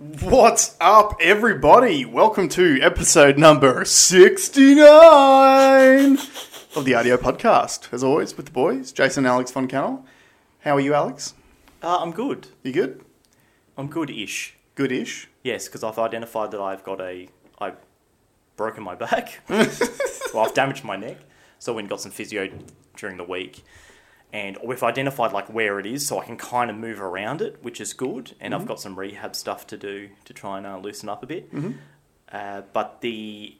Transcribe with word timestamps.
What's 0.00 0.78
up, 0.80 1.16
everybody? 1.20 2.06
Welcome 2.06 2.48
to 2.50 2.80
episode 2.80 3.36
number 3.36 3.84
69 3.84 4.78
of 6.74 6.86
the 6.86 6.94
Audio 6.94 7.18
Podcast. 7.18 7.92
As 7.92 8.02
always, 8.02 8.34
with 8.34 8.46
the 8.46 8.52
boys, 8.52 8.92
Jason 8.92 9.26
and 9.26 9.30
Alex 9.30 9.50
Von 9.50 9.68
Cannell. 9.68 10.06
How 10.60 10.76
are 10.76 10.80
you, 10.80 10.94
Alex? 10.94 11.34
Uh, 11.82 11.98
I'm 12.00 12.12
good. 12.12 12.48
You 12.62 12.72
good? 12.72 13.04
I'm 13.76 13.88
good-ish. 13.88 14.56
Good-ish? 14.74 15.28
Yes, 15.42 15.66
because 15.66 15.84
I've 15.84 15.98
identified 15.98 16.50
that 16.52 16.62
I've 16.62 16.82
got 16.82 17.02
a 17.02 17.28
I've 17.58 17.76
broken 18.56 18.82
my 18.82 18.94
back. 18.94 19.40
well, 19.50 20.46
I've 20.46 20.54
damaged 20.54 20.82
my 20.82 20.96
neck, 20.96 21.18
so 21.58 21.72
I 21.72 21.76
went 21.76 21.84
and 21.84 21.90
got 21.90 22.00
some 22.00 22.10
physio 22.10 22.48
during 22.96 23.18
the 23.18 23.24
week, 23.24 23.64
and 24.32 24.58
we've 24.64 24.82
identified 24.82 25.32
like 25.32 25.52
where 25.52 25.78
it 25.80 25.86
is, 25.86 26.06
so 26.06 26.20
I 26.20 26.24
can 26.24 26.36
kind 26.36 26.70
of 26.70 26.76
move 26.76 27.00
around 27.00 27.42
it, 27.42 27.58
which 27.62 27.80
is 27.80 27.92
good. 27.92 28.34
And 28.40 28.54
I've 28.54 28.66
got 28.66 28.80
some 28.80 28.98
rehab 28.98 29.34
stuff 29.34 29.66
to 29.68 29.76
do 29.76 30.10
to 30.24 30.32
try 30.32 30.58
and 30.58 30.66
uh, 30.66 30.78
loosen 30.78 31.08
up 31.08 31.22
a 31.22 31.26
bit. 31.26 31.50
Uh, 32.30 32.62
but 32.72 33.00
the 33.00 33.56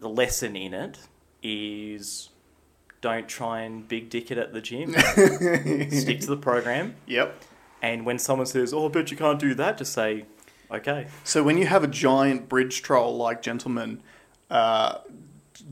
the 0.00 0.08
lesson 0.08 0.56
in 0.56 0.74
it 0.74 0.98
is 1.42 2.28
don't 3.00 3.28
try 3.28 3.60
and 3.60 3.86
big 3.88 4.10
dick 4.10 4.30
it 4.30 4.38
at 4.38 4.52
the 4.52 4.60
gym. 4.60 4.92
Stick 5.90 6.20
to 6.20 6.26
the 6.26 6.38
program. 6.40 6.96
Yep. 7.06 7.42
And 7.80 8.04
when 8.04 8.18
someone 8.18 8.46
says, 8.46 8.72
"Oh, 8.74 8.86
I 8.86 8.88
bet 8.90 9.10
you 9.10 9.16
can't 9.16 9.38
do 9.38 9.54
that," 9.54 9.78
just 9.78 9.92
say, 9.92 10.26
"Okay." 10.70 11.06
So 11.22 11.42
when 11.42 11.56
you 11.56 11.66
have 11.66 11.84
a 11.84 11.88
giant 11.88 12.48
bridge 12.48 12.82
troll 12.82 13.16
like 13.16 13.42
gentleman 13.42 14.02
uh, 14.50 14.98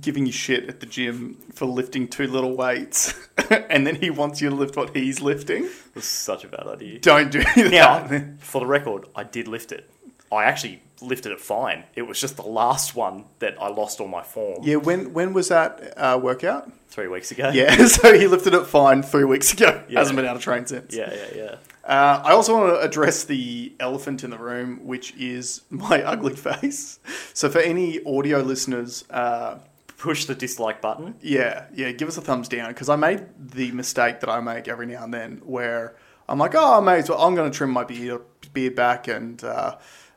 giving 0.01 0.27
you 0.27 0.33
shit 0.33 0.69
at 0.69 0.81
the 0.81 0.87
gym 0.87 1.37
for 1.55 1.67
lifting 1.67 2.09
too 2.09 2.27
little 2.27 2.57
weights, 2.57 3.15
and 3.51 3.87
then 3.87 3.97
he 3.97 4.11
wants 4.11 4.41
you 4.41 4.51
to 4.51 4.55
lift 4.57 4.77
what 4.77 4.97
he's 4.97 5.21
lifting, 5.21 5.63
This 5.95 6.05
is 6.05 6.09
such 6.09 6.45
a 6.45 6.49
bad 6.49 6.67
idea. 6.67 6.99
don't 6.99 7.31
do 7.31 7.43
Now, 7.57 8.07
that. 8.07 8.41
for 8.41 8.61
the 8.61 8.67
record, 8.67 9.07
I 9.15 9.25
did 9.25 9.49
lift 9.49 9.73
it. 9.73 9.89
I 10.33 10.45
actually 10.45 10.83
lifted 11.03 11.33
it 11.33 11.41
fine. 11.41 11.85
It 11.95 12.03
was 12.03 12.19
just 12.19 12.37
the 12.37 12.43
last 12.43 12.95
one 12.97 13.25
that 13.41 13.61
I 13.61 13.69
lost 13.69 14.01
all 14.01 14.09
my 14.09 14.23
form 14.23 14.61
Yeah, 14.63 14.77
when 14.77 15.13
when 15.13 15.35
was 15.35 15.49
that 15.49 15.93
uh, 15.97 16.19
workout? 16.23 16.71
three 16.89 17.09
weeks 17.09 17.31
ago. 17.31 17.51
Yeah, 17.53 17.87
so 17.87 18.19
he 18.19 18.27
lifted 18.27 18.55
it 18.55 18.67
fine 18.67 19.03
three 19.03 19.25
weeks 19.25 19.53
ago. 19.53 19.83
Yeah. 19.89 19.99
Hasn't 19.99 20.17
been 20.17 20.25
out 20.27 20.37
of 20.37 20.43
train 20.43 20.65
since. 20.67 20.95
yeah, 20.95 21.13
yeah, 21.13 21.27
yeah. 21.37 21.55
Uh, 21.85 22.23
I 22.25 22.33
also 22.33 22.55
want 22.57 22.73
to 22.75 22.81
address 22.81 23.25
the 23.25 23.73
elephant 23.81 24.23
in 24.25 24.31
the 24.31 24.39
room, 24.39 24.87
which 24.87 25.15
is 25.17 25.63
my 25.69 26.03
ugly 26.13 26.35
face. 26.37 26.99
So 27.35 27.49
for 27.51 27.59
any 27.61 28.03
audio 28.05 28.39
listeners, 28.41 29.05
uh, 29.11 29.59
Push 30.03 30.25
the 30.25 30.35
dislike 30.35 30.81
button. 30.81 31.15
yeah, 31.21 31.67
yeah, 31.73 31.93
give 31.93 32.09
us 32.09 32.17
a 32.17 32.21
thumbs 32.21 32.49
down 32.49 32.69
because 32.71 32.89
I 32.89 32.97
made 32.97 33.25
the 33.39 33.71
mistake 33.71 34.19
that 34.21 34.29
I 34.29 34.41
make 34.41 34.67
every 34.67 34.87
now 34.87 35.05
and 35.05 35.15
then 35.15 35.41
where 35.45 35.95
I'm 36.29 36.39
like, 36.39 36.57
oh, 36.57 36.79
I 36.79 36.81
may 36.81 36.99
as 36.99 37.09
well. 37.09 37.23
I'm 37.23 37.37
going 37.37 37.49
to 37.49 37.57
trim 37.57 37.71
my 37.71 37.85
beard 37.85 38.23
beard 38.53 38.75
back, 38.75 39.07
and 39.07 39.43
uh, 39.45 39.77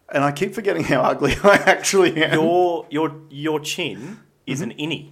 and 0.09 0.23
I 0.23 0.31
keep 0.31 0.55
forgetting 0.55 0.83
how 0.86 1.02
ugly 1.02 1.36
I 1.44 1.58
actually 1.58 2.23
am. 2.23 2.33
Your 2.33 2.88
your 2.89 3.16
your 3.30 3.59
chin 3.59 4.22
is 4.47 4.61
an 4.61 4.72
innie. 4.73 5.11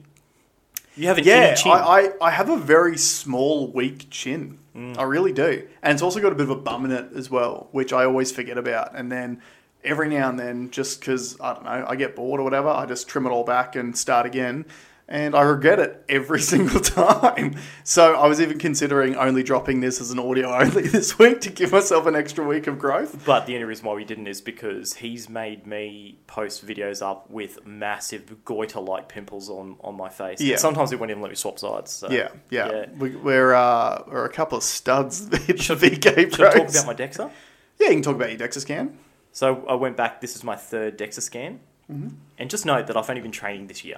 You 0.95 1.07
have 1.07 1.17
an 1.19 1.23
Mm-hmm. 1.23 1.29
Yeah, 1.29 1.53
chin. 1.55 1.71
I, 1.71 1.75
I, 1.75 2.27
I 2.27 2.31
have 2.31 2.49
a 2.49 2.57
very 2.57 2.97
small, 2.97 3.71
weak 3.71 4.09
chin. 4.09 4.57
I 4.97 5.03
really 5.03 5.33
do. 5.33 5.67
And 5.83 5.93
it's 5.93 6.01
also 6.01 6.19
got 6.19 6.31
a 6.31 6.35
bit 6.35 6.45
of 6.45 6.49
a 6.49 6.55
bum 6.55 6.85
in 6.85 6.91
it 6.91 7.11
as 7.15 7.29
well, 7.29 7.67
which 7.71 7.93
I 7.93 8.05
always 8.05 8.31
forget 8.31 8.57
about. 8.57 8.95
And 8.95 9.11
then 9.11 9.39
every 9.83 10.09
now 10.09 10.29
and 10.29 10.39
then, 10.39 10.71
just 10.71 10.99
because, 10.99 11.39
I 11.39 11.53
don't 11.53 11.65
know, 11.65 11.85
I 11.87 11.95
get 11.95 12.15
bored 12.15 12.39
or 12.39 12.43
whatever, 12.43 12.69
I 12.69 12.85
just 12.85 13.07
trim 13.07 13.25
it 13.25 13.29
all 13.29 13.43
back 13.43 13.75
and 13.75 13.97
start 13.97 14.25
again. 14.25 14.65
And 15.05 15.35
I 15.35 15.41
regret 15.41 15.79
it 15.79 16.03
every 16.07 16.39
single 16.53 16.79
time. 16.79 17.57
So 17.83 18.15
I 18.15 18.25
was 18.25 18.39
even 18.39 18.57
considering 18.57 19.17
only 19.17 19.43
dropping 19.43 19.81
this 19.81 19.99
as 19.99 20.11
an 20.11 20.17
audio 20.17 20.53
only 20.57 20.83
this 20.83 21.19
week 21.19 21.41
to 21.41 21.49
give 21.49 21.73
myself 21.73 22.05
an 22.07 22.15
extra 22.15 22.47
week 22.47 22.67
of 22.67 22.79
growth. 22.79 23.23
But 23.25 23.45
the 23.45 23.53
only 23.55 23.65
reason 23.65 23.85
why 23.85 23.95
we 23.95 24.05
didn't 24.05 24.27
is 24.27 24.39
because 24.39 24.93
he's 24.95 25.27
made 25.27 25.67
me 25.67 26.19
post 26.25 26.65
videos 26.65 27.05
up 27.05 27.29
with 27.29 27.65
massive 27.65 28.45
goiter-like 28.45 29.09
pimples 29.09 29.49
on, 29.49 29.75
on 29.81 29.95
my 29.95 30.07
face. 30.07 30.39
Yeah. 30.39 30.53
And 30.53 30.61
sometimes 30.61 30.89
he 30.89 30.95
won't 30.95 31.11
even 31.11 31.21
let 31.21 31.29
me 31.29 31.35
swap 31.35 31.59
sides. 31.59 31.91
So. 31.91 32.09
Yeah, 32.09 32.29
yeah. 32.49 32.71
Yeah. 32.71 32.85
We, 32.97 33.15
we're, 33.17 33.53
uh, 33.53 34.03
we're 34.07 34.25
a 34.25 34.31
couple 34.31 34.57
of 34.57 34.63
studs 34.63 35.27
the 35.29 35.37
VK 35.37 36.33
Should 36.33 36.45
I 36.45 36.53
talk 36.53 36.69
about 36.69 36.87
my 36.87 36.95
DEXA? 36.95 37.29
yeah, 37.77 37.87
you 37.89 37.95
can 37.95 38.01
talk 38.03 38.15
about 38.15 38.29
your 38.29 38.39
DEXA 38.39 38.61
scan. 38.61 38.97
So 39.33 39.65
I 39.67 39.73
went 39.75 39.97
back. 39.97 40.21
This 40.21 40.35
is 40.35 40.43
my 40.43 40.55
third 40.55 40.97
DEXA 40.97 41.21
scan, 41.21 41.59
Mm-hmm. 41.91 42.15
and 42.37 42.49
just 42.49 42.65
note 42.65 42.87
that 42.87 42.95
I've 42.95 43.09
only 43.09 43.21
been 43.21 43.31
training 43.33 43.67
this 43.67 43.83
year. 43.83 43.97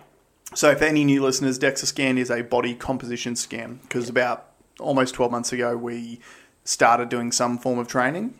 So, 0.55 0.73
for 0.75 0.85
any 0.85 1.03
new 1.03 1.21
listeners, 1.21 1.59
DEXA 1.59 1.85
scan 1.85 2.17
is 2.17 2.31
a 2.31 2.41
body 2.41 2.73
composition 2.73 3.35
scan 3.35 3.79
because 3.83 4.09
about 4.09 4.47
almost 4.79 5.13
12 5.13 5.31
months 5.31 5.53
ago 5.53 5.77
we 5.77 6.19
started 6.63 7.09
doing 7.09 7.31
some 7.31 7.59
form 7.59 7.77
of 7.77 7.87
training. 7.87 8.33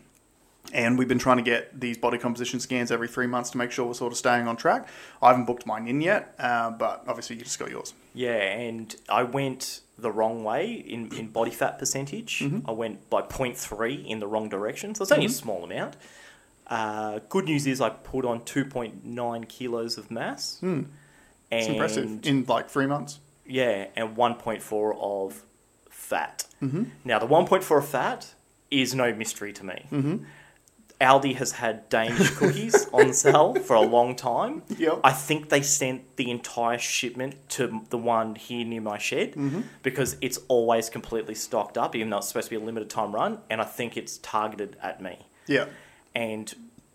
And 0.72 0.98
we've 0.98 1.06
been 1.06 1.20
trying 1.20 1.36
to 1.36 1.44
get 1.44 1.80
these 1.80 1.96
body 1.96 2.18
composition 2.18 2.58
scans 2.58 2.90
every 2.90 3.06
three 3.06 3.28
months 3.28 3.50
to 3.50 3.58
make 3.58 3.70
sure 3.70 3.86
we're 3.86 3.94
sort 3.94 4.12
of 4.12 4.18
staying 4.18 4.48
on 4.48 4.56
track. 4.56 4.88
I 5.22 5.28
haven't 5.28 5.44
booked 5.44 5.64
mine 5.64 5.86
in 5.86 6.00
yet, 6.00 6.34
uh, 6.40 6.70
but 6.72 7.04
obviously 7.06 7.36
you 7.36 7.42
just 7.42 7.58
got 7.60 7.70
yours. 7.70 7.94
Yeah, 8.14 8.32
and 8.34 8.94
I 9.08 9.22
went 9.22 9.82
the 9.96 10.10
wrong 10.10 10.42
way 10.42 10.72
in, 10.72 11.14
in 11.14 11.28
body 11.28 11.52
fat 11.52 11.78
percentage. 11.78 12.40
Mm-hmm. 12.40 12.68
I 12.68 12.72
went 12.72 13.08
by 13.08 13.22
0.3 13.22 14.04
in 14.06 14.18
the 14.18 14.26
wrong 14.26 14.48
direction, 14.48 14.96
so 14.96 15.02
it's 15.02 15.12
only 15.12 15.26
a 15.26 15.28
small 15.28 15.62
amount. 15.62 15.96
Uh, 16.66 17.20
good 17.28 17.44
news 17.44 17.66
is 17.66 17.80
I 17.80 17.90
put 17.90 18.24
on 18.24 18.40
2.9 18.40 19.48
kilos 19.48 19.98
of 19.98 20.10
mass. 20.10 20.58
Hmm. 20.60 20.82
It's 21.50 21.68
impressive 21.68 22.26
in 22.26 22.44
like 22.46 22.68
three 22.68 22.86
months. 22.86 23.20
Yeah, 23.46 23.86
and 23.94 24.16
1.4 24.16 24.96
of 25.00 25.42
fat. 25.90 26.46
Mm-hmm. 26.60 26.84
Now, 27.04 27.20
the 27.20 27.26
1.4 27.28 27.78
of 27.78 27.88
fat 27.88 28.34
is 28.70 28.94
no 28.94 29.14
mystery 29.14 29.52
to 29.52 29.64
me. 29.64 29.86
Mm-hmm. 29.92 30.16
Aldi 31.00 31.36
has 31.36 31.52
had 31.52 31.88
Danish 31.88 32.30
cookies 32.36 32.88
on 32.92 33.12
sale 33.12 33.54
for 33.54 33.76
a 33.76 33.82
long 33.82 34.16
time. 34.16 34.62
Yep. 34.76 35.00
I 35.04 35.12
think 35.12 35.50
they 35.50 35.60
sent 35.62 36.16
the 36.16 36.30
entire 36.30 36.78
shipment 36.78 37.36
to 37.50 37.82
the 37.90 37.98
one 37.98 38.34
here 38.34 38.64
near 38.64 38.80
my 38.80 38.98
shed 38.98 39.34
Mm-hmm. 39.34 39.60
because 39.82 40.16
it's 40.22 40.38
always 40.48 40.88
completely 40.90 41.34
stocked 41.36 41.76
up, 41.78 41.94
even 41.94 42.10
though 42.10 42.16
it's 42.18 42.28
supposed 42.28 42.48
to 42.48 42.58
be 42.58 42.60
a 42.60 42.64
limited 42.64 42.88
time 42.90 43.14
run, 43.14 43.38
and 43.50 43.60
I 43.60 43.64
think 43.64 43.96
it's 43.96 44.18
targeted 44.18 44.76
at 44.82 45.00
me. 45.02 45.26
Yeah. 45.46 45.66
And 46.16 46.46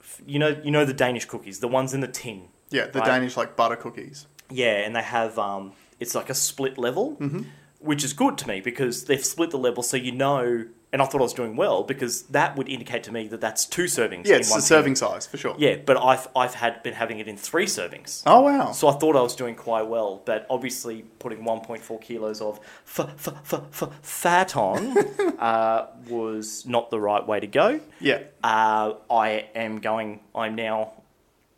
f- 0.01 0.21
you 0.25 0.39
know, 0.39 0.51
you 0.63 0.71
know 0.71 0.83
the 0.83 0.93
Danish 1.05 1.25
cookies, 1.25 1.59
the 1.59 1.67
ones 1.67 1.93
in 1.93 2.01
the 2.01 2.07
tin. 2.07 2.39
Yeah, 2.71 2.87
the 2.87 2.99
Right. 2.99 3.05
Danish 3.13 3.37
like 3.37 3.55
butter 3.55 3.75
cookies. 3.75 4.27
Yeah, 4.49 4.77
and 4.85 4.95
they 4.95 5.01
have 5.03 5.37
um, 5.37 5.73
it's 5.99 6.15
like 6.15 6.29
a 6.29 6.33
split 6.33 6.77
level, 6.77 7.17
Mm-hmm. 7.19 7.41
which 7.79 8.03
is 8.03 8.13
good 8.13 8.37
to 8.39 8.47
me 8.47 8.61
because 8.61 9.05
they've 9.05 9.23
split 9.23 9.51
the 9.51 9.57
level, 9.67 9.83
so 9.83 9.95
you 9.97 10.11
know. 10.11 10.65
And 10.93 11.01
I 11.01 11.05
thought 11.05 11.21
I 11.21 11.23
was 11.23 11.33
doing 11.33 11.55
well 11.55 11.83
because 11.83 12.23
that 12.23 12.57
would 12.57 12.67
indicate 12.67 13.03
to 13.03 13.13
me 13.13 13.27
that 13.29 13.39
that's 13.39 13.65
two 13.65 13.85
servings. 13.85 14.25
Yeah, 14.25 14.35
in 14.35 14.41
it's 14.41 14.49
one 14.49 14.57
the 14.59 14.61
tin. 14.63 14.67
serving 14.67 14.95
size 14.97 15.25
for 15.25 15.37
sure. 15.37 15.55
Yeah, 15.57 15.77
but 15.85 15.95
I've 15.95 16.27
I've 16.35 16.53
had 16.55 16.83
been 16.83 16.95
having 16.95 17.19
it 17.19 17.29
in 17.29 17.37
three 17.37 17.65
servings. 17.65 18.23
Oh, 18.25 18.41
wow. 18.41 18.73
So 18.73 18.89
I 18.89 18.93
thought 18.93 19.15
I 19.15 19.21
was 19.21 19.33
doing 19.35 19.55
quite 19.55 19.87
well, 19.87 20.21
but 20.25 20.45
obviously 20.49 21.03
putting 21.19 21.43
1.4 21.45 22.01
kilos 22.01 22.41
of 22.41 22.59
f- 22.85 22.99
f- 23.27 23.53
f- 23.53 23.89
fat 24.01 24.57
on 24.57 24.97
uh, 25.39 25.87
was 26.09 26.65
not 26.65 26.89
the 26.89 26.99
right 26.99 27.25
way 27.25 27.39
to 27.39 27.47
go. 27.47 27.79
Yeah. 28.01 28.23
Uh, 28.43 28.95
I 29.09 29.47
am 29.55 29.79
going. 29.79 30.19
I'm 30.35 30.55
now 30.55 30.91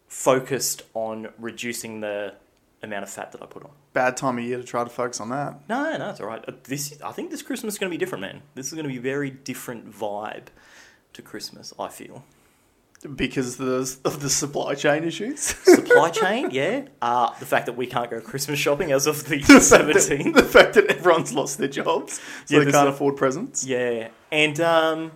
focused 0.07 0.83
on 0.93 1.29
reducing 1.39 2.01
the 2.01 2.35
amount 2.83 3.03
of 3.03 3.09
fat 3.09 3.31
that 3.31 3.41
I 3.41 3.45
put 3.45 3.63
on. 3.63 3.71
Bad 3.93 4.17
time 4.17 4.37
of 4.37 4.43
year 4.43 4.57
to 4.57 4.63
try 4.63 4.83
to 4.83 4.89
focus 4.89 5.19
on 5.21 5.29
that. 5.29 5.61
No, 5.69 5.95
no, 5.97 6.09
it's 6.09 6.19
all 6.19 6.27
right. 6.27 6.43
Uh, 6.47 6.53
This, 6.63 6.99
I 7.03 7.11
think, 7.11 7.31
this 7.31 7.41
Christmas 7.41 7.75
is 7.75 7.79
going 7.79 7.89
to 7.91 7.93
be 7.93 7.99
different, 7.99 8.21
man. 8.21 8.41
This 8.55 8.67
is 8.67 8.73
going 8.73 8.83
to 8.83 8.89
be 8.89 8.97
a 8.97 9.01
very 9.01 9.29
different 9.29 9.91
vibe 9.91 10.45
to 11.13 11.21
Christmas. 11.21 11.73
I 11.79 11.87
feel 11.89 12.23
Because 13.15 13.59
of 13.59 13.65
the, 13.65 13.97
of 14.09 14.21
the 14.21 14.29
supply 14.29 14.75
chain 14.75 15.03
issues. 15.03 15.39
supply 15.41 16.09
chain, 16.21 16.49
yeah. 16.51 16.85
Uh, 17.01 17.31
the 17.39 17.45
fact 17.45 17.65
that 17.67 17.73
we 17.77 17.85
can't 17.87 18.09
go 18.09 18.19
Christmas 18.21 18.59
shopping 18.59 18.91
as 18.91 19.07
of 19.07 19.25
the 19.29 19.37
the, 19.47 19.59
seventeenth, 19.59 20.35
the 20.35 20.43
fact 20.43 20.73
that 20.75 20.85
everyone's 20.87 21.33
lost 21.33 21.57
their 21.59 21.67
jobs, 21.67 22.19
so 22.45 22.57
Yeah, 22.57 22.63
they 22.63 22.71
can't 22.71 22.87
a- 22.87 22.91
afford 22.91 23.15
presents. 23.17 23.65
yeah, 23.65 24.09
and 24.31 24.59
um, 24.59 25.11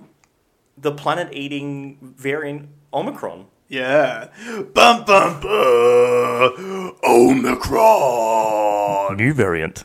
the 0.77 0.91
planet-eating 0.91 1.97
variant 2.01 2.69
Omicron. 2.93 3.45
Yeah. 3.69 4.29
Bum 4.73 5.03
bum 5.05 5.41
bum. 5.41 6.95
Omicron. 7.03 9.17
New 9.17 9.33
variant. 9.33 9.83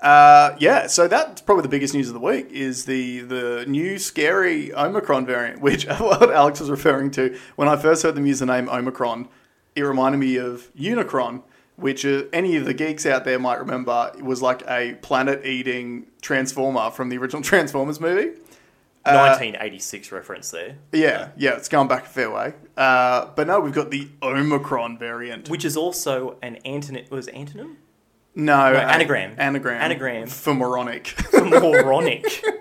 Uh, 0.00 0.54
yeah, 0.58 0.86
so 0.86 1.08
that's 1.08 1.40
probably 1.40 1.62
the 1.62 1.68
biggest 1.68 1.94
news 1.94 2.08
of 2.08 2.14
the 2.14 2.20
week 2.20 2.50
is 2.50 2.84
the 2.84 3.20
the 3.20 3.64
new 3.66 3.98
scary 3.98 4.74
Omicron 4.74 5.26
variant, 5.26 5.60
which 5.60 5.86
what 5.86 6.32
Alex 6.32 6.60
was 6.60 6.70
referring 6.70 7.10
to 7.12 7.36
when 7.56 7.68
I 7.68 7.76
first 7.76 8.02
heard 8.02 8.14
them 8.14 8.26
use 8.26 8.40
the 8.40 8.46
name 8.46 8.68
Omicron. 8.68 9.28
It 9.74 9.82
reminded 9.82 10.18
me 10.18 10.36
of 10.36 10.72
Unicron, 10.74 11.42
which 11.76 12.04
uh, 12.04 12.24
any 12.32 12.56
of 12.56 12.64
the 12.64 12.74
geeks 12.74 13.06
out 13.06 13.24
there 13.24 13.38
might 13.38 13.58
remember 13.58 14.12
was 14.22 14.42
like 14.42 14.62
a 14.68 14.94
planet-eating 15.02 16.06
transformer 16.22 16.90
from 16.90 17.08
the 17.08 17.18
original 17.18 17.42
Transformers 17.52 18.00
movie. 18.00 18.38
Uh, 19.06 19.28
1986 19.28 20.12
reference 20.12 20.50
there, 20.50 20.76
Yeah, 20.92 21.28
yeah, 21.36 21.56
it's 21.56 21.68
going 21.68 21.88
back 21.88 22.04
a 22.06 22.08
fair 22.08 22.30
way. 22.30 22.54
Uh, 22.76 23.26
but 23.36 23.46
no, 23.46 23.60
we've 23.60 23.72
got 23.74 23.90
the 23.90 24.08
Omicron 24.22 24.98
variant. 24.98 25.48
which 25.48 25.64
is 25.64 25.76
also 25.76 26.36
an 26.42 26.58
antonym. 26.64 27.10
Was 27.10 27.28
it 27.28 27.34
antonym? 27.34 27.76
No, 28.34 28.72
No, 28.72 28.78
a- 28.78 28.82
anagram. 28.82 29.34
Anagram. 29.38 29.80
Anagram. 29.80 30.26
For 30.28 30.54
moronic. 30.54 31.14
Moronic. 31.32 32.44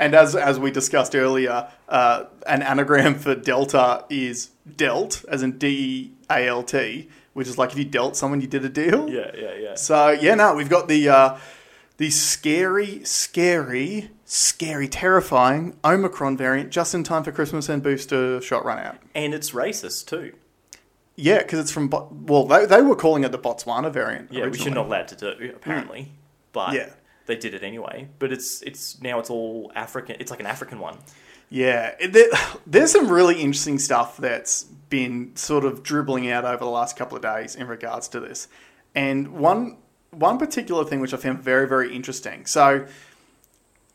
And 0.00 0.14
as 0.14 0.36
as 0.36 0.60
we 0.60 0.70
discussed 0.70 1.16
earlier, 1.16 1.68
uh, 1.88 2.26
an 2.46 2.62
anagram 2.62 3.16
for 3.16 3.34
Delta 3.34 4.04
is 4.08 4.50
dealt, 4.76 5.24
as 5.28 5.42
in 5.42 5.58
D 5.58 6.12
A 6.30 6.46
L 6.46 6.62
T, 6.62 7.08
which 7.32 7.48
is 7.48 7.58
like 7.58 7.72
if 7.72 7.78
you 7.78 7.84
dealt 7.84 8.14
someone, 8.14 8.40
you 8.40 8.46
did 8.46 8.64
a 8.64 8.68
deal. 8.68 9.08
Yeah, 9.10 9.32
yeah, 9.36 9.54
yeah. 9.58 9.74
So 9.74 10.10
yeah, 10.10 10.36
no, 10.36 10.54
we've 10.54 10.68
got 10.68 10.86
the 10.86 11.08
uh, 11.08 11.38
the 11.96 12.10
scary, 12.10 13.02
scary, 13.02 14.10
scary, 14.30 14.86
terrifying 14.86 15.74
Omicron 15.82 16.36
variant 16.36 16.70
just 16.70 16.94
in 16.94 17.02
time 17.02 17.24
for 17.24 17.32
Christmas 17.32 17.68
and 17.70 17.82
booster 17.82 18.40
shot 18.42 18.62
run 18.64 18.78
out. 18.78 18.98
And 19.14 19.32
it's 19.32 19.52
racist 19.52 20.06
too. 20.06 20.34
Yeah, 21.16 21.38
because 21.38 21.58
it's 21.58 21.72
from 21.72 21.88
Bo- 21.88 22.08
well, 22.12 22.44
they, 22.44 22.66
they 22.66 22.82
were 22.82 22.94
calling 22.94 23.24
it 23.24 23.32
the 23.32 23.38
Botswana 23.38 23.90
variant. 23.90 24.30
Yeah, 24.30 24.46
which 24.46 24.64
you're 24.64 24.74
not 24.74 24.86
allowed 24.86 25.08
to 25.08 25.16
do 25.16 25.52
apparently, 25.56 26.00
mm. 26.02 26.08
but 26.52 26.74
Yeah. 26.74 26.90
they 27.26 27.36
did 27.36 27.54
it 27.54 27.62
anyway. 27.64 28.08
But 28.18 28.30
it's 28.30 28.62
it's 28.62 29.00
now 29.00 29.18
it's 29.18 29.30
all 29.30 29.72
African. 29.74 30.16
It's 30.20 30.30
like 30.30 30.40
an 30.40 30.46
African 30.46 30.78
one. 30.78 30.98
Yeah, 31.50 31.94
there, 32.06 32.28
there's 32.66 32.92
some 32.92 33.08
really 33.08 33.40
interesting 33.40 33.78
stuff 33.78 34.18
that's 34.18 34.64
been 34.64 35.34
sort 35.36 35.64
of 35.64 35.82
dribbling 35.82 36.30
out 36.30 36.44
over 36.44 36.58
the 36.58 36.70
last 36.70 36.96
couple 36.96 37.16
of 37.16 37.22
days 37.22 37.56
in 37.56 37.66
regards 37.66 38.08
to 38.08 38.20
this, 38.20 38.46
and 38.94 39.28
one 39.28 39.78
one 40.10 40.38
particular 40.38 40.84
thing 40.84 41.00
which 41.00 41.14
I 41.14 41.16
found 41.16 41.40
very 41.42 41.66
very 41.66 41.96
interesting. 41.96 42.44
So, 42.46 42.86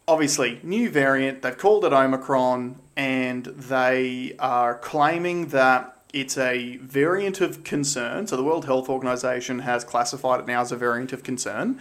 obviously, 0.08 0.60
new 0.64 0.90
variant. 0.90 1.42
They've 1.42 1.58
called 1.58 1.86
it 1.86 1.94
Omicron, 1.94 2.80
and 2.96 3.46
they 3.46 4.36
are 4.40 4.78
claiming 4.78 5.48
that 5.48 5.98
it's 6.14 6.38
a 6.38 6.78
variant 6.78 7.42
of 7.42 7.64
concern. 7.64 8.28
So, 8.28 8.38
the 8.38 8.44
World 8.44 8.66
Health 8.66 8.90
Organization 8.90 9.60
has 9.60 9.84
classified 9.84 10.42
it 10.42 10.48
now 10.48 10.62
as 10.62 10.72
a 10.72 10.78
variant 10.78 11.14
of 11.14 11.24
concern. 11.24 11.80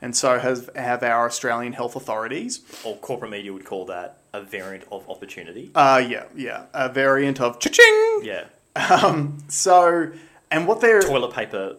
And 0.00 0.14
so 0.14 0.38
has 0.38 0.68
have 0.76 1.02
our 1.02 1.24
Australian 1.24 1.72
health 1.72 1.96
authorities. 1.96 2.60
Or 2.84 2.94
corporate 2.96 3.30
media 3.30 3.54
would 3.54 3.64
call 3.64 3.86
that 3.86 4.18
a 4.34 4.42
variant 4.42 4.84
of 4.92 5.08
opportunity. 5.08 5.70
Uh, 5.74 6.04
yeah, 6.06 6.24
yeah, 6.34 6.66
a 6.74 6.90
variant 6.90 7.40
of 7.40 7.58
cha-ching. 7.58 8.20
yeah, 8.22 8.44
Um, 8.76 9.38
so, 9.48 10.12
and 10.50 10.66
what 10.66 10.80
they're 10.82 11.00
toilet 11.00 11.32
paper 11.32 11.76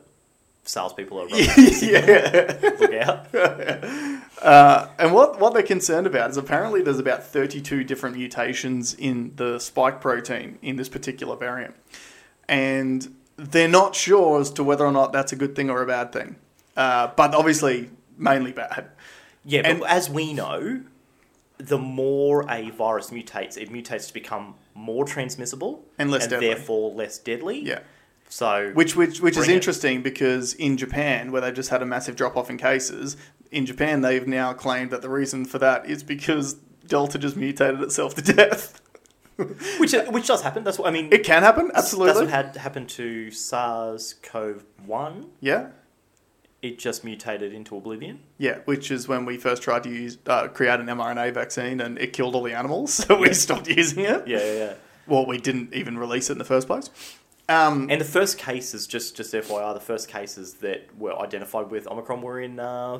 salespeople 0.65 1.19
are 1.21 1.27
yeah, 1.29 2.57
look 2.79 2.93
out. 2.93 3.33
uh, 4.41 4.87
and 4.99 5.13
what 5.13 5.39
what 5.39 5.53
they're 5.53 5.63
concerned 5.63 6.07
about 6.07 6.29
is 6.31 6.37
apparently 6.37 6.81
there's 6.81 6.99
about 6.99 7.23
32 7.23 7.83
different 7.83 8.15
mutations 8.17 8.93
in 8.93 9.31
the 9.35 9.59
spike 9.59 10.01
protein 10.01 10.57
in 10.61 10.75
this 10.75 10.89
particular 10.89 11.35
variant, 11.35 11.75
and 12.47 13.13
they're 13.37 13.67
not 13.67 13.95
sure 13.95 14.39
as 14.41 14.49
to 14.51 14.63
whether 14.63 14.85
or 14.85 14.91
not 14.91 15.11
that's 15.13 15.31
a 15.31 15.35
good 15.35 15.55
thing 15.55 15.69
or 15.69 15.81
a 15.81 15.85
bad 15.87 16.11
thing. 16.11 16.35
Uh, 16.75 17.07
but 17.15 17.33
obviously, 17.33 17.89
mainly 18.17 18.51
bad. 18.51 18.89
Yeah, 19.43 19.61
but 19.61 19.71
And- 19.71 19.83
as 19.85 20.09
we 20.09 20.33
know, 20.33 20.81
the 21.57 21.77
more 21.77 22.45
a 22.49 22.69
virus 22.71 23.11
mutates, 23.11 23.57
it 23.57 23.71
mutates 23.71 24.07
to 24.07 24.13
become 24.13 24.55
more 24.73 25.05
transmissible 25.05 25.85
And 25.97 26.11
less 26.11 26.27
deadly. 26.27 26.47
therefore 26.47 26.91
less 26.91 27.17
deadly. 27.17 27.59
Yeah. 27.61 27.79
So 28.35 28.71
Which 28.73 28.97
which 28.97 29.21
which 29.21 29.37
is 29.37 29.45
Bring 29.45 29.51
it. 29.51 29.55
interesting 29.55 30.01
because 30.01 30.53
in 30.55 30.75
Japan, 30.75 31.31
where 31.31 31.39
they've 31.39 31.53
just 31.53 31.69
had 31.69 31.81
a 31.81 31.85
massive 31.85 32.17
drop 32.17 32.35
off 32.35 32.49
in 32.49 32.57
cases, 32.57 33.15
in 33.49 33.65
Japan 33.65 34.01
they've 34.01 34.27
now 34.27 34.51
claimed 34.51 34.91
that 34.91 35.01
the 35.01 35.07
reason 35.07 35.45
for 35.45 35.57
that 35.59 35.85
is 35.89 36.03
because 36.03 36.55
Delta 36.85 37.17
just 37.17 37.37
mutated 37.37 37.79
itself 37.81 38.13
to 38.15 38.21
death. 38.21 38.81
which 39.79 39.93
which 40.09 40.27
does 40.27 40.41
happen. 40.41 40.65
That's 40.65 40.77
what 40.77 40.89
I 40.89 40.91
mean. 40.91 41.13
It 41.13 41.23
can 41.23 41.43
happen, 41.43 41.71
Absolutely. 41.73 42.07
That's 42.13 42.19
what 42.25 42.29
had 42.29 42.57
happened 42.57 42.89
to 42.89 43.31
SARS-CoV-1. 43.31 45.27
yeah, 45.39 45.67
It 46.61 46.77
just 46.77 47.05
mutated 47.05 47.53
into 47.53 47.77
oblivion. 47.77 48.19
yeah. 48.37 48.57
Which 48.65 48.91
is 48.91 49.07
when 49.07 49.23
we 49.23 49.37
first 49.37 49.61
tried 49.63 49.83
to 49.83 49.89
use 49.89 50.17
uh, 50.27 50.49
create 50.49 50.81
an 50.81 50.87
mRNA 50.87 51.33
vaccine 51.33 51.79
and 51.79 51.97
it 51.97 52.11
killed 52.11 52.35
all 52.35 52.43
the 52.43 52.53
animals, 52.53 52.93
so 52.95 53.17
we 53.17 53.33
stopped 53.33 53.69
using 53.69 54.03
it. 54.03 54.27
Yeah, 54.27 54.39
yeah, 54.43 54.53
yeah. 54.53 54.73
Well, 55.07 55.25
we 55.25 55.37
didn't 55.37 55.73
even 55.73 55.97
release 55.97 56.29
it 56.29 56.33
in 56.33 56.37
the 56.39 56.43
first 56.43 56.67
place. 56.67 56.89
Um, 57.47 57.89
And 57.89 58.01
the 58.01 58.05
first 58.05 58.37
cases, 58.37 58.87
just 58.87 59.15
just 59.15 59.33
FYI, 59.33 59.73
the 59.73 59.79
first 59.79 60.09
cases 60.09 60.55
that 60.55 60.97
were 60.97 61.17
identified 61.19 61.69
with 61.69 61.87
Omicron 61.87 62.21
were 62.21 62.41
in 62.41 62.59
uh, 62.59 62.99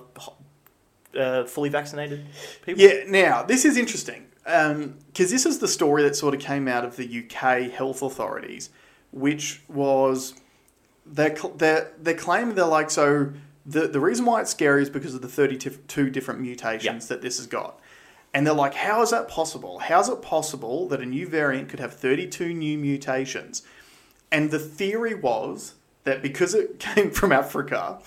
uh, 1.18 1.46
fully 1.46 1.70
vaccinated 1.70 2.26
people. 2.64 2.84
Yeah, 2.84 3.04
now 3.08 3.44
this 3.44 3.66
is 3.66 3.78
interesting 3.78 4.28
because 4.44 5.32
this 5.32 5.46
is 5.46 5.58
the 5.60 5.68
story 5.68 6.04
that 6.04 6.16
sort 6.16 6.36
of 6.36 6.40
came 6.40 6.68
out 6.68 6.86
of 6.86 6.98
the 6.98 7.24
UK 7.24 7.72
health 7.72 8.04
authorities, 8.04 8.70
which 9.12 9.64
was 9.68 10.36
they're 11.06 11.36
cl- 11.36 11.56
they're, 11.56 11.92
they're 12.00 12.14
claiming 12.14 12.54
they're 12.56 12.66
like 12.66 12.92
so 12.92 13.32
the 13.66 13.88
the 13.88 14.00
reason 14.00 14.26
why 14.26 14.42
it's 14.42 14.52
scary 14.52 14.84
is 14.84 14.90
because 14.92 15.16
of 15.16 15.22
the 15.22 15.28
thirty 15.28 15.58
two 15.58 16.10
different 16.12 16.40
mutations 16.40 17.08
that 17.08 17.22
this 17.22 17.38
has 17.38 17.48
got. 17.48 17.80
And 18.36 18.46
they're 18.46 18.54
like, 18.54 18.74
how 18.74 19.02
is 19.02 19.12
that 19.12 19.30
possible? 19.30 19.80
How 19.80 20.02
is 20.02 20.10
it 20.10 20.22
possible 20.22 20.90
that 20.90 21.00
a 21.00 21.06
new 21.06 21.26
variant 21.26 21.70
could 21.70 21.80
have 21.80 21.94
32 21.94 22.54
new 22.54 22.78
mutations? 22.78 23.64
And 24.36 24.52
the 24.52 24.60
theory 24.60 25.16
was 25.16 25.76
that 26.04 26.22
because 26.22 26.54
it 26.54 26.78
came 26.88 27.10
from 27.10 27.32
Africa, 27.32 28.00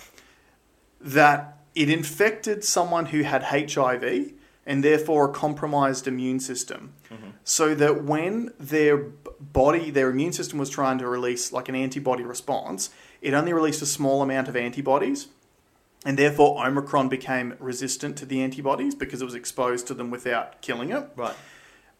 that 1.01 1.57
it 1.73 1.89
infected 1.89 2.63
someone 2.63 3.07
who 3.07 3.23
had 3.23 3.45
HIV 3.45 4.33
and 4.63 4.83
therefore 4.83 5.29
a 5.29 5.33
compromised 5.33 6.07
immune 6.07 6.39
system. 6.39 6.93
Mm-hmm. 7.11 7.29
So 7.43 7.73
that 7.73 8.03
when 8.03 8.53
their 8.59 8.97
body, 9.39 9.89
their 9.89 10.11
immune 10.11 10.33
system 10.33 10.59
was 10.59 10.69
trying 10.69 10.99
to 10.99 11.07
release 11.07 11.51
like 11.51 11.67
an 11.67 11.73
antibody 11.73 12.21
response, 12.21 12.91
it 13.23 13.33
only 13.33 13.51
released 13.51 13.81
a 13.81 13.87
small 13.87 14.21
amount 14.21 14.47
of 14.47 14.55
antibodies. 14.55 15.29
And 16.05 16.15
therefore, 16.15 16.63
Omicron 16.63 17.09
became 17.09 17.55
resistant 17.59 18.17
to 18.17 18.25
the 18.27 18.43
antibodies 18.43 18.93
because 18.93 19.23
it 19.23 19.25
was 19.25 19.33
exposed 19.33 19.87
to 19.87 19.95
them 19.95 20.11
without 20.11 20.61
killing 20.61 20.91
it. 20.91 21.09
Right. 21.15 21.35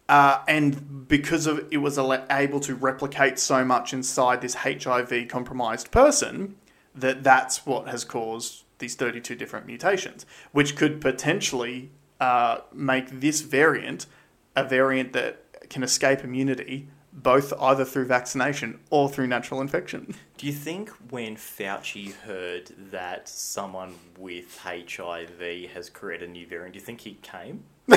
Uh, 0.10 0.42
and 0.48 1.08
because 1.08 1.46
of 1.46 1.68
it 1.70 1.78
was 1.78 2.00
able 2.00 2.60
to 2.60 2.74
replicate 2.74 3.38
so 3.38 3.64
much 3.64 3.94
inside 3.94 4.42
this 4.42 4.56
HIV 4.56 5.28
compromised 5.30 5.92
person, 5.92 6.56
that 6.96 7.24
that's 7.24 7.66
what 7.66 7.88
has 7.88 8.04
caused 8.04 8.64
these 8.80 8.96
32 8.96 9.36
different 9.36 9.68
mutations, 9.68 10.26
which 10.52 10.76
could 10.76 11.00
potentially 11.00 11.92
uh, 12.20 12.58
make 12.74 13.22
this 13.22 13.42
variant 13.42 14.08
a 14.56 14.64
variant 14.64 15.14
that 15.14 15.70
can 15.70 15.84
escape 15.84 16.24
immunity 16.24 16.88
both 17.14 17.54
either 17.60 17.86
through 17.86 18.06
vaccination 18.06 18.80
or 18.90 19.10
through 19.10 19.28
natural 19.28 19.62
infection. 19.62 20.16
Do 20.38 20.48
you 20.48 20.54
think 20.54 20.90
when 21.12 21.36
Fauci 21.36 22.14
heard 22.14 22.72
that 22.92 23.28
someone 23.28 23.96
with 24.18 24.58
HIV 24.60 25.72
has 25.74 25.90
created 25.90 26.30
a 26.30 26.32
new 26.32 26.48
variant, 26.48 26.74
do 26.74 26.80
you 26.80 26.86
think 26.86 27.02
he 27.02 27.18
came? 27.22 27.64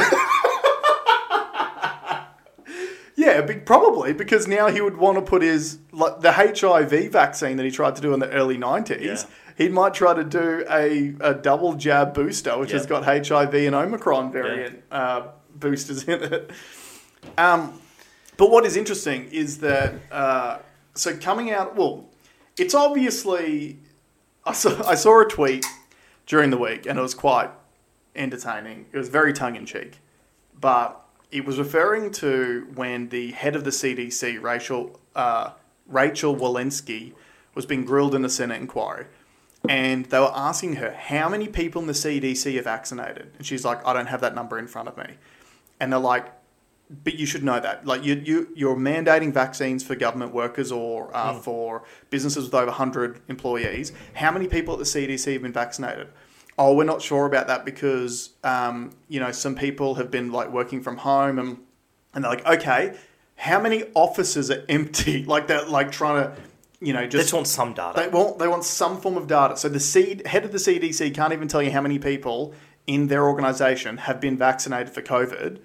Yeah, 3.14 3.46
probably 3.64 4.12
because 4.12 4.48
now 4.48 4.68
he 4.68 4.80
would 4.80 4.96
want 4.96 5.18
to 5.18 5.22
put 5.22 5.42
his 5.42 5.78
like 5.92 6.20
the 6.20 6.32
HIV 6.32 7.12
vaccine 7.12 7.56
that 7.58 7.64
he 7.64 7.70
tried 7.70 7.94
to 7.96 8.02
do 8.02 8.14
in 8.14 8.20
the 8.20 8.30
early 8.30 8.56
nineties. 8.56 9.02
Yeah. 9.02 9.24
He 9.56 9.68
might 9.68 9.92
try 9.92 10.14
to 10.14 10.24
do 10.24 10.64
a, 10.70 11.14
a 11.20 11.34
double 11.34 11.74
jab 11.74 12.14
booster, 12.14 12.56
which 12.58 12.72
has 12.72 12.86
got 12.86 13.04
HIV 13.04 13.54
and 13.54 13.74
Omicron 13.74 14.32
variant 14.32 14.82
uh, 14.90 15.28
boosters 15.54 16.04
in 16.04 16.22
it. 16.22 16.50
Um, 17.36 17.78
but 18.38 18.50
what 18.50 18.64
is 18.64 18.76
interesting 18.76 19.28
is 19.30 19.58
that 19.58 19.94
uh, 20.10 20.58
so 20.94 21.16
coming 21.16 21.50
out, 21.50 21.76
well, 21.76 22.08
it's 22.58 22.74
obviously 22.74 23.78
I 24.44 24.52
saw 24.52 24.82
I 24.88 24.94
saw 24.94 25.20
a 25.20 25.26
tweet 25.26 25.64
during 26.26 26.50
the 26.50 26.58
week 26.58 26.86
and 26.86 26.98
it 26.98 27.02
was 27.02 27.14
quite 27.14 27.50
entertaining. 28.16 28.86
It 28.92 28.96
was 28.96 29.08
very 29.08 29.32
tongue 29.32 29.56
in 29.56 29.66
cheek, 29.66 29.98
but 30.58 31.01
it 31.32 31.46
was 31.46 31.58
referring 31.58 32.10
to 32.10 32.68
when 32.74 33.08
the 33.08 33.32
head 33.32 33.56
of 33.56 33.64
the 33.64 33.70
CDC, 33.70 34.40
Rachel 34.40 35.00
uh, 35.16 35.50
Rachel 35.86 36.36
Walensky, 36.36 37.14
was 37.54 37.66
being 37.66 37.84
grilled 37.84 38.14
in 38.14 38.24
a 38.24 38.28
Senate 38.28 38.60
inquiry, 38.60 39.06
and 39.68 40.04
they 40.06 40.20
were 40.20 40.30
asking 40.34 40.76
her 40.76 40.92
how 40.92 41.28
many 41.28 41.48
people 41.48 41.80
in 41.80 41.88
the 41.88 41.94
CDC 41.94 42.58
are 42.58 42.62
vaccinated, 42.62 43.32
and 43.38 43.46
she's 43.46 43.64
like, 43.64 43.84
I 43.86 43.94
don't 43.94 44.06
have 44.06 44.20
that 44.20 44.34
number 44.34 44.58
in 44.58 44.66
front 44.68 44.88
of 44.88 44.96
me, 44.96 45.14
and 45.80 45.92
they're 45.92 45.98
like. 45.98 46.30
But 47.04 47.14
you 47.14 47.24
should 47.24 47.42
know 47.42 47.58
that, 47.58 47.86
like 47.86 48.04
you, 48.04 48.16
you, 48.16 48.48
you're 48.54 48.76
mandating 48.76 49.32
vaccines 49.32 49.82
for 49.82 49.94
government 49.94 50.34
workers 50.34 50.70
or 50.70 51.08
uh, 51.16 51.32
for 51.32 51.84
businesses 52.10 52.44
with 52.44 52.54
over 52.54 52.66
100 52.66 53.18
employees. 53.28 53.92
How 54.12 54.30
many 54.30 54.46
people 54.46 54.74
at 54.74 54.78
the 54.78 54.84
CDC 54.84 55.32
have 55.32 55.40
been 55.40 55.54
vaccinated? 55.54 56.08
Oh, 56.58 56.74
we're 56.74 56.84
not 56.84 57.02
sure 57.02 57.26
about 57.26 57.46
that 57.48 57.64
because 57.64 58.30
um, 58.44 58.90
you 59.08 59.20
know 59.20 59.32
some 59.32 59.54
people 59.54 59.94
have 59.96 60.10
been 60.10 60.32
like 60.32 60.50
working 60.52 60.82
from 60.82 60.98
home 60.98 61.38
and 61.38 61.58
and 62.14 62.24
they're 62.24 62.30
like, 62.30 62.46
okay, 62.46 62.94
how 63.36 63.60
many 63.60 63.84
offices 63.94 64.50
are 64.50 64.64
empty? 64.68 65.24
Like 65.32 65.46
they're 65.46 65.64
like 65.64 65.90
trying 65.90 66.24
to, 66.24 66.36
you 66.80 66.92
know, 66.92 67.00
They 67.00 67.08
just 67.08 67.24
just 67.24 67.34
want 67.34 67.46
some 67.46 67.72
data. 67.74 67.98
they 68.00 68.08
want 68.08 68.38
they 68.38 68.48
want 68.48 68.64
some 68.64 69.00
form 69.00 69.16
of 69.16 69.26
data. 69.26 69.56
So 69.56 69.68
the 69.68 69.80
seed, 69.80 70.26
head 70.26 70.44
of 70.44 70.52
the 70.52 70.58
CDC 70.58 71.14
can't 71.14 71.32
even 71.32 71.48
tell 71.48 71.62
you 71.62 71.70
how 71.70 71.80
many 71.80 71.98
people 71.98 72.54
in 72.86 73.06
their 73.08 73.26
organization 73.26 73.96
have 73.98 74.20
been 74.20 74.36
vaccinated 74.36 74.92
for 74.92 75.02
COVID, 75.02 75.58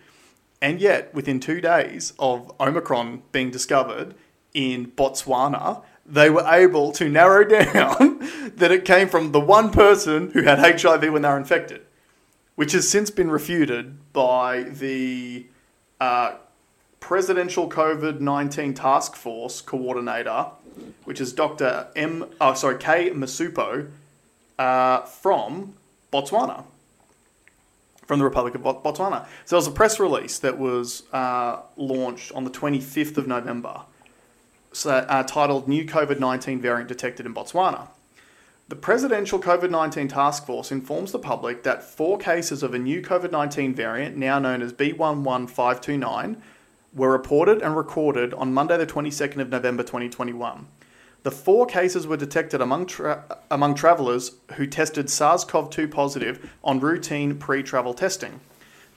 and 0.61 0.79
yet 0.79 1.13
within 1.13 1.39
two 1.39 1.59
days 1.61 2.13
of 2.19 2.51
Omicron 2.59 3.23
being 3.31 3.49
discovered 3.51 4.15
in 4.53 4.91
Botswana, 4.91 5.83
they 6.07 6.29
were 6.29 6.45
able 6.47 6.91
to 6.93 7.09
narrow 7.09 7.43
down 7.73 8.19
that 8.55 8.71
it 8.71 8.85
came 8.85 9.09
from 9.09 9.31
the 9.31 9.39
one 9.39 9.71
person 9.71 10.31
who 10.31 10.43
had 10.43 10.59
HIV 10.59 11.11
when 11.11 11.21
they 11.21 11.29
were 11.29 11.37
infected. 11.37 11.81
which 12.55 12.71
has 12.71 12.89
since 12.89 13.11
been 13.11 13.29
refuted 13.29 14.11
by 14.13 14.63
the 14.63 15.45
uh, 16.01 16.35
Presidential 16.99 17.69
COVID 17.69 18.19
19 18.19 18.73
Task 18.73 19.15
Force 19.15 19.61
Coordinator, 19.61 20.47
which 21.05 21.21
is 21.21 21.31
Dr. 21.33 21.87
M. 21.95 22.25
Oh, 22.41 22.53
sorry, 22.55 22.79
K. 22.79 23.11
Masupu 23.11 23.91
uh, 24.57 25.01
from 25.01 25.75
Botswana. 26.11 26.63
From 28.07 28.19
the 28.19 28.25
Republic 28.25 28.55
of 28.55 28.61
Botswana. 28.61 29.25
So 29.45 29.55
there 29.55 29.57
was 29.57 29.67
a 29.67 29.71
press 29.71 29.99
release 29.99 30.39
that 30.39 30.57
was 30.57 31.03
uh, 31.13 31.59
launched 31.75 32.31
on 32.31 32.43
the 32.43 32.49
25th 32.49 33.17
of 33.17 33.27
November 33.27 33.81
uh, 34.85 35.23
titled 35.23 35.67
New 35.67 35.85
COVID 35.85 36.19
19 36.19 36.61
Variant 36.61 36.87
Detected 36.87 37.25
in 37.25 37.33
Botswana. 37.33 37.87
The 38.69 38.75
Presidential 38.75 39.39
COVID 39.39 39.69
19 39.69 40.09
Task 40.09 40.45
Force 40.45 40.73
informs 40.73 41.13
the 41.13 41.19
public 41.19 41.63
that 41.63 41.83
four 41.83 42.17
cases 42.17 42.63
of 42.63 42.73
a 42.73 42.79
new 42.79 43.01
COVID 43.01 43.31
19 43.31 43.73
variant, 43.73 44.17
now 44.17 44.39
known 44.39 44.61
as 44.61 44.73
B11529, 44.73 46.35
were 46.93 47.11
reported 47.11 47.61
and 47.61 47.77
recorded 47.77 48.33
on 48.33 48.53
Monday, 48.53 48.77
the 48.77 48.85
22nd 48.85 49.39
of 49.39 49.49
November 49.49 49.83
2021. 49.83 50.67
The 51.23 51.31
four 51.31 51.65
cases 51.65 52.05
were 52.07 52.17
detected 52.17 52.61
among, 52.61 52.87
tra- 52.87 53.37
among 53.49 53.75
travellers 53.75 54.33
who 54.55 54.67
tested 54.67 55.09
SARS 55.09 55.45
CoV 55.45 55.69
2 55.69 55.87
positive 55.87 56.53
on 56.63 56.79
routine 56.79 57.37
pre 57.37 57.63
travel 57.63 57.93
testing. 57.93 58.41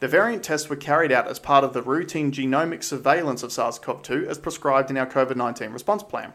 The 0.00 0.08
variant 0.08 0.42
tests 0.42 0.70
were 0.70 0.76
carried 0.76 1.12
out 1.12 1.28
as 1.28 1.38
part 1.38 1.62
of 1.62 1.74
the 1.74 1.82
routine 1.82 2.32
genomic 2.32 2.82
surveillance 2.82 3.42
of 3.42 3.52
SARS 3.52 3.78
CoV 3.78 4.02
2 4.02 4.26
as 4.28 4.38
prescribed 4.38 4.90
in 4.90 4.96
our 4.96 5.06
COVID 5.06 5.36
19 5.36 5.70
response 5.70 6.02
plan. 6.02 6.32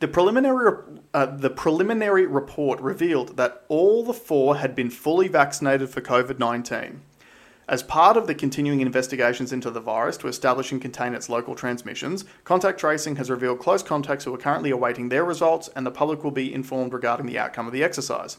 The 0.00 0.08
preliminary, 0.08 0.82
uh, 1.14 1.26
the 1.26 1.48
preliminary 1.48 2.26
report 2.26 2.80
revealed 2.80 3.38
that 3.38 3.64
all 3.68 4.04
the 4.04 4.12
four 4.12 4.56
had 4.56 4.74
been 4.74 4.90
fully 4.90 5.26
vaccinated 5.26 5.88
for 5.88 6.02
COVID 6.02 6.38
19. 6.38 7.00
As 7.66 7.82
part 7.82 8.18
of 8.18 8.26
the 8.26 8.34
continuing 8.34 8.82
investigations 8.82 9.50
into 9.50 9.70
the 9.70 9.80
virus 9.80 10.18
to 10.18 10.28
establish 10.28 10.70
and 10.70 10.82
contain 10.82 11.14
its 11.14 11.30
local 11.30 11.54
transmissions, 11.54 12.26
contact 12.44 12.78
tracing 12.78 13.16
has 13.16 13.30
revealed 13.30 13.58
close 13.58 13.82
contacts 13.82 14.24
who 14.24 14.34
are 14.34 14.38
currently 14.38 14.70
awaiting 14.70 15.08
their 15.08 15.24
results, 15.24 15.70
and 15.74 15.86
the 15.86 15.90
public 15.90 16.22
will 16.22 16.30
be 16.30 16.52
informed 16.52 16.92
regarding 16.92 17.24
the 17.24 17.38
outcome 17.38 17.66
of 17.66 17.72
the 17.72 17.82
exercise. 17.82 18.36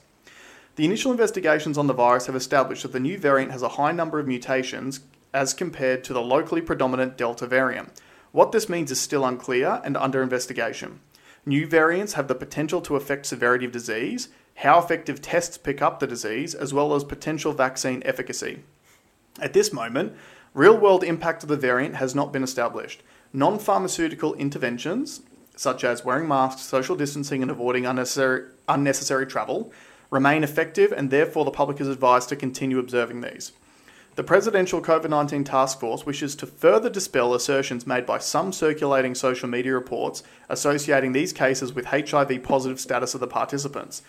The 0.76 0.84
initial 0.84 1.12
investigations 1.12 1.78
on 1.78 1.88
the 1.88 1.94
virus 1.94 2.26
have 2.26 2.36
established 2.36 2.84
that 2.84 2.92
the 2.92 3.00
new 3.00 3.18
variant 3.18 3.52
has 3.52 3.62
a 3.62 3.70
high 3.70 3.94
number 3.94 4.20
of 4.20 4.28
mutations 4.28 5.00
as 5.34 5.54
compared 5.54 6.04
to 6.04 6.14
the 6.14 6.22
locally 6.22 6.62
predominant 6.62 7.18
Delta 7.18 7.48
variant. 7.48 8.02
What 8.34 8.52
this 8.52 8.68
means 8.68 8.92
is 8.92 9.00
still 9.00 9.26
unclear 9.26 9.82
and 9.86 9.96
under 9.96 10.22
investigation. 10.22 11.00
New 11.46 11.66
variants 11.66 12.14
have 12.14 12.28
the 12.28 12.36
potential 12.36 12.82
to 12.82 12.98
affect 12.98 13.26
severity 13.26 13.66
of 13.66 13.72
disease, 13.72 14.28
how 14.56 14.78
effective 14.80 15.22
tests 15.22 15.58
pick 15.58 15.82
up 15.82 16.00
the 16.00 16.08
disease, 16.08 16.54
as 16.54 16.74
well 16.74 16.94
as 16.94 17.06
potential 17.06 17.54
vaccine 17.54 18.02
efficacy. 18.04 18.60
At 19.40 19.54
this 19.54 19.72
moment, 19.72 20.14
real 20.54 20.78
world 20.78 21.06
impact 21.06 21.44
of 21.44 21.50
the 21.50 21.56
variant 21.56 21.96
has 21.96 22.16
not 22.16 22.34
been 22.34 22.44
established. 22.44 23.02
Non 23.32 23.60
pharmaceutical 23.60 24.34
interventions, 24.34 25.22
such 25.56 25.86
as 25.86 26.04
wearing 26.04 26.28
masks, 26.28 26.64
social 26.64 26.98
distancing, 26.98 27.42
and 27.42 27.52
avoiding 27.52 27.86
unnecessary, 27.86 28.50
unnecessary 28.68 29.26
travel, 29.26 29.72
remain 30.10 30.44
effective, 30.44 30.92
and 30.92 31.10
therefore 31.10 31.46
the 31.46 31.52
public 31.52 31.80
is 31.82 31.88
advised 31.88 32.30
to 32.30 32.36
continue 32.36 32.80
observing 32.80 33.22
these. 33.22 33.52
The 34.16 34.24
Presidential 34.24 34.82
COVID 34.82 35.10
19 35.10 35.44
Task 35.44 35.78
Force 35.78 36.06
wishes 36.06 36.38
to 36.38 36.48
further 36.48 36.90
dispel 36.90 37.34
assertions 37.34 37.86
made 37.86 38.06
by 38.06 38.18
some 38.18 38.54
circulating 38.54 39.14
social 39.14 39.50
media 39.50 39.74
reports 39.74 40.24
associating 40.48 41.12
these 41.12 41.34
cases 41.34 41.74
with 41.74 41.88
HIV 41.88 42.42
positive 42.42 42.80
status 42.80 43.14
of 43.14 43.20
the 43.20 43.28
participants. 43.28 44.04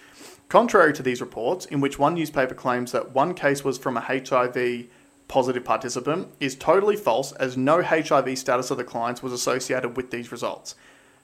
Contrary 0.48 0.92
to 0.92 1.02
these 1.02 1.20
reports, 1.20 1.66
in 1.66 1.80
which 1.80 1.98
one 1.98 2.14
newspaper 2.14 2.54
claims 2.54 2.92
that 2.92 3.10
one 3.10 3.34
case 3.34 3.64
was 3.64 3.78
from 3.78 3.96
a 3.96 4.00
HIV 4.00 4.86
positive 5.26 5.64
participant, 5.64 6.28
is 6.38 6.54
totally 6.54 6.94
false 6.94 7.32
as 7.32 7.56
no 7.56 7.82
HIV 7.82 8.38
status 8.38 8.70
of 8.70 8.76
the 8.76 8.84
clients 8.84 9.24
was 9.24 9.32
associated 9.32 9.96
with 9.96 10.12
these 10.12 10.30
results. 10.30 10.76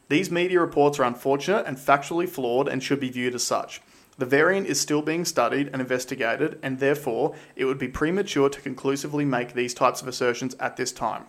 These 0.08 0.32
media 0.32 0.58
reports 0.58 0.98
are 0.98 1.04
unfortunate 1.04 1.66
and 1.66 1.76
factually 1.76 2.28
flawed 2.28 2.66
and 2.66 2.82
should 2.82 2.98
be 2.98 3.10
viewed 3.10 3.36
as 3.36 3.44
such. 3.44 3.80
The 4.22 4.26
variant 4.26 4.68
is 4.68 4.80
still 4.80 5.02
being 5.02 5.24
studied 5.24 5.70
and 5.72 5.82
investigated, 5.82 6.56
and 6.62 6.78
therefore 6.78 7.34
it 7.56 7.64
would 7.64 7.76
be 7.76 7.88
premature 7.88 8.48
to 8.48 8.60
conclusively 8.60 9.24
make 9.24 9.52
these 9.52 9.74
types 9.74 10.00
of 10.00 10.06
assertions 10.06 10.54
at 10.60 10.76
this 10.76 10.92
time. 10.92 11.24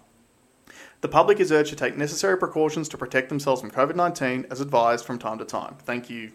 The 1.01 1.07
public 1.07 1.39
is 1.39 1.51
urged 1.51 1.71
to 1.71 1.75
take 1.75 1.97
necessary 1.97 2.37
precautions 2.37 2.87
to 2.89 2.97
protect 2.99 3.29
themselves 3.29 3.61
from 3.61 3.71
COVID 3.71 3.95
19 3.95 4.45
as 4.51 4.61
advised 4.61 5.05
from 5.05 5.17
time 5.17 5.39
to 5.39 5.43
time. 5.43 5.77
Thank 5.79 6.11
you 6.11 6.33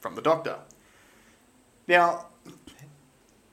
from 0.00 0.14
the 0.14 0.22
doctor. 0.22 0.60
Now, 1.86 2.28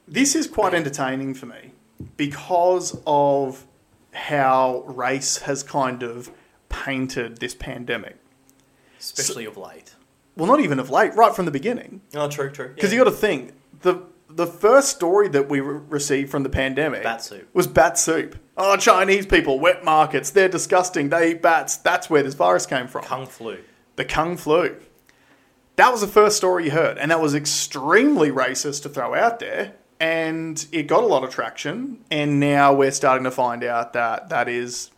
this 0.08 0.34
is 0.34 0.48
quite 0.48 0.74
entertaining 0.74 1.34
for 1.34 1.48
me 1.48 1.74
because 2.16 2.98
of 3.06 3.66
how 4.14 4.86
race 4.88 5.40
has 5.40 5.62
kind 5.62 6.04
of 6.04 6.32
painted 6.70 7.40
this 7.40 7.54
pandemic. 7.54 8.16
especially 8.98 9.44
of 9.44 9.58
late. 9.58 9.95
Well, 10.36 10.48
not 10.48 10.60
even 10.60 10.80
of 10.80 10.90
late, 10.90 11.16
right 11.16 11.34
from 11.36 11.46
the 11.46 11.52
beginning. 11.52 12.02
Oh, 12.14 12.28
true, 12.30 12.50
true. 12.52 12.70
Because 12.76 12.92
you 12.92 12.98
got 12.98 13.06
to 13.06 13.12
think 13.16 13.54
the 13.82 14.02
the 14.30 14.48
first 14.48 14.90
story 14.90 15.30
that 15.30 15.48
we 15.48 15.62
re- 15.62 15.80
received 15.88 16.30
from 16.30 16.44
the 16.44 16.50
pandemic 16.50 17.04
Bat 17.04 17.24
soup. 17.24 17.48
was 17.54 17.68
bat 17.68 17.98
soup. 17.98 18.38
Oh, 18.58 18.76
Chinese 18.76 19.26
people, 19.26 19.60
wet 19.62 19.86
markets, 19.86 20.30
they're 20.32 20.50
disgusting. 20.50 21.08
They 21.10 21.32
eat 21.32 21.42
bats. 21.42 21.78
That's 21.78 22.10
where 22.10 22.22
this 22.22 22.34
virus 22.34 22.66
came 22.66 22.88
from. 22.88 23.04
Kung 23.06 23.28
flu. 23.28 23.60
the 23.96 24.04
Kung 24.04 24.36
flu. 24.36 24.76
That 25.78 25.92
was 25.92 26.02
the 26.02 26.08
first 26.08 26.36
story 26.38 26.66
you 26.66 26.72
heard, 26.72 26.98
and 26.98 27.12
that 27.12 27.22
was 27.22 27.34
extremely 27.36 28.30
racist 28.30 28.84
to 28.84 28.90
throw 28.90 29.14
out 29.14 29.40
there. 29.40 29.74
And 30.00 30.66
it 30.74 30.84
got 30.88 31.04
a 31.04 31.08
lot 31.08 31.24
of 31.24 31.30
traction, 31.30 32.04
and 32.12 32.40
now 32.40 32.74
we're 32.74 32.92
starting 32.92 33.24
to 33.24 33.32
find 33.32 33.64
out 33.64 33.94
that 33.94 34.28
that 34.30 34.50
is 34.50 34.92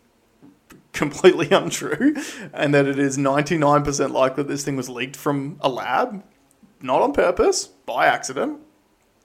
completely 0.97 1.49
untrue, 1.51 2.15
and 2.53 2.73
that 2.73 2.87
it 2.87 2.99
is 2.99 3.17
99% 3.17 4.11
likely 4.11 4.43
this 4.43 4.63
thing 4.63 4.75
was 4.75 4.89
leaked 4.89 5.15
from 5.15 5.57
a 5.61 5.69
lab, 5.69 6.23
not 6.81 7.01
on 7.01 7.13
purpose, 7.13 7.67
by 7.67 8.07
accident. 8.07 8.59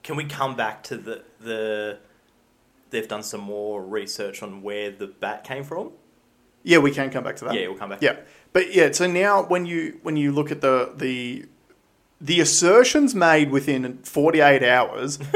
Can 0.03 0.15
we 0.15 0.25
come 0.25 0.55
back 0.55 0.83
to 0.83 0.97
the 0.97 1.23
the? 1.39 1.99
They've 2.89 3.07
done 3.07 3.23
some 3.23 3.41
more 3.41 3.83
research 3.83 4.43
on 4.43 4.61
where 4.61 4.91
the 4.91 5.07
bat 5.07 5.43
came 5.43 5.63
from. 5.63 5.93
Yeah, 6.61 6.77
we 6.77 6.91
can 6.91 7.09
come 7.09 7.23
back 7.23 7.37
to 7.37 7.45
that. 7.45 7.55
Yeah, 7.55 7.67
we'll 7.67 7.77
come 7.77 7.89
back. 7.89 8.01
Yeah, 8.01 8.17
but 8.51 8.73
yeah. 8.73 8.91
So 8.91 9.07
now, 9.07 9.43
when 9.43 9.65
you 9.65 9.99
when 10.03 10.15
you 10.15 10.31
look 10.31 10.51
at 10.51 10.61
the 10.61 10.93
the 10.95 11.45
the 12.23 12.39
assertions 12.39 13.13
made 13.13 13.51
within 13.51 13.97
48 13.97 14.63
hours 14.63 15.19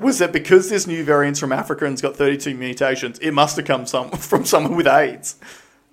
was 0.00 0.18
that 0.18 0.30
because 0.32 0.70
this 0.70 0.86
new 0.86 1.02
variant's 1.02 1.40
from 1.40 1.50
Africa 1.50 1.84
and's 1.84 2.00
got 2.00 2.14
32 2.14 2.54
mutations, 2.54 3.18
it 3.18 3.32
must 3.32 3.56
have 3.56 3.66
come 3.66 3.86
some 3.86 4.10
from 4.12 4.44
someone 4.44 4.76
with 4.76 4.86
AIDS. 4.86 5.36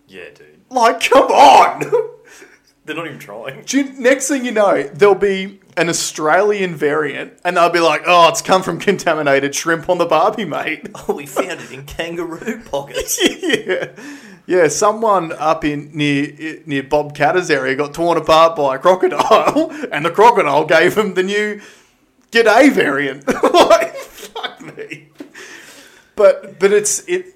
Yeah, 0.07 0.29
dude. 0.33 0.61
Like, 0.69 1.01
come 1.01 1.27
on! 1.31 1.81
They're 2.85 2.95
not 2.95 3.07
even 3.07 3.17
trying. 3.19 3.63
Do 3.63 3.77
you- 3.79 3.93
Next 3.99 4.27
thing 4.27 4.45
you 4.45 4.51
know, 4.51 4.83
there'll 4.83 5.15
be 5.15 5.59
an 5.75 5.89
Australian 5.89 6.75
variant, 6.75 7.33
and 7.43 7.57
they'll 7.57 7.69
be 7.71 7.79
like, 7.79 8.03
"Oh, 8.05 8.29
it's 8.29 8.41
come 8.43 8.61
from 8.63 8.79
contaminated 8.79 9.55
shrimp 9.55 9.89
on 9.89 9.97
the 9.97 10.05
Barbie, 10.05 10.45
mate." 10.45 10.87
Oh, 11.07 11.15
we 11.15 11.25
found 11.25 11.59
it 11.61 11.71
in 11.71 11.85
kangaroo 11.85 12.61
pockets. 12.71 13.19
yeah, 13.43 13.87
yeah. 14.45 14.67
Someone 14.67 15.31
up 15.33 15.65
in 15.65 15.89
near 15.97 16.61
near 16.67 16.83
Bob 16.83 17.15
Katter's 17.15 17.49
area 17.49 17.75
got 17.75 17.93
torn 17.95 18.17
apart 18.17 18.55
by 18.55 18.75
a 18.75 18.79
crocodile, 18.79 19.71
and 19.91 20.05
the 20.05 20.11
crocodile 20.11 20.65
gave 20.65 20.95
him 20.95 21.15
the 21.15 21.23
new 21.23 21.59
"G'day" 22.31 22.71
variant. 22.71 23.27
like, 23.27 23.95
fuck 23.95 24.61
me. 24.61 25.09
But 26.15 26.59
but 26.59 26.71
it's 26.71 26.99
it. 27.07 27.34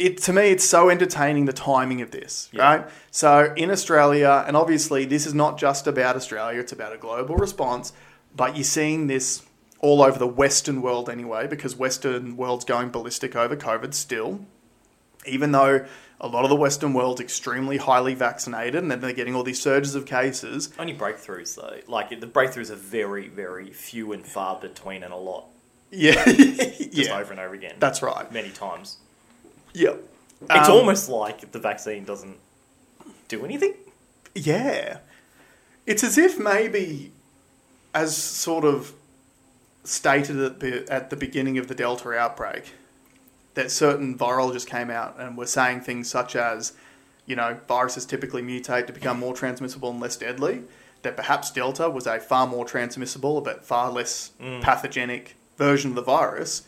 It, 0.00 0.18
to 0.22 0.32
me, 0.32 0.50
it's 0.50 0.66
so 0.68 0.88
entertaining 0.90 1.44
the 1.44 1.52
timing 1.52 2.00
of 2.00 2.10
this, 2.10 2.48
Yeah. 2.52 2.62
right? 2.62 2.88
So 3.10 3.52
in 3.56 3.70
Australia, 3.70 4.44
and 4.46 4.56
obviously 4.56 5.04
this 5.04 5.26
is 5.26 5.34
not 5.34 5.58
just 5.58 5.86
about 5.86 6.16
Australia; 6.16 6.58
it's 6.60 6.72
about 6.72 6.92
a 6.92 6.98
global 6.98 7.36
response. 7.36 7.92
But 8.34 8.56
you're 8.56 8.64
seeing 8.64 9.06
this 9.08 9.42
all 9.80 10.02
over 10.02 10.18
the 10.18 10.26
Western 10.26 10.82
world 10.82 11.10
anyway, 11.10 11.46
because 11.46 11.76
Western 11.76 12.36
world's 12.36 12.64
going 12.64 12.90
ballistic 12.90 13.34
over 13.36 13.56
COVID 13.56 13.94
still 13.94 14.40
even 15.26 15.52
though 15.52 15.84
a 16.18 16.26
lot 16.26 16.44
of 16.44 16.48
the 16.50 16.56
Western 16.56 16.94
world's 16.94 17.20
extremely 17.20 17.76
highly 17.76 18.14
vaccinated 18.14 18.76
and 18.76 18.90
then 18.90 19.00
they're 19.00 19.12
getting 19.12 19.34
all 19.34 19.42
these 19.42 19.60
surges 19.60 19.94
of 19.94 20.06
cases. 20.06 20.70
Only 20.78 20.94
breakthroughs 20.94 21.54
though. 21.56 21.76
Like 21.86 22.08
the 22.08 22.26
breakthroughs 22.26 22.70
are 22.70 22.74
very, 22.76 23.28
very 23.28 23.70
few 23.70 24.12
and 24.12 24.24
far 24.24 24.58
between, 24.58 25.02
and 25.02 25.12
a 25.12 25.16
lot. 25.16 25.44
Yeah, 25.90 26.24
Just 26.24 26.94
yeah, 26.94 27.18
over 27.18 27.32
and 27.32 27.40
over 27.40 27.54
again. 27.54 27.74
that's 27.78 28.00
right. 28.00 28.30
many 28.32 28.48
times. 28.48 28.96
Yeah, 29.72 29.94
It's 30.42 30.68
Um, 30.68 30.74
almost 30.74 31.08
like 31.08 31.52
the 31.52 31.58
vaccine 31.58 32.04
doesn't 32.04 32.36
do 33.28 33.44
anything. 33.44 33.74
yeah. 34.34 34.98
It's 35.86 36.04
as 36.04 36.16
if 36.18 36.38
maybe, 36.38 37.10
as 37.94 38.16
sort 38.16 38.64
of 38.64 38.92
stated 39.82 40.38
at 40.38 40.60
the 40.60 40.86
at 40.92 41.10
the 41.10 41.16
beginning 41.16 41.58
of 41.58 41.66
the 41.68 41.74
Delta 41.74 42.12
outbreak, 42.12 42.74
that 43.54 43.70
certain 43.70 44.16
virologists 44.16 44.66
came 44.66 44.90
out 44.90 45.16
and 45.18 45.36
were 45.36 45.46
saying 45.46 45.80
things 45.80 46.08
such 46.08 46.36
as, 46.36 46.74
you 47.26 47.34
know, 47.34 47.58
viruses 47.66 48.04
typically 48.06 48.42
mutate 48.42 48.86
to 48.86 48.92
become 48.92 49.18
more 49.18 49.34
transmissible 49.34 49.90
and 49.90 50.00
less 50.00 50.16
deadly. 50.16 50.62
That 51.02 51.16
perhaps 51.16 51.50
Delta 51.50 51.88
was 51.90 52.06
a 52.06 52.20
far 52.20 52.46
more 52.46 52.64
transmissible 52.66 53.40
but 53.40 53.64
far 53.64 53.90
less 53.90 54.32
pathogenic 54.60 55.34
version 55.56 55.90
of 55.90 55.96
the 55.96 56.02
virus, 56.02 56.62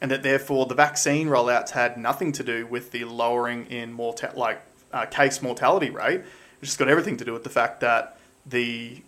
and 0.00 0.10
that 0.10 0.22
therefore 0.22 0.66
the 0.66 0.74
vaccine 0.74 1.28
rollouts 1.28 1.70
had 1.70 1.96
nothing 1.96 2.32
to 2.32 2.42
do 2.42 2.66
with 2.66 2.90
the 2.90 3.04
lowering 3.04 3.66
in 3.66 3.92
morta- 3.92 4.32
like 4.36 4.60
uh, 4.92 5.06
case 5.06 5.42
mortality 5.42 5.90
rate. 5.90 6.20
It's 6.60 6.70
just 6.70 6.78
got 6.78 6.88
everything 6.88 7.16
to 7.18 7.24
do 7.24 7.32
with 7.32 7.44
the 7.44 7.50
fact 7.50 7.80
that 7.80 8.18
the 8.44 9.02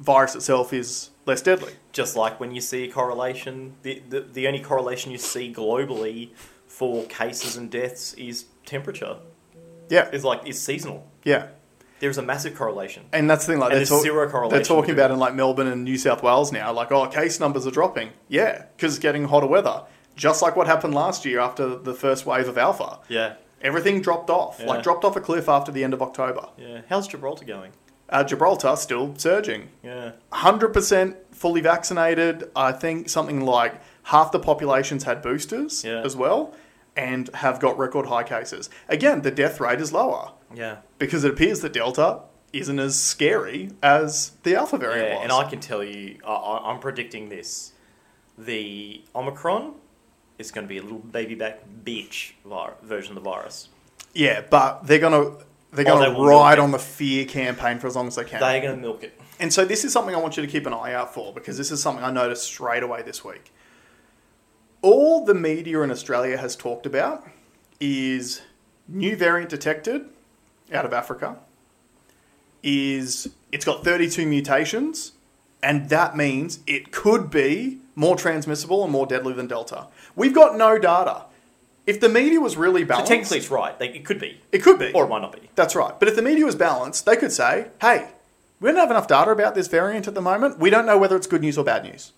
virus 0.00 0.34
itself 0.34 0.72
is 0.72 1.10
less 1.26 1.42
deadly. 1.42 1.72
Just 1.92 2.16
like 2.16 2.40
when 2.40 2.52
you 2.54 2.60
see 2.60 2.84
a 2.84 2.92
correlation, 2.92 3.74
the, 3.82 4.02
the, 4.08 4.20
the 4.20 4.46
only 4.46 4.60
correlation 4.60 5.12
you 5.12 5.18
see 5.18 5.52
globally 5.52 6.30
for 6.66 7.04
cases 7.04 7.56
and 7.56 7.70
deaths 7.70 8.14
is 8.14 8.46
temperature. 8.66 9.16
Yeah, 9.88 10.08
Is 10.10 10.24
like 10.24 10.46
is 10.46 10.60
seasonal. 10.60 11.06
yeah. 11.24 11.48
There's 12.00 12.18
a 12.18 12.22
massive 12.22 12.56
correlation. 12.56 13.04
And 13.12 13.30
that's 13.30 13.46
the 13.46 13.52
thing, 13.52 13.60
like 13.60 13.70
And 13.70 13.78
they're, 13.80 13.86
there's 13.86 14.02
zero 14.02 14.28
correlation 14.28 14.56
they're 14.58 14.64
talking 14.64 14.90
about 14.92 15.12
in 15.12 15.20
like 15.20 15.36
Melbourne 15.36 15.68
and 15.68 15.84
New 15.84 15.96
South 15.96 16.20
Wales 16.20 16.50
now, 16.50 16.72
like 16.72 16.90
oh, 16.90 17.06
case 17.06 17.38
numbers 17.38 17.64
are 17.64 17.70
dropping. 17.70 18.10
Yeah, 18.28 18.64
because 18.76 18.94
it's 18.94 19.00
getting 19.00 19.26
hotter 19.28 19.46
weather, 19.46 19.84
just 20.16 20.42
like 20.42 20.56
what 20.56 20.66
happened 20.66 20.94
last 20.94 21.24
year 21.24 21.40
after 21.40 21.76
the 21.76 21.94
first 21.94 22.26
wave 22.26 22.48
of 22.48 22.58
Alpha. 22.58 22.98
Yeah, 23.08 23.34
Everything 23.60 24.00
dropped 24.02 24.28
off, 24.28 24.58
Yeah. 24.60 24.66
like 24.66 24.82
dropped 24.82 25.04
off 25.04 25.14
a 25.16 25.20
cliff 25.20 25.48
after 25.48 25.70
the 25.70 25.84
end 25.84 25.94
of 25.94 26.02
October. 26.02 26.48
yeah. 26.58 26.80
How's 26.88 27.06
Gibraltar 27.08 27.44
going? 27.44 27.72
Uh, 28.08 28.22
Gibraltar 28.24 28.76
still 28.76 29.14
surging, 29.16 29.68
Yeah, 29.82 30.12
hundred 30.32 30.72
percent 30.74 31.16
fully 31.30 31.60
vaccinated. 31.62 32.50
I 32.54 32.72
think 32.72 33.08
something 33.08 33.40
like 33.40 33.80
half 34.04 34.32
the 34.32 34.38
population's 34.40 35.04
had 35.04 35.22
boosters 35.22 35.82
Yeah. 35.84 36.02
as 36.04 36.14
well, 36.16 36.52
and 36.96 37.30
have 37.34 37.58
got 37.60 37.78
record 37.78 38.06
high 38.06 38.24
cases. 38.24 38.68
Again, 38.88 39.22
the 39.22 39.30
death 39.30 39.60
rate 39.60 39.80
is 39.80 39.92
lower 39.94 40.32
yeah, 40.54 40.78
because 40.98 41.24
it 41.24 41.30
appears 41.30 41.60
that 41.60 41.72
Delta 41.72 42.20
isn't 42.52 42.78
as 42.78 43.00
scary 43.00 43.70
as 43.82 44.32
the 44.42 44.54
Alpha 44.56 44.76
variant 44.76 45.08
yeah. 45.08 45.14
was. 45.14 45.22
And 45.22 45.32
I 45.32 45.44
can 45.48 45.60
tell 45.60 45.82
you, 45.82 46.18
I, 46.26 46.60
I'm 46.66 46.80
predicting 46.80 47.30
this: 47.30 47.72
the 48.36 49.02
Omicron 49.14 49.74
is 50.46 50.50
going 50.52 50.66
to 50.66 50.68
be 50.68 50.78
a 50.78 50.82
little 50.82 50.98
baby 50.98 51.34
back 51.34 51.60
bitch 51.84 52.32
vir- 52.44 52.74
version 52.82 53.16
of 53.16 53.22
the 53.22 53.28
virus. 53.30 53.68
Yeah, 54.14 54.42
but 54.48 54.86
they're 54.86 54.98
gonna 54.98 55.30
they're 55.72 55.86
Oh, 55.88 55.96
gonna 55.98 56.10
they 56.10 56.14
will 56.14 56.26
ride 56.26 56.56
milk 56.58 56.64
on 56.64 56.70
the 56.72 56.78
fear 56.78 57.24
campaign 57.24 57.78
for 57.78 57.86
as 57.86 57.96
long 57.96 58.06
as 58.08 58.16
they 58.16 58.24
can. 58.24 58.40
They're 58.40 58.60
going 58.60 58.76
to 58.76 58.80
milk 58.80 59.02
it. 59.02 59.18
and 59.40 59.50
so 59.52 59.64
this 59.64 59.84
is 59.84 59.92
something 59.92 60.14
I 60.14 60.18
want 60.18 60.36
you 60.36 60.44
to 60.44 60.50
keep 60.52 60.66
an 60.66 60.74
eye 60.74 60.92
out 60.92 61.14
for 61.14 61.32
because 61.32 61.56
this 61.56 61.70
is 61.70 61.82
something 61.82 62.04
I 62.04 62.10
noticed 62.10 62.42
straight 62.44 62.82
away 62.82 63.00
this 63.02 63.24
week. 63.24 63.50
All 64.82 65.24
the 65.24 65.32
media 65.34 65.80
in 65.80 65.90
Australia 65.90 66.36
has 66.36 66.56
talked 66.56 66.84
about 66.86 67.26
is 67.80 68.42
new 68.86 69.16
variant 69.16 69.48
detected 69.48 70.06
out 70.72 70.84
of 70.84 70.92
Africa. 70.92 71.38
Is 72.62 73.28
it's 73.50 73.64
got 73.64 73.82
32 73.84 74.24
mutations, 74.26 75.12
and 75.62 75.88
that 75.88 76.16
means 76.16 76.60
it 76.66 76.92
could 76.92 77.28
be 77.30 77.78
more 77.94 78.16
transmissible 78.16 78.82
and 78.82 78.92
more 78.92 79.06
deadly 79.06 79.32
than 79.32 79.46
Delta. 79.46 79.88
We've 80.16 80.34
got 80.34 80.56
no 80.56 80.78
data. 80.78 81.24
If 81.86 82.00
the 82.00 82.08
media 82.08 82.40
was 82.40 82.56
really 82.56 82.82
So 82.82 82.86
balanced, 82.88 83.10
technically, 83.10 83.38
it's 83.38 83.50
right. 83.50 83.78
They, 83.78 83.88
it 83.88 84.04
could 84.04 84.20
be, 84.20 84.40
it 84.52 84.58
could 84.62 84.78
be. 84.78 84.92
or 84.92 85.04
it 85.04 85.08
might 85.08 85.20
not 85.22 85.32
be. 85.32 85.50
That's 85.56 85.74
right. 85.74 85.98
But 85.98 86.08
if 86.08 86.16
the 86.16 86.22
media 86.22 86.44
was 86.46 86.54
balanced, 86.54 87.04
they 87.06 87.16
could 87.16 87.32
say, 87.32 87.68
hey, 87.80 88.08
we 88.60 88.70
don't 88.70 88.78
have 88.78 88.90
enough 88.90 89.08
data 89.08 89.30
about 89.32 89.54
this 89.56 89.66
variant 89.66 90.06
at 90.06 90.14
the 90.14 90.20
moment. 90.20 90.58
We 90.60 90.70
don't 90.70 90.86
know 90.86 90.96
whether 90.96 91.16
it's 91.16 91.26
good 91.26 91.40
news 91.40 91.58
or 91.58 91.64
bad 91.64 91.82
news. 91.82 92.12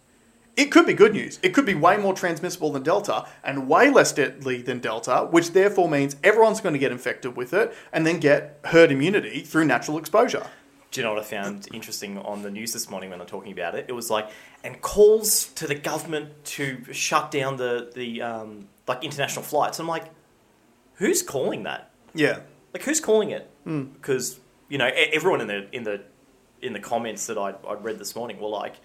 It 0.57 0.67
could 0.67 0.87
be 0.87 0.93
good 0.95 1.15
news. 1.15 1.41
It 1.43 1.55
could 1.55 1.67
be 1.67 1.75
way 1.75 1.97
more 1.97 2.15
transmissible 2.15 2.71
than 2.71 2.83
Delta 2.85 3.27
and 3.43 3.67
way 3.67 3.91
less 3.91 4.13
deadly 4.13 4.63
than 4.63 4.79
Delta, 4.79 5.27
which 5.31 5.53
therefore 5.53 5.89
means 5.89 6.15
everyone's 6.23 6.61
going 6.61 6.75
to 6.75 6.79
get 6.79 6.93
infected 6.93 7.35
with 7.35 7.53
it 7.55 7.75
and 7.93 8.07
then 8.07 8.21
get 8.21 8.61
herd 8.67 8.93
immunity 8.93 9.41
through 9.41 9.65
natural 9.65 9.99
exposure. 9.99 10.47
Do 10.95 11.01
you 11.01 11.05
know 11.09 11.15
what 11.15 11.23
I 11.23 11.27
found 11.27 11.67
interesting 11.75 12.19
on 12.19 12.43
the 12.43 12.53
news 12.53 12.73
this 12.73 12.89
morning 12.89 13.11
when 13.11 13.19
they're 13.19 13.27
talking 13.27 13.51
about 13.51 13.75
it? 13.75 13.87
It 13.89 13.93
was 13.95 14.11
like, 14.11 14.31
and 14.63 14.81
calls 14.81 15.47
to 15.55 15.67
the 15.67 15.75
government 15.75 16.45
to 16.45 16.85
shut 16.93 17.33
down 17.33 17.57
the 17.57 17.91
the 17.93 18.23
um, 18.23 18.69
like 18.87 19.03
international 19.03 19.43
flights. 19.43 19.81
I'm 19.81 19.89
like, 19.89 20.05
who's 20.95 21.21
calling 21.21 21.65
that? 21.65 21.91
Yeah. 22.15 22.43
Like, 22.73 22.85
who's 22.85 23.01
calling 23.01 23.31
it? 23.31 23.51
Because 23.65 24.39
you 24.69 24.79
know, 24.79 24.89
everyone 25.13 25.41
in 25.41 25.49
the 25.49 25.69
in 25.75 25.83
the 25.83 26.03
in 26.63 26.73
the 26.75 26.79
comments 26.79 27.27
that 27.27 27.39
I 27.39 27.55
I 27.69 27.75
read 27.75 27.99
this 27.99 28.15
morning 28.15 28.39
were 28.39 28.49
like, 28.49 28.77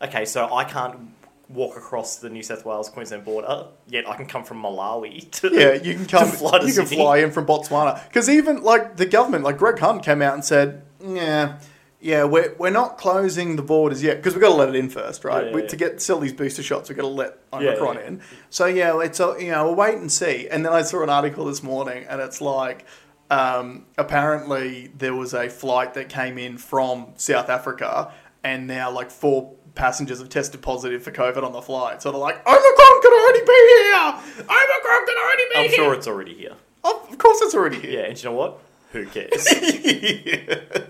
okay, 0.00 0.24
so 0.24 0.54
I 0.54 0.62
can't 0.62 1.10
walk 1.48 1.76
across 1.76 2.16
the 2.16 2.30
New 2.30 2.44
South 2.44 2.64
Wales 2.64 2.88
Queensland 2.88 3.24
border, 3.24 3.66
yet 3.88 4.08
I 4.08 4.14
can 4.16 4.26
come 4.26 4.44
from 4.44 4.62
Malawi 4.62 5.28
to 5.40 5.48
Yeah, 5.52 5.72
you 5.72 5.94
can 5.94 6.06
come. 6.06 6.28
you 6.28 6.48
can 6.50 6.68
Sydney. 6.86 6.96
fly 6.98 7.18
in 7.18 7.32
from 7.32 7.44
Botswana 7.44 8.04
because 8.06 8.28
even 8.28 8.62
like 8.62 8.98
the 8.98 9.06
government, 9.06 9.42
like 9.42 9.58
Greg 9.58 9.80
Hunt, 9.80 10.04
came 10.04 10.22
out 10.22 10.34
and 10.34 10.44
said, 10.44 10.82
"Yeah, 11.00 11.58
yeah, 12.00 12.24
we're 12.24 12.54
we're 12.58 12.70
not 12.70 12.98
closing 12.98 13.56
the 13.56 13.62
borders 13.62 14.02
yet 14.02 14.16
because 14.18 14.34
we've 14.34 14.42
got 14.42 14.50
to 14.50 14.54
let 14.54 14.68
it 14.68 14.74
in 14.76 14.88
first, 14.88 15.24
right? 15.24 15.44
Yeah, 15.44 15.48
yeah, 15.50 15.54
we, 15.54 15.62
yeah. 15.62 15.68
To 15.68 15.76
get 15.76 16.02
sell 16.02 16.18
these 16.20 16.32
booster 16.32 16.62
shots, 16.62 16.88
we've 16.88 16.96
got 16.96 17.02
to 17.02 17.08
let 17.08 17.38
Omicron 17.52 17.98
in. 17.98 18.20
So 18.50 18.66
yeah, 18.66 19.00
it's 19.00 19.20
a, 19.20 19.36
you 19.38 19.50
know 19.50 19.64
we'll 19.64 19.74
wait 19.74 19.96
and 19.96 20.10
see. 20.10 20.48
And 20.48 20.64
then 20.64 20.72
I 20.72 20.82
saw 20.82 21.02
an 21.02 21.10
article 21.10 21.44
this 21.46 21.62
morning, 21.62 22.04
and 22.08 22.20
it's 22.20 22.40
like. 22.40 22.86
Um, 23.28 23.86
apparently, 23.98 24.92
there 24.96 25.12
was 25.12 25.34
a 25.34 25.48
flight 25.48 25.94
that 25.94 26.08
came 26.08 26.38
in 26.38 26.58
from 26.58 27.08
South 27.16 27.48
Africa, 27.48 28.12
and 28.44 28.68
now 28.68 28.88
like 28.92 29.10
four 29.10 29.52
passengers 29.74 30.20
have 30.20 30.28
tested 30.28 30.62
positive 30.62 31.02
for 31.02 31.10
COVID 31.10 31.42
on 31.42 31.52
the 31.52 31.60
flight. 31.60 32.02
So 32.02 32.12
they're 32.12 32.20
like, 32.20 32.36
Omicron 32.46 33.02
could 33.02 33.12
already 33.12 33.40
be 33.40 33.52
here. 33.68 34.46
Omicron 34.46 35.06
could 35.06 35.18
already 35.18 35.42
be 35.42 35.54
here. 35.54 35.64
I'm 35.64 35.70
sure 35.70 35.94
it's 35.94 36.06
already 36.06 36.34
here. 36.34 36.54
Of 36.84 37.18
course, 37.18 37.40
it's 37.42 37.54
already 37.54 37.80
here. 37.80 37.90
Yeah, 37.90 38.06
and 38.06 38.16
you 38.16 38.28
know 38.28 38.36
what? 38.36 38.60
Who 38.92 39.06
cares? 39.06 39.46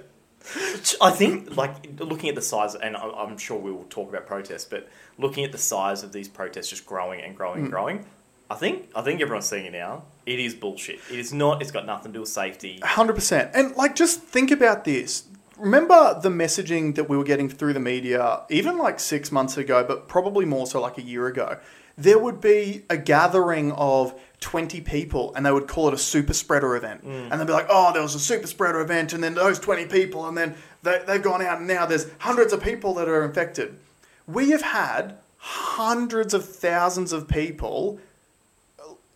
I 1.01 1.11
think, 1.11 1.57
like, 1.57 2.01
looking 2.01 2.29
at 2.29 2.35
the 2.35 2.43
size, 2.43 2.75
and 2.75 2.97
I- 2.97 3.11
I'm 3.11 3.37
sure 3.39 3.59
we 3.59 3.73
will 3.73 3.85
talk 3.85 4.09
about 4.09 4.27
protests, 4.27 4.65
but 4.65 4.89
looking 5.19 5.45
at 5.45 5.53
the 5.53 5.59
size 5.59 6.03
of 6.03 6.13
these 6.13 6.29
protests 6.29 6.69
just 6.69 6.87
growing 6.87 7.21
and 7.21 7.37
growing 7.37 7.59
and 7.59 7.67
hmm. 7.67 7.73
growing, 7.73 8.07
I 8.49 8.55
think 8.55 8.91
I 8.95 9.03
think 9.03 9.21
everyone's 9.21 9.47
seeing 9.47 9.67
it 9.67 9.73
now. 9.73 10.05
It 10.25 10.39
is 10.39 10.55
bullshit. 10.55 11.01
It 11.11 11.19
is 11.19 11.33
not. 11.33 11.63
It's 11.63 11.73
got 11.73 11.85
nothing 11.85 12.13
to 12.13 12.17
do 12.17 12.21
with 12.21 12.29
safety. 12.29 12.79
Hundred 12.83 13.15
percent. 13.15 13.51
And 13.55 13.75
like, 13.77 13.97
just 13.97 14.23
think 14.23 14.51
about 14.51 14.85
this. 14.85 15.25
Remember 15.59 16.19
the 16.21 16.29
messaging 16.29 16.95
that 16.97 17.09
we 17.09 17.17
were 17.17 17.25
getting 17.25 17.49
through 17.49 17.73
the 17.73 17.81
media, 17.81 18.43
even 18.51 18.79
like 18.79 19.01
six 19.01 19.33
months 19.33 19.57
ago, 19.57 19.85
but 19.85 20.07
probably 20.07 20.45
more 20.45 20.67
so 20.67 20.81
like 20.81 20.99
a 20.99 21.03
year 21.03 21.27
ago. 21.27 21.59
There 21.99 22.19
would 22.19 22.43
be 22.43 22.85
a 22.91 22.99
gathering 22.99 23.73
of 23.73 24.21
20 24.41 24.81
people 24.83 25.35
and 25.35 25.45
they 25.47 25.51
would 25.51 25.67
call 25.67 25.89
it 25.89 25.95
a 25.95 25.99
super 25.99 26.33
spreader 26.35 26.77
event. 26.77 27.03
And 27.03 27.33
they'd 27.33 27.47
be 27.47 27.53
like, 27.53 27.67
oh, 27.69 27.93
there 27.93 28.03
was 28.03 28.15
a 28.15 28.21
super 28.21 28.47
spreader 28.47 28.81
event, 28.81 29.13
and 29.13 29.23
then 29.25 29.35
those 29.35 29.59
20 29.59 29.87
people, 29.87 30.27
and 30.27 30.37
then 30.37 30.55
they, 30.83 31.03
they've 31.07 31.23
gone 31.23 31.43
out, 31.43 31.59
and 31.59 31.67
now 31.67 31.87
there's 31.87 32.07
hundreds 32.19 32.53
of 32.53 32.63
people 32.63 32.95
that 32.95 33.09
are 33.09 33.25
infected. 33.25 33.79
We 34.27 34.51
have 34.51 34.63
had 34.63 35.17
hundreds 35.39 36.35
of 36.35 36.45
thousands 36.49 37.13
of 37.13 37.29
people 37.29 37.99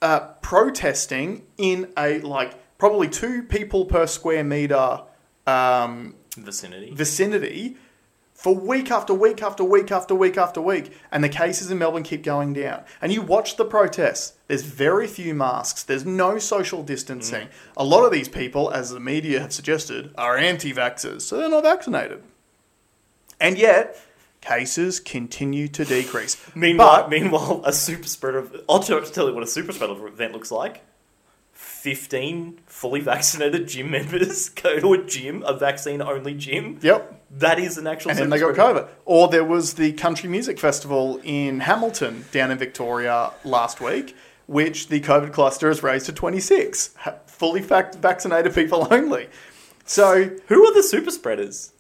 uh, 0.03 0.21
protesting 0.43 1.45
in 1.59 1.93
a 1.99 2.21
like 2.21 2.55
probably 2.79 3.09
two 3.09 3.43
people 3.43 3.85
per 3.85 4.07
square 4.07 4.45
meter 4.45 5.03
um, 5.47 6.15
Vicinity. 6.37 6.91
vicinity 6.95 7.77
for 8.33 8.55
week 8.55 8.91
after 8.91 9.13
week 9.13 9.43
after 9.43 9.63
week 9.65 9.93
after 9.93 10.15
week 10.15 10.39
after 10.39 10.61
week, 10.63 10.97
and 11.13 11.23
the 11.23 11.29
cases 11.29 11.71
in 11.71 11.79
Melbourne 11.79 12.03
keep 12.03 12.23
going 12.23 12.53
down. 12.55 12.85
And 13.03 13.13
you 13.13 13.21
watch 13.21 13.57
the 13.57 13.65
protests. 13.67 14.35
There's 14.51 14.63
very 14.63 15.07
few 15.07 15.33
masks. 15.33 15.85
There's 15.85 16.05
no 16.05 16.41
social 16.41 16.83
distancing. 16.83 17.47
A 17.77 17.85
lot 17.85 18.05
of 18.05 18.11
these 18.11 18.29
people, 18.29 18.69
as 18.73 18.91
the 18.91 18.99
media 18.99 19.39
have 19.39 19.53
suggested, 19.53 20.13
are 20.19 20.37
anti-vaxxers, 20.37 21.21
so 21.23 21.37
they're 21.37 21.49
not 21.49 21.63
vaccinated. 21.63 22.25
And 23.39 23.57
yet, 23.57 23.97
cases 24.41 24.99
continue 24.99 25.69
to 25.69 25.85
decrease. 25.85 26.37
Meanwhile, 26.57 27.03
But- 27.03 27.11
meanwhile, 27.11 27.61
a 27.65 27.73
super 27.73 28.09
spreader. 28.09 28.45
I'll 28.69 28.81
tell 28.81 29.01
tell 29.03 29.29
you 29.29 29.35
what 29.35 29.45
a 29.45 29.47
super 29.47 29.71
spreader 29.73 30.05
event 30.09 30.33
looks 30.33 30.51
like. 30.51 30.81
Fifteen 31.53 32.59
fully 32.67 32.99
vaccinated 32.99 33.69
gym 33.69 33.93
members 33.93 34.49
go 34.65 34.81
to 34.81 34.95
a 34.95 34.99
gym, 35.05 35.45
a 35.47 35.53
vaccine-only 35.57 36.35
gym. 36.35 36.81
Yep. 36.83 37.23
That 37.39 37.61
is 37.61 37.79
an 37.79 37.87
actual. 37.87 38.11
and 38.11 38.19
then 38.19 38.31
they 38.31 38.41
got. 38.41 38.57
COVID. 38.57 38.89
Or 39.05 39.29
there 39.29 39.45
was 39.45 39.75
the 39.75 39.93
Country 39.93 40.29
Music 40.29 40.59
Festival 40.59 41.21
in 41.23 41.61
Hamilton, 41.61 42.25
down 42.33 42.51
in 42.51 42.59
Victoria, 42.59 43.31
last 43.45 43.81
week, 43.81 44.17
which 44.51 44.89
the 44.89 45.01
COVID 45.01 45.33
cluster 45.33 45.69
has 45.69 45.81
raised 45.81 46.07
to 46.07 46.13
26, 46.13 46.93
fully 47.27 47.63
fac- 47.63 47.95
vaccinated 47.95 48.53
people 48.53 48.89
only. 48.91 49.29
So, 49.85 50.29
Who 50.49 50.67
are 50.67 50.75
the 50.75 50.83
super 50.83 51.13
spreaders? 51.13 51.73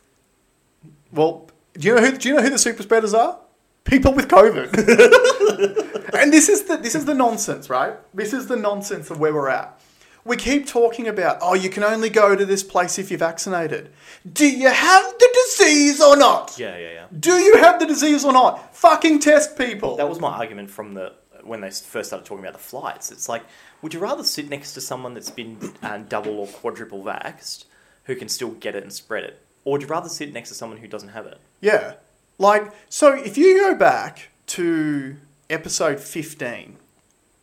well, 1.12 1.50
do 1.74 1.88
you 1.88 1.96
know 1.96 2.00
who? 2.00 2.16
Do 2.16 2.28
you 2.28 2.35
know 2.37 2.42
who 2.42 2.50
the 2.50 2.59
super 2.59 2.85
spreaders 2.85 3.12
are? 3.12 3.40
People 3.83 4.12
with 4.14 4.28
COVID. 4.28 6.14
and 6.14 6.33
this 6.33 6.48
is 6.48 6.64
the 6.64 6.76
this 6.76 6.94
is 6.94 7.06
the 7.06 7.14
nonsense, 7.14 7.68
right? 7.68 7.94
This 8.14 8.33
is 8.33 8.46
the 8.46 8.56
nonsense 8.56 9.11
of 9.11 9.18
where 9.18 9.35
we're 9.35 9.48
at. 9.48 9.80
We 10.24 10.37
keep 10.37 10.66
talking 10.66 11.09
about, 11.09 11.38
oh, 11.40 11.54
you 11.54 11.70
can 11.70 11.83
only 11.83 12.11
go 12.11 12.37
to 12.37 12.44
this 12.44 12.62
place 12.62 12.98
if 12.98 13.11
you're 13.11 13.18
vaccinated. 13.18 13.90
Do 14.33 14.46
you 14.48 14.68
have 14.68 15.04
the 15.18 15.28
disease 15.44 16.00
or 16.00 16.16
not? 16.16 16.56
Yeah, 16.59 16.76
yeah, 16.76 16.92
yeah. 16.92 17.06
Do 17.18 17.33
you 17.33 17.56
have 17.56 17.80
the 17.80 17.87
disease 17.87 18.24
or 18.24 18.33
not? 18.33 18.76
Fucking 18.76 19.20
test 19.20 19.56
people. 19.59 19.96
That 19.96 20.09
was 20.09 20.20
my 20.20 20.37
argument 20.37 20.70
from 20.70 20.94
the 20.94 21.14
when 21.44 21.61
they 21.61 21.70
first 21.70 22.11
started 22.11 22.26
talking 22.26 22.44
about 22.44 22.55
the 22.55 22.59
flights. 22.59 23.11
It's 23.11 23.29
like, 23.29 23.42
would 23.83 23.94
you 23.94 24.00
rather 24.00 24.24
sit 24.24 24.48
next 24.48 24.74
to 24.74 24.81
someone 24.81 25.14
that's 25.14 25.31
been 25.31 25.59
uh, 25.83 25.98
double 25.98 26.38
or 26.38 26.46
quadruple 26.46 27.03
vaxxed 27.03 27.64
who 28.05 28.16
can 28.16 28.29
still 28.29 28.50
get 28.50 28.74
it 28.74 28.83
and 28.83 28.92
spread 28.92 29.24
it, 29.24 29.42
or 29.64 29.72
would 29.72 29.83
you 29.83 29.88
rather 29.88 30.09
sit 30.09 30.33
next 30.33 30.48
to 30.50 30.55
someone 30.55 30.79
who 30.79 30.88
doesn't 30.88 31.11
have 31.11 31.26
it? 31.26 31.38
yeah. 31.61 31.94
Like, 32.38 32.72
so 32.88 33.12
if 33.12 33.37
you 33.37 33.59
go 33.59 33.74
back 33.74 34.31
to 34.46 35.16
episode 35.50 36.00
15, 36.00 36.79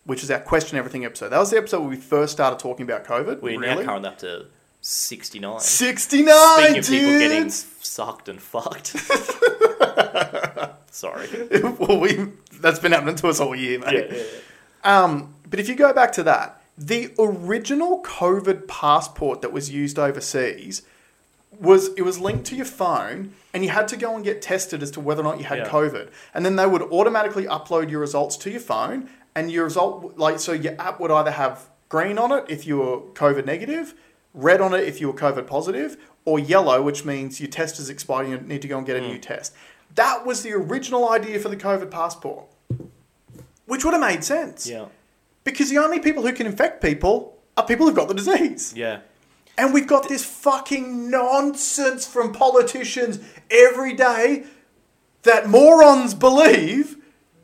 which 0.06 0.24
is 0.24 0.32
our 0.32 0.40
question 0.40 0.78
everything 0.78 1.06
episode. 1.06 1.30
That 1.30 1.40
was 1.40 1.52
the 1.52 1.58
episode 1.58 1.82
where 1.82 1.90
we 1.90 1.98
first 1.98 2.32
started 2.32 2.60
talking 2.60 2.84
about 2.84 3.04
COVID. 3.04 3.42
We're 3.42 3.60
really. 3.60 3.76
now 3.76 3.84
currently 3.84 4.10
up 4.10 4.18
to 4.20 4.48
69. 4.90 5.60
69, 5.60 6.34
Speaking 6.56 6.78
of 6.80 6.86
people 6.88 7.20
getting 7.20 7.50
sucked 7.50 8.30
and 8.30 8.42
fucked. 8.42 8.88
Sorry. 10.92 11.28
well, 11.78 12.00
we, 12.00 12.30
that's 12.62 12.80
been 12.80 12.94
happening 12.94 13.16
to 13.16 13.28
us 13.28 13.42
all 13.42 13.54
year, 13.54 13.80
mate. 13.80 14.08
Yeah, 14.10 14.16
yeah, 14.18 14.24
yeah. 14.86 15.04
Um, 15.04 15.36
but 15.50 15.60
if 15.60 15.68
you 15.68 15.76
go 15.76 15.92
back 15.92 16.14
to 16.14 16.24
that, 16.24 16.62
the 16.78 17.14
original 17.20 18.02
COVID 18.04 18.70
passport 18.70 19.42
that 19.42 19.52
was 19.52 19.70
used 19.70 20.00
overseas 20.00 20.84
was 21.60 21.90
it 21.96 22.04
was 22.04 22.20
linked 22.20 22.46
to 22.46 22.56
your 22.56 22.66
phone 22.66 23.34
and 23.54 23.66
you 23.66 23.72
had 23.72 23.90
to 23.90 23.98
go 23.98 24.16
and 24.16 24.24
get 24.24 24.42
tested 24.42 24.82
as 24.82 24.92
to 24.92 25.02
whether 25.02 25.20
or 25.22 25.26
not 25.26 25.40
you 25.40 25.44
had 25.46 25.58
Yeah. 25.58 25.68
COVID. 25.68 26.10
And 26.34 26.46
then 26.46 26.56
they 26.56 26.66
would 26.66 26.84
automatically 26.84 27.44
upload 27.44 27.92
your 27.92 28.00
results 28.00 28.38
to 28.38 28.50
your 28.50 28.62
phone 28.62 29.10
and 29.36 29.52
your 29.52 29.66
result 29.66 30.18
like 30.18 30.40
so 30.40 30.54
your 30.54 30.80
app 30.80 31.02
would 31.02 31.12
either 31.12 31.32
have 31.32 31.68
green 31.90 32.18
on 32.18 32.32
it 32.32 32.46
if 32.48 32.66
you 32.68 32.78
were 32.78 33.00
COVID 33.14 33.46
negative, 33.46 33.94
red 34.38 34.62
on 34.62 34.74
it 34.74 34.84
if 34.84 35.02
you 35.02 35.08
were 35.08 35.14
COVID 35.14 35.48
positive, 35.48 35.98
or 36.24 36.40
yellow, 36.40 36.82
which 36.82 37.04
means 37.04 37.40
your 37.40 37.50
test 37.50 37.80
is 37.80 37.90
expired 37.90 38.28
and 38.28 38.32
you 38.32 38.48
need 38.48 38.62
to 38.62 38.68
go 38.68 38.78
and 38.78 38.86
get 38.86 38.96
a 38.96 39.02
new 39.02 39.18
mm. 39.18 39.22
test. 39.22 39.54
That 39.96 40.26
was 40.26 40.44
the 40.44 40.54
original 40.54 41.10
idea 41.10 41.40
for 41.40 41.50
the 41.50 41.58
COVID 41.58 41.90
passport. 41.90 42.46
Which 43.66 43.84
would 43.84 43.94
have 43.94 44.02
made 44.02 44.24
sense. 44.24 44.68
Yeah. 44.68 44.86
Because 45.44 45.70
the 45.70 45.78
only 45.78 46.00
people 46.00 46.24
who 46.24 46.34
can 46.34 46.46
infect 46.46 46.82
people 46.82 47.38
are 47.56 47.66
people 47.66 47.86
who've 47.86 47.96
got 47.96 48.08
the 48.08 48.14
disease. 48.14 48.74
Yeah. 48.76 49.00
And 49.58 49.74
we've 49.74 49.88
got 49.88 50.08
this 50.08 50.24
fucking 50.24 51.10
nonsense 51.10 52.06
from 52.06 52.32
politicians 52.32 53.20
every 53.50 53.94
day 53.94 54.46
that 55.24 55.50
morons 55.50 56.14
believe, 56.14 56.98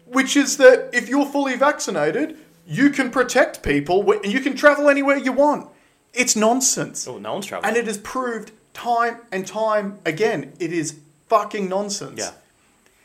which 0.06 0.38
is 0.38 0.58
that 0.58 0.90
if 0.94 1.10
you're 1.10 1.26
fully 1.26 1.56
vaccinated, 1.56 2.38
you 2.68 2.92
can 2.92 3.10
protect 3.10 3.64
people 3.64 4.10
and 4.12 4.32
you 4.32 4.40
can 4.42 4.56
travel 4.56 4.90
anywhere 4.90 5.18
you 5.18 5.32
want. 5.32 5.70
It's 6.14 6.36
nonsense. 6.36 7.08
Oh, 7.08 7.18
no 7.18 7.34
one's 7.34 7.46
traveling. 7.46 7.70
And 7.70 7.78
it 7.78 7.88
is 7.88 7.98
proved 7.98 8.52
time 8.74 9.18
and 9.32 9.46
time 9.48 10.00
again. 10.06 10.54
It 10.60 10.72
is 10.72 11.00
fucking 11.28 11.68
nonsense. 11.68 12.20
Yeah. 12.20 12.32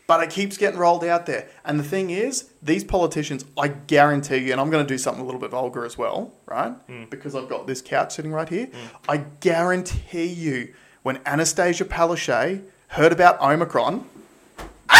But 0.06 0.22
it 0.22 0.30
keeps 0.30 0.56
getting 0.56 0.78
rolled 0.78 1.04
out 1.04 1.26
there. 1.26 1.48
And 1.66 1.78
the 1.78 1.84
thing 1.84 2.08
is, 2.10 2.50
these 2.62 2.82
politicians, 2.82 3.44
I 3.58 3.68
guarantee 3.68 4.38
you, 4.38 4.52
and 4.52 4.60
I'm 4.60 4.70
going 4.70 4.84
to 4.86 4.88
do 4.88 4.96
something 4.96 5.22
a 5.22 5.24
little 5.26 5.40
bit 5.40 5.50
vulgar 5.50 5.84
as 5.84 5.98
well, 5.98 6.32
right? 6.46 6.74
Mm. 6.88 7.10
Because 7.10 7.34
I've 7.34 7.48
got 7.48 7.66
this 7.66 7.82
couch 7.82 8.14
sitting 8.14 8.32
right 8.32 8.48
here. 8.48 8.68
I 9.08 9.18
guarantee 9.40 10.24
you, 10.26 10.72
when 11.02 11.18
Annastacia 11.18 11.84
Palaszczuk 11.86 12.62
heard 12.88 13.12
about 13.12 13.38
Omicron, 13.40 14.06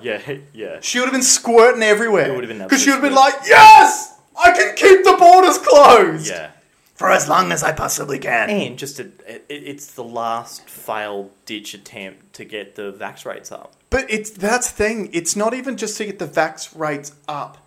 Yeah, 0.00 0.20
yeah. 0.54 0.78
she 0.80 0.98
would 0.98 1.06
have 1.06 1.12
been 1.12 1.22
squirting 1.22 1.82
everywhere. 1.82 2.30
It 2.30 2.34
would 2.34 2.44
have 2.44 2.56
been 2.56 2.66
Because 2.66 2.82
she 2.82 2.90
would 2.90 2.96
have 3.00 3.02
been 3.02 3.14
like, 3.14 3.34
yes! 3.46 4.17
I 4.38 4.52
can 4.52 4.74
keep 4.76 5.04
the 5.04 5.16
borders 5.18 5.58
closed! 5.58 6.28
Yeah. 6.28 6.50
For 6.94 7.10
as 7.10 7.28
long 7.28 7.52
as 7.52 7.62
I 7.62 7.70
possibly 7.70 8.18
can. 8.18 8.50
And 8.50 8.76
just 8.76 8.98
a, 8.98 9.04
it, 9.24 9.44
it's 9.48 9.92
the 9.92 10.02
last 10.02 10.68
failed 10.68 11.30
ditch 11.46 11.72
attempt 11.72 12.32
to 12.34 12.44
get 12.44 12.74
the 12.74 12.92
vax 12.92 13.24
rates 13.24 13.52
up. 13.52 13.74
But 13.90 14.10
it's 14.10 14.30
that's 14.30 14.70
the 14.70 14.76
thing. 14.76 15.10
It's 15.12 15.36
not 15.36 15.54
even 15.54 15.76
just 15.76 15.96
to 15.98 16.06
get 16.06 16.18
the 16.18 16.26
vax 16.26 16.76
rates 16.76 17.12
up. 17.28 17.58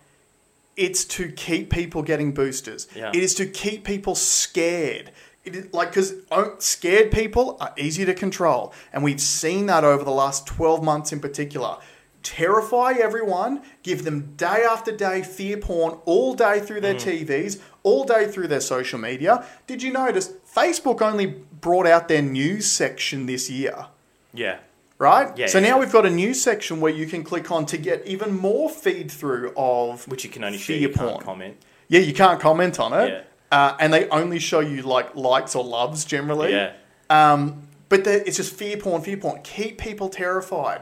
It's 0.76 1.06
to 1.06 1.32
keep 1.32 1.70
people 1.70 2.02
getting 2.02 2.32
boosters. 2.32 2.88
Yeah. 2.94 3.08
It 3.08 3.22
is 3.22 3.34
to 3.36 3.46
keep 3.46 3.84
people 3.84 4.14
scared. 4.14 5.12
It 5.44 5.56
is 5.56 5.72
like 5.72 5.88
because 5.88 6.12
uh, 6.30 6.50
scared 6.58 7.10
people 7.10 7.56
are 7.58 7.72
easy 7.78 8.04
to 8.04 8.14
control, 8.14 8.74
and 8.92 9.02
we've 9.02 9.20
seen 9.20 9.66
that 9.66 9.82
over 9.82 10.04
the 10.04 10.10
last 10.10 10.46
twelve 10.46 10.84
months 10.84 11.10
in 11.10 11.20
particular. 11.20 11.78
Terrify 12.22 12.92
everyone, 12.92 13.62
give 13.82 14.04
them 14.04 14.34
day 14.36 14.64
after 14.68 14.92
day 14.96 15.22
fear 15.22 15.56
porn 15.56 15.98
all 16.04 16.34
day 16.34 16.60
through 16.60 16.80
their 16.80 16.94
TVs, 16.94 17.60
all 17.82 18.04
day 18.04 18.26
through 18.26 18.48
their 18.48 18.60
social 18.60 18.98
media. 18.98 19.44
Did 19.66 19.82
you 19.82 19.92
notice 19.92 20.32
Facebook 20.54 21.02
only 21.02 21.26
brought 21.26 21.86
out 21.86 22.08
their 22.08 22.22
news 22.22 22.70
section 22.70 23.26
this 23.26 23.50
year? 23.50 23.86
Yeah. 24.32 24.58
right? 24.98 25.36
Yeah, 25.36 25.46
so 25.46 25.58
yeah, 25.58 25.68
now 25.70 25.74
yeah. 25.74 25.80
we've 25.80 25.92
got 25.92 26.06
a 26.06 26.10
news 26.10 26.40
section 26.40 26.80
where 26.80 26.92
you 26.92 27.06
can 27.06 27.24
click 27.24 27.50
on 27.50 27.66
to 27.66 27.76
get 27.76 28.06
even 28.06 28.36
more 28.36 28.70
feed 28.70 29.10
through 29.10 29.52
of 29.56 30.06
Which 30.08 30.24
you 30.24 30.30
can 30.30 30.44
only 30.44 30.58
share, 30.58 30.78
fear 30.78 30.88
can't 30.88 31.10
porn. 31.10 31.24
comment. 31.24 31.56
Yeah, 31.88 32.00
you 32.00 32.14
can't 32.14 32.40
comment 32.40 32.78
on 32.78 32.92
it, 32.94 33.26
uh, 33.50 33.76
and 33.80 33.92
they 33.92 34.08
only 34.08 34.38
show 34.38 34.60
you 34.60 34.82
like 34.82 35.14
likes 35.16 35.54
or 35.54 35.64
loves 35.64 36.04
generally. 36.04 36.52
Yeah. 36.52 36.72
Um, 37.10 37.68
but 37.88 38.06
it's 38.06 38.38
just 38.38 38.54
fear 38.54 38.78
porn, 38.78 39.02
fear 39.02 39.18
porn. 39.18 39.42
Keep 39.42 39.78
people 39.78 40.08
terrified. 40.08 40.80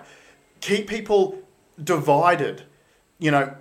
Keep 0.61 0.89
people 0.89 1.39
divided. 1.83 2.63
You 3.19 3.31
know, 3.31 3.55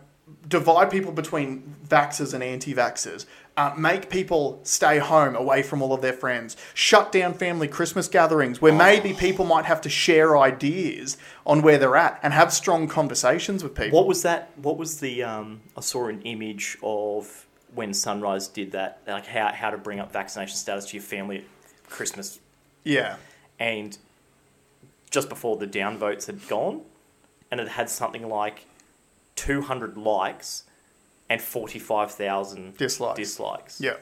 divide 0.47 0.89
people 0.91 1.11
between 1.11 1.75
vaxxers 1.87 2.33
and 2.33 2.43
anti-vaxxers. 2.43 3.25
Uh, 3.57 3.73
make 3.77 4.09
people 4.09 4.59
stay 4.63 4.99
home, 4.99 5.35
away 5.35 5.61
from 5.61 5.81
all 5.81 5.93
of 5.93 6.01
their 6.01 6.13
friends. 6.13 6.55
Shut 6.73 7.11
down 7.11 7.33
family 7.33 7.67
Christmas 7.67 8.07
gatherings 8.07 8.61
where 8.61 8.71
maybe 8.71 9.11
people 9.13 9.43
might 9.43 9.65
have 9.65 9.81
to 9.81 9.89
share 9.89 10.37
ideas 10.37 11.17
on 11.45 11.61
where 11.61 11.77
they're 11.77 11.97
at 11.97 12.19
and 12.23 12.31
have 12.31 12.53
strong 12.53 12.87
conversations 12.87 13.61
with 13.61 13.75
people. 13.75 13.97
What 13.99 14.07
was 14.07 14.21
that? 14.21 14.51
What 14.55 14.77
was 14.77 14.99
the? 15.01 15.23
Um, 15.23 15.59
I 15.75 15.81
saw 15.81 16.07
an 16.07 16.21
image 16.21 16.77
of 16.81 17.47
when 17.75 17.93
Sunrise 17.93 18.47
did 18.47 18.71
that, 18.71 19.01
like 19.05 19.25
how 19.25 19.51
how 19.51 19.71
to 19.71 19.77
bring 19.77 19.99
up 19.99 20.11
vaccination 20.13 20.55
status 20.55 20.85
to 20.87 20.95
your 20.97 21.03
family 21.03 21.39
at 21.39 21.89
Christmas, 21.89 22.39
Yeah. 22.85 23.17
and 23.59 23.97
just 25.11 25.29
before 25.29 25.57
the 25.57 25.67
downvotes 25.67 26.27
had 26.27 26.47
gone, 26.47 26.81
and 27.51 27.59
it 27.59 27.69
had 27.69 27.89
something 27.89 28.27
like 28.27 28.65
two 29.35 29.61
hundred 29.61 29.97
likes 29.97 30.63
and 31.29 31.41
forty 31.41 31.79
five 31.79 32.11
thousand 32.11 32.77
Dislikes. 32.77 33.17
Dislikes. 33.17 33.81
Yeah. 33.81 33.97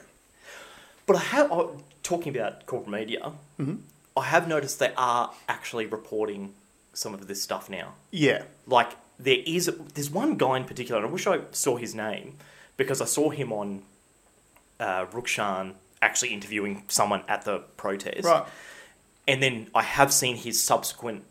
But 1.06 1.16
I 1.16 1.20
have 1.20 1.52
oh, 1.52 1.76
talking 2.02 2.36
about 2.36 2.66
corporate 2.66 3.00
media. 3.00 3.32
Mm-hmm. 3.58 3.76
I 4.16 4.24
have 4.24 4.48
noticed 4.48 4.78
they 4.78 4.92
are 4.96 5.32
actually 5.48 5.86
reporting 5.86 6.54
some 6.92 7.14
of 7.14 7.28
this 7.28 7.42
stuff 7.42 7.70
now. 7.70 7.94
Yeah. 8.10 8.42
Like 8.66 8.92
there 9.18 9.38
is, 9.46 9.70
there's 9.94 10.10
one 10.10 10.36
guy 10.36 10.56
in 10.56 10.64
particular. 10.64 11.00
And 11.00 11.08
I 11.08 11.12
wish 11.12 11.26
I 11.26 11.40
saw 11.52 11.76
his 11.76 11.94
name 11.94 12.34
because 12.76 13.00
I 13.00 13.04
saw 13.04 13.30
him 13.30 13.52
on 13.52 13.82
uh, 14.80 15.06
Rukshan 15.06 15.74
actually 16.02 16.34
interviewing 16.34 16.82
someone 16.88 17.22
at 17.28 17.44
the 17.44 17.60
protest. 17.76 18.24
Right. 18.24 18.44
And 19.28 19.40
then 19.42 19.68
I 19.74 19.82
have 19.82 20.12
seen 20.12 20.36
his 20.36 20.60
subsequent 20.60 21.22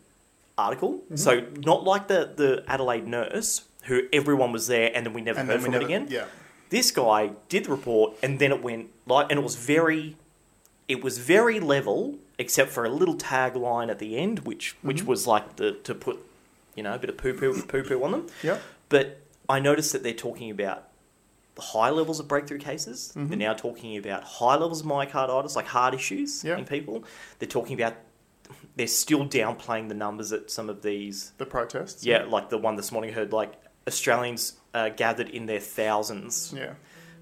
article. 0.56 0.92
Mm-hmm. 0.94 1.16
So 1.16 1.44
not 1.58 1.84
like 1.84 2.08
the 2.08 2.32
the 2.34 2.64
Adelaide 2.66 3.06
nurse 3.06 3.62
who 3.84 4.02
everyone 4.12 4.52
was 4.52 4.66
there 4.66 4.90
and 4.94 5.04
then 5.06 5.12
we 5.12 5.20
never 5.20 5.40
And 5.40 5.48
heard 5.48 5.60
from 5.62 5.72
never, 5.72 5.82
it 5.84 5.86
again 5.86 6.06
Yeah. 6.10 6.26
this 6.70 6.90
guy 6.90 7.30
did 7.48 7.64
the 7.66 7.70
report 7.70 8.14
and 8.22 8.38
then 8.38 8.52
it 8.52 8.62
went 8.62 8.88
like 9.06 9.26
and 9.30 9.38
it 9.40 9.42
was 9.42 9.54
very 9.56 10.16
it 10.88 11.02
was 11.02 11.18
very 11.18 11.58
level 11.60 12.18
except 12.38 12.70
for 12.70 12.84
a 12.84 12.90
little 12.90 13.14
tagline 13.16 13.88
at 13.90 13.98
the 13.98 14.18
end 14.18 14.40
which 14.40 14.76
which 14.82 15.04
was 15.04 15.26
like 15.26 15.56
the 15.56 15.72
to 15.84 15.94
put 15.94 16.18
you 16.74 16.82
know 16.82 16.92
a 16.94 16.98
bit 16.98 17.08
of 17.08 17.16
poo 17.16 17.32
poo 17.32 17.62
poo 17.62 17.82
poo 17.82 18.02
on 18.04 18.10
them 18.12 18.26
Yeah. 18.42 18.58
but 18.90 19.20
i 19.48 19.58
noticed 19.60 19.92
that 19.92 20.02
they're 20.02 20.12
talking 20.28 20.50
about 20.50 20.80
high 21.58 21.90
levels 21.90 22.20
of 22.20 22.28
breakthrough 22.28 22.58
cases 22.58 23.12
Mm-hmm. 23.16 23.28
they're 23.28 23.38
now 23.38 23.54
talking 23.54 23.96
about 23.96 24.24
high 24.24 24.56
levels 24.56 24.80
of 24.80 24.86
myocarditis 24.86 25.56
like 25.56 25.66
heart 25.66 25.94
issues 25.94 26.44
Yeah. 26.44 26.56
in 26.58 26.64
people 26.64 27.04
they're 27.38 27.48
talking 27.48 27.80
about 27.80 27.94
they're 28.76 28.86
still 28.86 29.26
downplaying 29.26 29.88
the 29.88 29.94
numbers 29.94 30.32
at 30.32 30.50
some 30.50 30.70
of 30.70 30.82
these 30.82 31.32
The 31.38 31.46
protests. 31.46 32.04
yeah 32.04 32.24
like 32.24 32.48
the 32.50 32.58
one 32.58 32.76
this 32.76 32.90
morning 32.92 33.10
I 33.10 33.14
heard 33.14 33.32
like 33.32 33.52
australians 33.86 34.54
uh, 34.74 34.90
gathered 34.90 35.28
in 35.30 35.46
their 35.46 35.60
thousands 35.60 36.52
Yeah. 36.56 36.74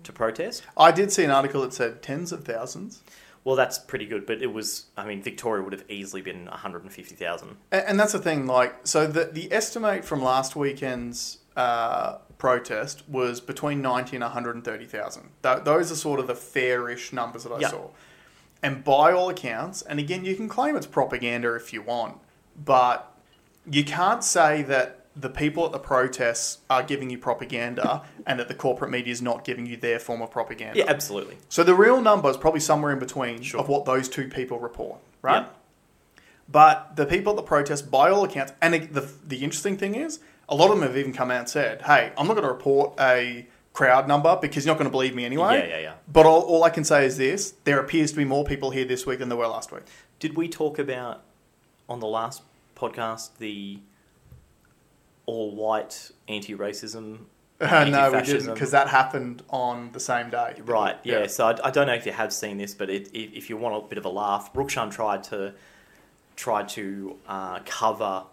to 0.04 0.12
protest. 0.12 0.62
I 0.76 0.92
did 0.92 1.10
see 1.12 1.24
an 1.24 1.30
article 1.30 1.62
that 1.62 1.72
said 1.72 2.02
tens 2.02 2.30
of 2.32 2.44
thousands. 2.44 3.02
Well, 3.44 3.54
that's 3.54 3.78
pretty 3.78 4.06
good, 4.06 4.26
but 4.26 4.42
it 4.42 4.52
was. 4.52 4.86
I 4.96 5.06
mean, 5.06 5.22
Victoria 5.22 5.62
would 5.62 5.72
have 5.72 5.84
easily 5.88 6.20
been 6.20 6.46
one 6.46 6.58
hundred 6.58 6.82
and 6.82 6.92
fifty 6.92 7.14
thousand. 7.14 7.56
And 7.70 7.98
that's 7.98 8.10
the 8.12 8.18
thing, 8.18 8.46
like, 8.48 8.74
so 8.88 9.06
the, 9.06 9.26
the 9.26 9.52
estimate 9.52 10.04
from 10.04 10.20
last 10.20 10.56
weekend's 10.56 11.38
uh, 11.56 12.18
protest 12.38 13.02
was 13.08 13.40
between 13.40 13.80
90 13.82 14.16
and 14.16 14.22
130,000. 14.22 15.30
Th- 15.42 15.58
those 15.64 15.90
are 15.90 15.96
sort 15.96 16.20
of 16.20 16.26
the 16.26 16.34
fairish 16.34 17.12
numbers 17.12 17.44
that 17.44 17.52
I 17.52 17.60
Yeah. 17.60 17.70
saw. 17.70 17.88
And 18.62 18.84
by 18.84 19.12
all 19.12 19.28
accounts, 19.28 19.82
and 19.82 19.98
again, 19.98 20.24
you 20.24 20.34
can 20.36 20.48
claim 20.48 20.76
it's 20.76 20.86
propaganda 20.86 21.54
if 21.54 21.72
you 21.72 21.82
want, 21.82 22.18
but 22.62 23.12
you 23.70 23.84
can't 23.84 24.22
say 24.24 24.62
that 24.62 25.00
the 25.18 25.30
people 25.30 25.64
at 25.64 25.72
the 25.72 25.78
protests 25.78 26.58
are 26.68 26.82
giving 26.82 27.08
you 27.08 27.16
propaganda 27.16 28.02
and 28.26 28.38
that 28.38 28.48
the 28.48 28.54
corporate 28.54 28.90
media 28.90 29.12
is 29.12 29.22
not 29.22 29.44
giving 29.44 29.64
you 29.64 29.76
their 29.76 29.98
form 29.98 30.20
of 30.20 30.30
propaganda. 30.30 30.78
Yeah, 30.78 30.84
absolutely. 30.88 31.38
So 31.48 31.62
the 31.62 31.74
real 31.74 32.02
number 32.02 32.28
is 32.28 32.36
probably 32.36 32.60
somewhere 32.60 32.92
in 32.92 32.98
between 32.98 33.40
Sure. 33.40 33.60
of 33.60 33.68
what 33.68 33.86
those 33.86 34.10
two 34.10 34.28
people 34.28 34.58
report, 34.58 34.98
right? 35.22 35.44
Yeah. 35.44 35.48
But 36.48 36.96
the 36.96 37.06
people 37.06 37.32
at 37.32 37.36
the 37.36 37.42
protest, 37.42 37.90
by 37.90 38.10
all 38.10 38.24
accounts, 38.24 38.52
and 38.60 38.74
the 38.74 39.08
the 39.26 39.38
interesting 39.42 39.76
thing 39.76 39.94
is, 39.94 40.20
a 40.48 40.54
lot 40.54 40.70
of 40.70 40.78
them 40.78 40.86
have 40.86 40.96
even 40.96 41.12
come 41.12 41.30
out 41.30 41.40
and 41.40 41.48
said, 41.48 41.82
"Hey, 41.82 42.12
I'm 42.16 42.26
not 42.26 42.34
going 42.34 42.46
to 42.46 42.52
report 42.52 42.94
a 43.00 43.46
crowd 43.72 44.08
number 44.08 44.38
because 44.40 44.64
you're 44.64 44.74
not 44.74 44.78
going 44.78 44.90
to 44.90 44.92
believe 44.92 45.14
me 45.14 45.24
anyway." 45.24 45.58
Yeah, 45.58 45.76
yeah, 45.76 45.82
yeah. 45.82 45.94
But 46.10 46.26
all, 46.26 46.42
all 46.42 46.64
I 46.64 46.70
can 46.70 46.84
say 46.84 47.06
is 47.06 47.16
this: 47.16 47.54
there 47.64 47.78
appears 47.78 48.10
to 48.12 48.16
be 48.16 48.24
more 48.24 48.44
people 48.44 48.70
here 48.70 48.84
this 48.84 49.06
week 49.06 49.18
than 49.18 49.28
there 49.28 49.38
were 49.38 49.46
last 49.46 49.72
week. 49.72 49.82
Did 50.18 50.36
we 50.36 50.48
talk 50.48 50.78
about 50.78 51.22
on 51.88 52.00
the 52.00 52.06
last 52.06 52.42
podcast 52.76 53.38
the 53.38 53.78
all 55.24 55.54
white 55.54 56.10
anti-racism. 56.28 57.18
Uh, 57.60 57.84
no, 57.90 58.12
we 58.12 58.22
didn't 58.22 58.52
because 58.52 58.70
that 58.70 58.88
happened 58.88 59.42
on 59.50 59.90
the 59.92 60.00
same 60.00 60.30
day. 60.30 60.54
Right, 60.64 60.96
yeah. 61.02 61.26
So 61.26 61.46
I, 61.46 61.68
I 61.68 61.70
don't 61.70 61.86
know 61.86 61.94
if 61.94 62.06
you 62.06 62.12
have 62.12 62.32
seen 62.32 62.58
this, 62.58 62.74
but 62.74 62.90
it, 62.90 63.08
if 63.12 63.32
if 63.32 63.50
you 63.50 63.56
want 63.56 63.84
a 63.84 63.88
bit 63.88 63.98
of 63.98 64.04
a 64.04 64.10
laugh, 64.10 64.52
Rukshan 64.52 64.90
tried 64.90 65.24
to 65.24 65.54
tried 66.36 66.68
to 66.68 67.16
uh, 67.26 67.60
cover 67.64 68.24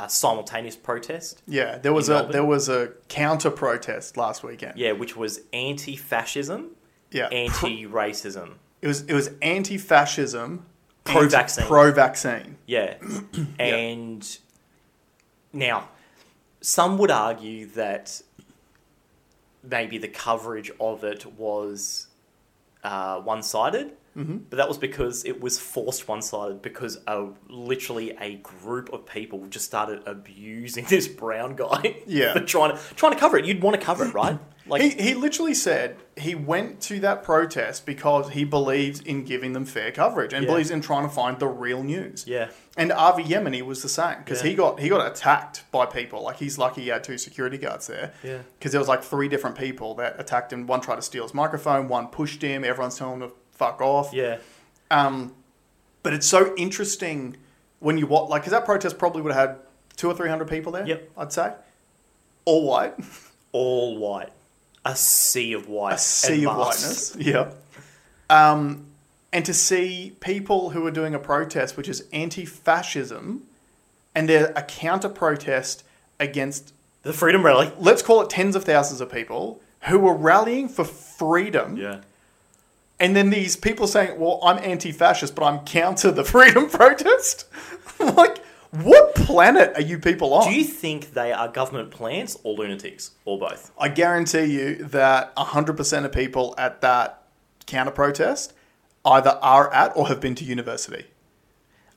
a 0.00 0.08
simultaneous 0.08 0.76
protest. 0.76 1.42
Yeah, 1.46 1.78
there 1.78 1.92
was 1.92 2.08
a 2.08 2.14
Melbourne? 2.14 2.32
there 2.32 2.44
was 2.44 2.68
a 2.68 2.92
counter 3.08 3.50
protest 3.50 4.16
last 4.16 4.42
weekend. 4.42 4.78
Yeah, 4.78 4.92
which 4.92 5.16
was 5.16 5.40
anti-fascism, 5.52 6.70
yeah. 7.10 7.28
anti-racism. 7.28 8.54
It 8.80 8.86
was 8.86 9.02
it 9.02 9.14
was 9.14 9.30
anti-fascism, 9.42 10.64
Pro-vaccine. 11.04 11.66
pro-vaccine. 11.66 12.56
Yeah, 12.66 12.94
and 13.58 14.38
now 15.52 15.88
some 16.60 16.98
would 16.98 17.10
argue 17.10 17.66
that 17.68 18.22
maybe 19.62 19.98
the 19.98 20.08
coverage 20.08 20.70
of 20.80 21.04
it 21.04 21.26
was 21.38 22.06
uh, 22.84 23.20
one-sided. 23.20 23.92
Mm-hmm. 24.18 24.38
But 24.50 24.56
that 24.56 24.66
was 24.68 24.78
because 24.78 25.24
it 25.24 25.40
was 25.40 25.58
forced 25.58 26.08
one-sided 26.08 26.60
because 26.60 26.98
a, 27.06 27.28
literally 27.48 28.16
a 28.20 28.36
group 28.36 28.92
of 28.92 29.06
people 29.06 29.46
just 29.46 29.64
started 29.66 30.02
abusing 30.06 30.84
this 30.88 31.06
brown 31.06 31.54
guy 31.56 31.96
Yeah. 32.06 32.32
for 32.34 32.40
trying 32.40 32.76
to 32.76 32.82
trying 32.96 33.12
to 33.12 33.18
cover 33.18 33.38
it. 33.38 33.44
You'd 33.44 33.62
want 33.62 33.78
to 33.78 33.84
cover 33.84 34.04
it, 34.04 34.14
right? 34.14 34.38
Like 34.68 34.82
he, 34.82 34.90
he 34.90 35.14
literally 35.14 35.54
said 35.54 35.96
he 36.14 36.34
went 36.34 36.82
to 36.82 37.00
that 37.00 37.22
protest 37.22 37.86
because 37.86 38.28
he 38.32 38.44
believes 38.44 39.00
in 39.00 39.24
giving 39.24 39.54
them 39.54 39.64
fair 39.64 39.90
coverage 39.90 40.34
and 40.34 40.44
Yeah. 40.44 40.50
believes 40.50 40.70
in 40.70 40.82
trying 40.82 41.04
to 41.04 41.08
find 41.08 41.38
the 41.38 41.46
real 41.46 41.82
news. 41.82 42.26
yeah, 42.26 42.50
And 42.76 42.92
Avi 42.92 43.24
Yemini 43.24 43.62
was 43.62 43.80
the 43.82 43.88
same 43.88 44.18
because 44.18 44.42
Yeah. 44.42 44.50
he 44.50 44.54
got 44.56 44.78
he 44.80 44.90
got 44.90 45.10
attacked 45.10 45.64
by 45.72 45.86
people. 45.86 46.22
Like 46.22 46.36
he's 46.36 46.58
lucky 46.58 46.82
he 46.82 46.88
had 46.88 47.02
two 47.02 47.16
security 47.16 47.56
guards 47.56 47.86
there. 47.86 48.12
Yeah. 48.22 48.40
Because 48.58 48.72
there 48.72 48.78
was 48.78 48.88
like 48.88 49.02
three 49.02 49.26
different 49.28 49.56
people 49.56 49.94
that 49.94 50.20
attacked 50.20 50.52
him. 50.52 50.66
One 50.66 50.82
tried 50.82 50.96
to 50.96 51.02
steal 51.02 51.22
his 51.22 51.32
microphone. 51.32 51.88
One 51.88 52.08
pushed 52.08 52.42
him. 52.42 52.62
Everyone's 52.62 52.98
telling 52.98 53.22
him 53.22 53.30
to 53.30 53.34
fuck 53.58 53.80
off. 53.80 54.12
yeah, 54.14 54.38
Um, 54.90 55.34
but 56.02 56.12
it's 56.14 56.26
so 56.26 56.54
interesting 56.56 57.36
when 57.80 57.98
you 57.98 58.06
watch, 58.06 58.30
like, 58.30 58.42
because 58.42 58.52
that 58.52 58.64
protest 58.64 58.98
probably 58.98 59.20
would 59.22 59.32
have 59.34 59.48
had 59.50 59.58
two 59.96 60.08
or 60.08 60.14
three 60.14 60.28
hundred 60.28 60.48
people 60.48 60.72
there. 60.72 60.86
Yep. 60.86 61.10
I'd 61.18 61.32
say, 61.32 61.52
all 62.44 62.64
white, 62.66 62.94
all 63.52 63.98
white, 63.98 64.30
a 64.84 64.96
sea 64.96 65.52
of 65.52 65.68
white, 65.68 65.94
a 65.94 65.98
sea 65.98 66.46
of 66.46 66.56
whiteness. 66.56 67.16
Yeah. 67.18 67.50
Um, 68.30 68.86
and 69.32 69.44
to 69.44 69.52
see 69.54 70.16
people 70.20 70.70
who 70.70 70.86
are 70.86 70.90
doing 70.90 71.14
a 71.14 71.18
protest 71.18 71.76
which 71.76 71.88
is 71.88 72.04
anti-fascism, 72.12 73.42
and 74.14 74.28
they're 74.28 74.52
a 74.56 74.62
counter-protest 74.62 75.84
against, 76.18 76.72
The 77.02 77.12
Freedom 77.12 77.44
Rally. 77.44 77.70
let's 77.78 78.02
call 78.02 78.22
it 78.22 78.30
tens 78.30 78.56
of 78.56 78.64
thousands 78.64 79.00
of 79.00 79.10
people 79.12 79.60
who 79.82 79.98
were 79.98 80.14
rallying 80.14 80.68
for 80.68 80.84
freedom. 80.84 81.76
Yeah. 81.76 82.00
And 83.00 83.14
then 83.14 83.30
these 83.30 83.54
people 83.56 83.86
saying, 83.86 84.18
well, 84.18 84.40
I'm 84.42 84.58
anti 84.58 84.92
fascist, 84.92 85.34
but 85.34 85.44
I'm 85.44 85.64
counter 85.64 86.10
the 86.10 86.24
freedom 86.34 86.68
protest. 86.68 87.44
like, 88.00 88.38
what 88.70 89.14
planet 89.14 89.72
are 89.76 89.82
you 89.82 89.98
people 89.98 90.34
on? 90.34 90.46
Do 90.48 90.52
you 90.54 90.64
think 90.64 91.14
they 91.14 91.32
are 91.32 91.48
government 91.48 91.90
plants 91.90 92.36
or 92.42 92.54
lunatics 92.54 93.12
or 93.24 93.38
both? 93.38 93.70
I 93.78 93.88
guarantee 93.88 94.44
you 94.44 94.74
that 94.84 95.34
100% 95.36 96.04
of 96.04 96.12
people 96.12 96.54
at 96.58 96.80
that 96.82 97.22
counter 97.66 97.92
protest 97.92 98.52
either 99.04 99.38
are 99.42 99.72
at 99.72 99.96
or 99.96 100.08
have 100.08 100.20
been 100.20 100.34
to 100.34 100.44
university. 100.44 101.04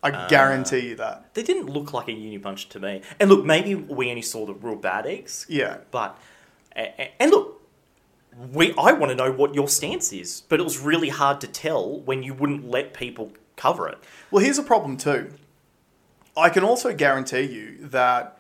I 0.04 0.12
Ah. 0.12 0.28
guarantee 0.28 0.80
you 0.90 0.96
that. 0.96 1.34
They 1.34 1.44
didn't 1.44 1.68
look 1.70 1.94
like 1.94 2.08
a 2.08 2.12
uni 2.14 2.38
bunch 2.38 2.70
to 2.70 2.80
me. 2.80 3.02
And 3.20 3.30
look, 3.30 3.46
maybe 3.46 3.76
we 3.76 4.10
only 4.10 4.22
saw 4.22 4.46
the 4.46 4.54
real 4.54 4.76
bad 4.76 5.06
eggs. 5.06 5.46
Yeah. 5.50 5.78
But 5.92 6.18
and 6.76 7.32
look, 7.32 7.61
we 8.54 8.74
I 8.78 8.92
want 8.94 9.10
to 9.12 9.16
know 9.16 9.32
what 9.32 9.54
your 9.56 9.68
stance 9.68 10.12
is, 10.14 10.42
but 10.50 10.60
it 10.60 10.64
was 10.64 10.80
really 10.80 11.10
hard 11.10 11.42
to 11.42 11.48
tell 11.48 12.00
when 12.00 12.24
you 12.24 12.34
wouldn't 12.34 12.70
let 12.70 12.94
people 12.94 13.32
cover 13.56 13.88
it. 13.88 13.98
Well, 14.32 14.44
here's 14.44 14.58
a 14.58 14.64
problem 14.64 14.98
too. 14.98 15.32
I 16.36 16.50
can 16.50 16.64
also 16.64 16.94
guarantee 16.94 17.42
you 17.42 17.78
that 17.88 18.38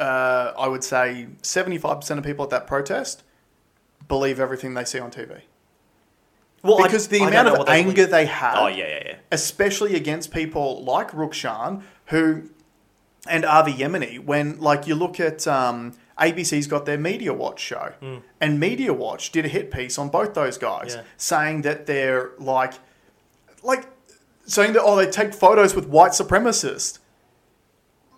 uh, 0.00 0.52
I 0.58 0.66
would 0.66 0.82
say 0.82 1.28
75% 1.42 2.18
of 2.18 2.24
people 2.24 2.44
at 2.44 2.50
that 2.50 2.66
protest 2.66 3.22
believe 4.08 4.40
everything 4.40 4.74
they 4.74 4.84
see 4.84 4.98
on 4.98 5.10
TV. 5.10 5.42
Well, 6.62 6.80
I- 6.82 6.88
Because 6.88 7.08
the 7.08 7.20
I 7.22 7.28
amount 7.28 7.48
of 7.60 7.66
they 7.66 7.72
anger 7.72 7.92
believe. 7.94 8.10
they 8.10 8.26
had, 8.26 8.54
Oh 8.58 8.66
yeah, 8.66 8.86
yeah, 8.88 9.02
yeah. 9.06 9.14
especially 9.30 9.94
against 9.94 10.32
people 10.32 10.82
like 10.82 11.12
Rukshan, 11.12 11.82
who 12.06 12.50
and 13.28 13.44
Avi 13.44 13.72
Yemini, 13.74 14.18
when 14.18 14.58
like 14.58 14.86
you 14.86 14.94
look 14.94 15.20
at 15.20 15.46
um, 15.46 15.92
ABC's 16.20 16.66
got 16.66 16.86
their 16.86 16.98
Media 16.98 17.32
Watch 17.32 17.60
show, 17.60 17.92
hmm. 18.00 18.18
and 18.40 18.60
Media 18.60 18.92
Watch 18.92 19.32
did 19.32 19.44
a 19.44 19.48
hit 19.48 19.70
piece 19.70 19.98
on 19.98 20.08
both 20.10 20.34
those 20.34 20.58
guys, 20.58 20.94
Yeah. 20.94 21.02
saying 21.16 21.62
that 21.62 21.86
they're 21.86 22.30
like, 22.38 22.74
like 23.62 23.86
saying 24.46 24.72
that 24.74 24.82
oh 24.82 24.96
they 24.96 25.10
take 25.10 25.32
photos 25.34 25.74
with 25.74 25.86
white 25.86 26.12
supremacists. 26.12 26.98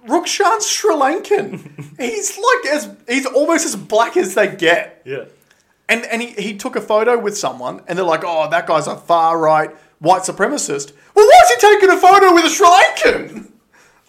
Rukshan's 0.07 0.67
Sri 0.69 0.95
Lankan. 0.95 1.97
he's 1.99 2.37
like 2.37 2.73
as 2.75 2.91
he's 3.09 3.27
almost 3.27 3.65
as 3.65 3.77
black 3.77 4.17
as 4.17 4.35
they 4.35 4.49
get. 4.55 5.03
Yeah. 5.05 5.25
And 5.89 6.05
and 6.07 6.21
he, 6.23 6.29
he 6.33 6.57
took 6.57 6.75
a 6.75 6.81
photo 6.81 7.19
with 7.19 7.37
someone, 7.39 7.83
and 7.87 7.97
they're 7.99 8.05
like, 8.05 8.25
"Oh, 8.25 8.49
that 8.51 8.67
guy's 8.67 8.87
a 8.89 8.97
far 8.97 9.39
right 9.39 9.71
white 10.01 10.23
supremacist." 10.23 10.93
Well, 11.15 11.27
why 11.27 11.41
is 11.45 11.51
he 11.51 11.61
taking 11.61 11.91
a 11.91 11.97
photo 11.99 12.35
with 12.35 12.45
a 12.47 12.51
Sri 12.51 12.67
Lankan? 12.67 13.49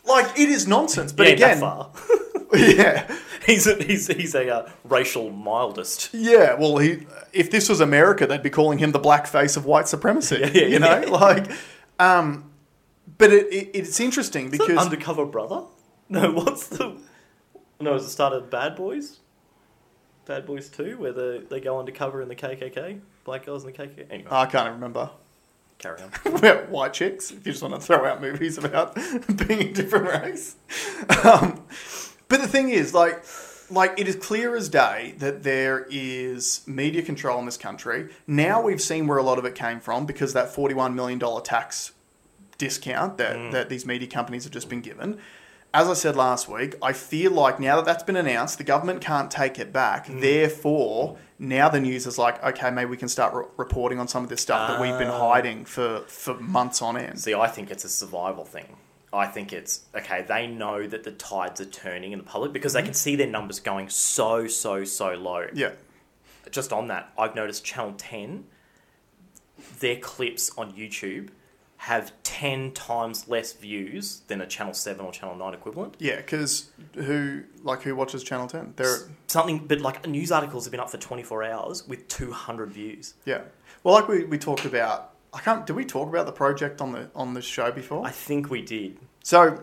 Like 0.05 0.37
it 0.37 0.49
is 0.49 0.67
nonsense. 0.67 1.13
But 1.13 1.23
But 1.23 1.33
again. 1.33 1.59
yeah, 2.77 3.13
he's 3.45 3.65
a, 3.67 3.81
he's 3.83 4.07
he's 4.07 4.35
a 4.35 4.49
uh, 4.49 4.69
racial 4.83 5.31
mildest. 5.31 6.09
yeah. 6.13 6.53
Well, 6.53 6.77
he 6.77 7.07
if 7.31 7.49
this 7.49 7.67
was 7.69 7.79
America, 7.79 8.27
they'd 8.27 8.43
be 8.43 8.49
calling 8.49 8.77
him 8.77 8.91
the 8.91 8.99
black 8.99 9.25
face 9.27 9.57
of 9.57 9.65
white 9.65 9.87
supremacy. 9.87 10.37
Yeah, 10.41 10.47
yeah, 10.53 10.65
you 10.67 10.79
know, 10.79 11.01
yeah. 11.01 11.09
like, 11.09 11.51
um, 11.99 12.51
but 13.17 13.31
it, 13.31 13.47
it 13.51 13.71
it's 13.73 13.99
interesting 13.99 14.49
because 14.49 14.77
Undercover 14.77 15.25
brother? 15.25 15.63
No, 16.09 16.31
what's 16.31 16.67
the? 16.67 16.97
No, 17.79 17.95
is 17.95 18.05
it 18.05 18.09
started 18.09 18.49
Bad 18.49 18.75
Boys? 18.75 19.19
Bad 20.25 20.45
Boys 20.45 20.69
Two, 20.69 20.97
where 20.97 21.11
they 21.11 21.39
they 21.49 21.59
go 21.59 21.79
undercover 21.79 22.21
in 22.21 22.27
the 22.27 22.35
KKK, 22.35 22.99
black 23.23 23.45
girls 23.45 23.65
in 23.65 23.71
the 23.71 23.77
KKK. 23.77 24.05
Anyway, 24.11 24.29
I 24.31 24.45
can't 24.45 24.73
remember. 24.73 25.09
carry 25.79 25.99
on. 26.01 26.35
about 26.35 26.69
white 26.69 26.93
chicks. 26.93 27.31
If 27.31 27.45
you 27.45 27.51
just 27.51 27.61
want 27.63 27.73
to 27.73 27.81
throw 27.81 28.05
out 28.05 28.21
movies 28.21 28.57
about 28.57 28.95
being 29.47 29.61
a 29.61 29.73
different 29.73 30.05
race. 30.05 30.55
Um, 31.23 31.63
but 32.33 32.41
the 32.41 32.47
thing 32.47 32.69
is, 32.69 32.93
like, 32.95 33.23
like 33.69 33.93
it 33.99 34.07
is 34.07 34.15
clear 34.15 34.55
as 34.55 34.69
day 34.69 35.13
that 35.19 35.43
there 35.43 35.85
is 35.91 36.61
media 36.65 37.03
control 37.03 37.37
in 37.39 37.45
this 37.45 37.57
country. 37.57 38.09
Now 38.25 38.59
we've 38.61 38.81
seen 38.81 39.05
where 39.07 39.19
a 39.19 39.23
lot 39.23 39.37
of 39.37 39.45
it 39.45 39.53
came 39.53 39.79
from 39.79 40.05
because 40.07 40.33
that 40.33 40.49
forty-one 40.49 40.95
million 40.95 41.19
dollar 41.19 41.41
tax 41.41 41.91
discount 42.57 43.17
that, 43.19 43.51
that 43.51 43.69
these 43.69 43.85
media 43.85 44.07
companies 44.07 44.43
have 44.45 44.53
just 44.53 44.67
been 44.69 44.81
given. 44.81 45.19
As 45.75 45.87
I 45.89 45.93
said 45.93 46.15
last 46.15 46.47
week, 46.47 46.75
I 46.83 46.93
feel 46.93 47.31
like 47.31 47.59
now 47.59 47.75
that 47.77 47.85
that's 47.85 48.03
been 48.03 48.15
announced, 48.15 48.57
the 48.57 48.63
government 48.63 49.01
can't 49.01 49.29
take 49.31 49.57
it 49.59 49.73
back. 49.73 50.07
Therefore, 50.07 51.17
now 51.39 51.67
the 51.69 51.79
news 51.79 52.05
is 52.05 52.17
like, 52.19 52.43
okay, 52.43 52.69
maybe 52.71 52.89
we 52.91 52.97
can 52.97 53.09
start 53.09 53.33
re- 53.33 53.45
reporting 53.57 53.99
on 53.99 54.07
some 54.07 54.23
of 54.23 54.29
this 54.29 54.41
stuff 54.41 54.69
that 54.69 54.79
we've 54.79 54.97
been 54.99 55.07
Ah. 55.07 55.29
hiding 55.33 55.65
for, 55.65 56.01
for 56.07 56.35
months 56.39 56.81
on 56.83 56.95
end. 56.95 57.19
See, 57.19 57.33
I 57.33 57.47
think 57.47 57.71
it's 57.71 57.83
a 57.85 57.89
survival 57.89 58.45
thing. 58.45 58.77
I 59.13 59.27
think 59.27 59.53
it's 59.53 59.81
okay. 59.95 60.25
They 60.27 60.47
know 60.47 60.87
that 60.87 61.03
the 61.03 61.11
tides 61.11 61.61
are 61.61 61.65
turning 61.65 62.11
in 62.11 62.17
the 62.19 62.25
public 62.25 62.51
because 62.51 62.73
they 62.73 62.81
can 62.81 62.93
see 62.93 63.15
their 63.15 63.27
numbers 63.27 63.59
going 63.59 63.89
so 63.89 64.47
so 64.47 64.83
so 64.83 65.13
low. 65.13 65.47
Yeah. 65.53 65.71
Just 66.51 66.73
on 66.73 66.87
that, 66.87 67.13
I've 67.17 67.35
noticed 67.35 67.63
Channel 67.63 67.93
Ten, 67.97 68.45
their 69.79 69.97
clips 69.97 70.51
on 70.57 70.73
YouTube 70.73 71.29
have 71.77 72.13
ten 72.23 72.71
times 72.71 73.27
less 73.27 73.53
views 73.53 74.21
than 74.27 74.39
a 74.41 74.47
Channel 74.47 74.73
Seven 74.73 75.05
or 75.05 75.11
Channel 75.11 75.35
Nine 75.35 75.53
equivalent. 75.53 75.95
Yeah, 75.99 76.17
because 76.17 76.69
who 76.95 77.43
like 77.61 77.81
who 77.83 77.95
watches 77.95 78.23
Channel 78.23 78.47
Ten? 78.47 78.73
They're 78.77 78.97
Something, 79.27 79.59
but 79.67 79.81
like 79.81 80.07
news 80.07 80.31
articles 80.31 80.65
have 80.65 80.71
been 80.71 80.79
up 80.79 80.89
for 80.89 80.97
twenty 80.97 81.23
four 81.23 81.43
hours 81.43 81.87
with 81.87 82.07
two 82.07 82.31
hundred 82.31 82.71
views. 82.71 83.13
yeah. 83.25 83.41
Well, 83.83 83.95
like 83.95 84.07
we, 84.07 84.23
we 84.23 84.37
talked 84.37 84.65
about. 84.65 85.12
I 85.33 85.39
can't. 85.39 85.65
Did 85.65 85.75
we 85.75 85.85
talk 85.85 86.09
about 86.09 86.25
the 86.25 86.31
project 86.31 86.79
on 86.81 86.91
the 86.91 87.09
on 87.15 87.33
the 87.33 87.41
show 87.41 87.71
before? 87.71 88.05
I 88.05 88.11
think 88.11 88.49
we 88.49 88.61
did. 88.61 88.99
So 89.23 89.59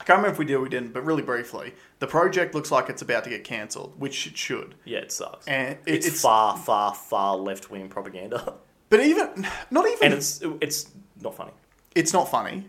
I 0.00 0.04
can't 0.04 0.18
remember 0.18 0.32
if 0.32 0.38
we 0.38 0.44
did 0.44 0.54
or 0.54 0.60
we 0.60 0.68
didn't, 0.68 0.92
but 0.92 1.04
really 1.04 1.22
briefly, 1.22 1.72
the 2.00 2.06
project 2.06 2.54
looks 2.54 2.70
like 2.72 2.88
it's 2.88 3.02
about 3.02 3.24
to 3.24 3.30
get 3.30 3.44
cancelled, 3.44 3.94
which 3.98 4.26
it 4.26 4.36
should. 4.36 4.74
Yeah, 4.84 4.98
it 4.98 5.12
sucks. 5.12 5.46
And 5.46 5.72
it, 5.72 5.78
it's, 5.86 6.06
it's, 6.06 6.20
far, 6.20 6.56
far, 6.56 6.94
far 6.94 7.36
left 7.36 7.70
wing 7.70 7.88
propaganda, 7.88 8.54
but 8.88 9.00
even 9.00 9.46
not 9.70 9.86
even 9.86 10.02
and 10.02 10.14
it's 10.14 10.42
it's 10.60 10.90
not 11.20 11.36
funny. 11.36 11.52
it's 11.94 12.12
not 12.12 12.28
funny, 12.28 12.68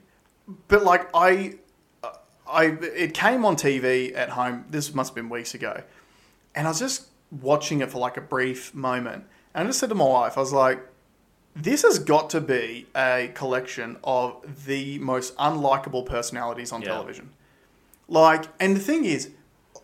but 0.67 0.84
like 0.84 1.10
I, 1.15 1.55
I 2.47 2.65
it 2.65 3.15
came 3.15 3.43
on 3.43 3.55
TV 3.55 4.15
at 4.15 4.29
home. 4.29 4.65
This 4.69 4.93
must 4.93 5.10
have 5.12 5.15
been 5.15 5.29
weeks 5.29 5.55
ago, 5.55 5.81
and 6.53 6.67
I 6.67 6.69
was 6.69 6.79
just 6.79 7.08
watching 7.31 7.81
it 7.81 7.91
for 7.91 7.97
like 7.97 8.17
a 8.17 8.21
brief 8.21 8.75
moment, 8.75 9.25
and 9.55 9.63
I 9.63 9.67
just 9.67 9.79
said 9.79 9.89
to 9.89 9.95
my 9.95 10.05
wife, 10.05 10.38
I 10.38 10.41
was 10.41 10.53
like, 10.53 10.79
"This 11.55 11.83
has 11.83 11.99
got 11.99 12.29
to 12.31 12.41
be 12.41 12.87
a 12.95 13.31
collection 13.33 13.97
of 14.03 14.65
the 14.65 14.99
most 14.99 15.35
unlikable 15.37 16.05
personalities 16.05 16.71
on 16.71 16.81
Yeah. 16.81 16.89
television." 16.89 17.29
Like, 18.07 18.45
and 18.59 18.75
the 18.75 18.79
thing 18.81 19.05
is, 19.05 19.31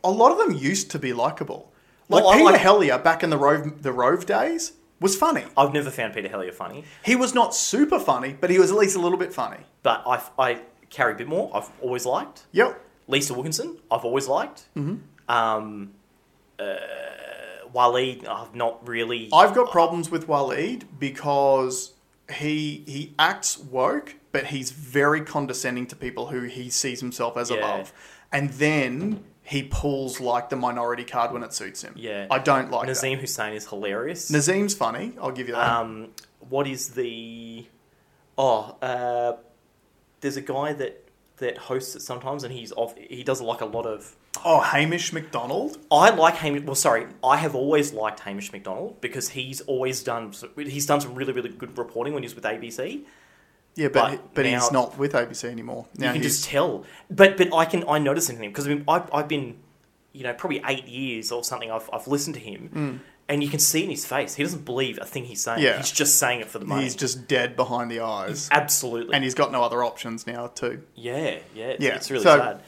a 0.04 0.12
lot 0.12 0.32
of 0.32 0.38
them 0.38 0.52
used 0.56 0.92
to 0.92 1.00
be 1.00 1.14
likable. 1.14 1.72
Like 2.10 2.24
Well, 2.24 2.34
I 2.34 2.38
Peter 2.38 2.52
like- 2.52 2.62
Hellier 2.62 3.04
back 3.04 3.24
in 3.24 3.30
the 3.30 3.38
Rove 3.38 3.82
the 3.82 3.92
Rove 3.94 4.26
days 4.26 4.74
was 5.00 5.16
funny. 5.16 5.46
I've 5.58 5.74
never 5.74 5.90
found 5.90 6.14
Peter 6.14 6.28
Hellier 6.30 6.54
funny, 6.54 6.84
He 7.04 7.16
was 7.16 7.34
not 7.34 7.56
super 7.56 8.00
funny, 8.00 8.36
but 8.40 8.50
he 8.50 8.60
was 8.60 8.70
at 8.72 8.78
least 8.78 8.96
a 8.96 9.00
little 9.00 9.18
bit 9.18 9.34
funny. 9.34 9.62
but 9.84 10.04
I, 10.06 10.22
I 10.38 10.62
Carrie 10.92 11.16
Bickmore, 11.16 11.50
I've 11.56 11.70
always 11.82 12.06
liked. 12.06 12.44
Yep. 12.52 12.80
Lisa 13.08 13.34
Wilkinson, 13.34 13.78
I've 13.90 14.04
always 14.06 14.28
liked. 14.28 14.66
Mm-hmm. 14.78 14.98
Um, 15.34 15.92
uh, 16.60 16.76
Waleed, 17.74 18.28
I've 18.28 18.54
not 18.56 18.88
really. 18.88 19.30
I've 19.34 19.54
got 19.56 19.72
problems 19.72 20.10
with 20.10 20.28
Waleed 20.28 20.84
because 21.00 21.94
he 22.34 22.84
he 22.88 23.14
acts 23.20 23.58
woke, 23.58 24.16
but 24.32 24.48
he's 24.48 24.72
very 24.72 25.22
condescending 25.22 25.88
to 25.88 25.96
people 25.96 26.28
who 26.28 26.44
he 26.44 26.70
sees 26.70 27.00
himself 27.00 27.38
as 27.38 27.50
Yeah. 27.50 27.58
above. 27.58 27.94
And 28.32 28.50
then 28.52 29.24
he 29.44 29.64
pulls 29.64 30.20
like 30.22 30.50
the 30.50 30.56
minority 30.56 31.04
card 31.04 31.34
when 31.34 31.44
it 31.44 31.54
suits 31.54 31.82
him. 31.82 31.94
Yeah. 31.98 32.28
I 32.32 32.40
don't 32.40 32.72
like 32.72 32.88
Nazeem 32.88 33.20
Hussain 33.20 33.54
is 33.54 33.68
hilarious. 33.68 34.28
that. 34.30 34.38
Nazeem's 34.38 34.74
funny, 34.74 35.14
I'll 35.22 35.32
give 35.32 35.48
you 35.48 35.56
that. 35.56 35.70
Um, 35.70 36.10
what 36.50 36.68
is 36.68 36.90
the? 36.90 37.66
Oh, 38.38 38.78
uh, 38.82 39.34
there's 40.22 40.38
a 40.38 40.42
guy 40.42 40.74
that 40.74 41.04
that 41.38 41.58
hosts 41.58 41.96
it 41.96 42.02
sometimes, 42.02 42.44
and 42.44 42.54
he's 42.54 42.72
off. 42.72 42.96
He 42.98 43.24
does 43.24 43.42
like 43.42 43.62
a 43.62 43.66
lot 43.66 43.86
of. 43.86 44.16
Oh, 44.46 44.62
Hamish 44.62 45.12
Macdonald. 45.14 45.78
I 45.92 46.10
like 46.12 46.36
Hamish. 46.36 46.64
Well, 46.64 46.76
sorry, 46.76 47.08
I 47.24 47.38
have 47.38 47.54
always 47.54 47.92
liked 47.94 48.22
Hamish 48.22 48.52
Macdonald 48.52 49.02
because 49.02 49.30
he's 49.30 49.62
always 49.62 50.02
done. 50.04 50.34
He's 50.58 50.86
done 50.86 51.02
some 51.02 51.16
really, 51.16 51.34
really 51.34 51.50
good 51.50 51.78
reporting 51.78 52.14
when 52.14 52.24
he 52.24 52.26
was 52.28 52.36
with 52.36 52.46
ABC. 52.46 53.02
Yeah, 53.76 53.90
but 53.90 54.12
But 54.12 54.34
but, 54.36 54.46
now- 54.46 54.60
he's 54.60 54.72
not 54.72 54.98
with 54.98 55.14
ABC 55.14 55.50
anymore. 55.50 55.86
Now 55.98 56.08
you 56.08 56.14
can 56.14 56.22
he's 56.24 56.38
just 56.38 56.50
tell. 56.50 56.86
But 57.10 57.38
but 57.38 57.54
I 57.54 57.66
can 57.66 57.84
I 57.88 58.00
notice 58.00 58.30
in 58.30 58.38
him 58.38 58.52
because 58.52 58.68
I 58.68 58.70
mean, 58.74 58.84
I've 58.88 59.14
I've 59.14 59.28
been, 59.28 59.58
you 60.14 60.24
know, 60.24 60.34
probably 60.34 60.62
eight 60.66 60.88
years 60.88 61.32
or 61.32 61.44
something. 61.44 61.70
I've 61.70 61.90
I've 61.92 62.08
listened 62.08 62.36
to 62.36 62.42
him, 62.42 62.70
mm. 62.74 63.00
and 63.30 63.44
you 63.44 63.50
can 63.50 63.60
see 63.60 63.84
in 63.84 63.90
his 63.90 64.06
face 64.06 64.36
he 64.36 64.44
doesn't 64.44 64.66
believe 64.66 64.98
a 65.02 65.06
thing 65.06 65.26
he's 65.26 65.42
saying. 65.42 65.62
Yeah. 65.62 65.78
He's 65.78 65.92
just 65.92 66.18
saying 66.18 66.40
it 66.42 66.48
for 66.48 66.60
the 66.60 66.66
money. 66.66 66.84
he's 66.84 66.96
just 66.96 67.28
dead 67.28 67.56
behind 67.56 67.92
the 67.92 68.00
eyes, 68.00 68.48
absolutely. 68.52 69.14
and 69.14 69.24
he's 69.24 69.36
got 69.36 69.52
no 69.52 69.62
other 69.64 69.84
options 69.84 70.26
now 70.26 70.48
too. 70.48 70.84
yeah, 70.96 71.40
yeah, 71.54 71.76
Yeah, 71.80 71.96
it's 71.96 72.10
really 72.10 72.24
so- 72.24 72.38
sad. 72.38 72.62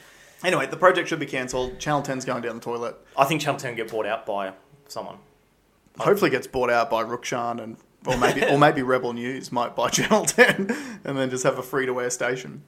Anyway, 0.44 0.66
the 0.66 0.76
project 0.76 1.08
should 1.08 1.20
be 1.20 1.26
cancelled. 1.26 1.78
Channel 1.78 2.02
10's 2.02 2.24
going 2.24 2.42
down 2.42 2.56
the 2.56 2.60
toilet. 2.60 2.96
I 3.16 3.24
think 3.24 3.40
Channel 3.40 3.58
10 3.58 3.76
get 3.76 3.90
bought 3.90 4.06
out 4.06 4.26
by 4.26 4.52
someone. 4.88 5.16
Hopefully, 5.98 6.30
gets 6.30 6.46
bought 6.46 6.70
out 6.70 6.90
by 6.90 7.02
Rukshan 7.02 7.62
and 7.62 7.76
or 8.06 8.18
maybe 8.18 8.44
or 8.44 8.58
maybe 8.58 8.82
Rebel 8.82 9.12
News 9.12 9.50
might 9.50 9.74
buy 9.74 9.88
Channel 9.90 10.26
10 10.26 11.00
and 11.04 11.18
then 11.18 11.30
just 11.30 11.44
have 11.44 11.58
a 11.58 11.62
free 11.62 11.86
to 11.86 12.00
air 12.00 12.10
station. 12.10 12.62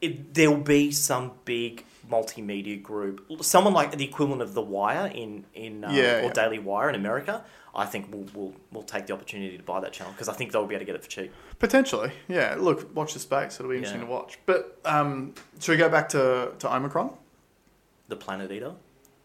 It, 0.00 0.34
there'll 0.34 0.56
be 0.56 0.90
some 0.90 1.32
big 1.44 1.84
multimedia 2.10 2.80
group, 2.82 3.24
someone 3.42 3.72
like 3.74 3.96
the 3.96 4.04
equivalent 4.04 4.42
of 4.42 4.54
The 4.54 4.62
Wire 4.62 5.06
in 5.14 5.44
in 5.54 5.84
um, 5.84 5.94
Yeah, 5.94 6.18
or 6.20 6.24
yeah. 6.24 6.32
Daily 6.32 6.58
Wire 6.58 6.88
in 6.88 6.94
America. 6.94 7.44
I 7.74 7.86
think 7.86 8.06
we'll 8.12 8.26
we'll, 8.34 8.54
we'll 8.70 8.82
take 8.84 9.06
the 9.06 9.12
opportunity 9.14 9.56
to 9.56 9.62
buy 9.62 9.80
that 9.80 9.92
channel 9.92 10.12
because 10.12 10.28
I 10.28 10.32
think 10.32 10.52
they'll 10.52 10.66
be 10.66 10.74
able 10.74 10.80
to 10.82 10.86
get 10.86 10.94
it 10.94 11.02
for 11.02 11.10
cheap. 11.10 11.32
Potentially, 11.58 12.12
yeah. 12.28 12.54
Look, 12.58 12.94
watch 12.94 13.14
the 13.14 13.18
space. 13.20 13.58
It'll 13.58 13.70
be 13.70 13.76
interesting 13.76 14.02
Yeah. 14.02 14.06
to 14.06 14.12
watch. 14.12 14.38
But 14.46 14.78
um, 14.84 15.34
should 15.60 15.72
we 15.72 15.78
go 15.78 15.88
back 15.88 16.08
to, 16.10 16.52
to 16.58 16.74
Omicron, 16.74 17.10
The 18.08 18.16
Planet 18.16 18.52
Eater. 18.52 18.72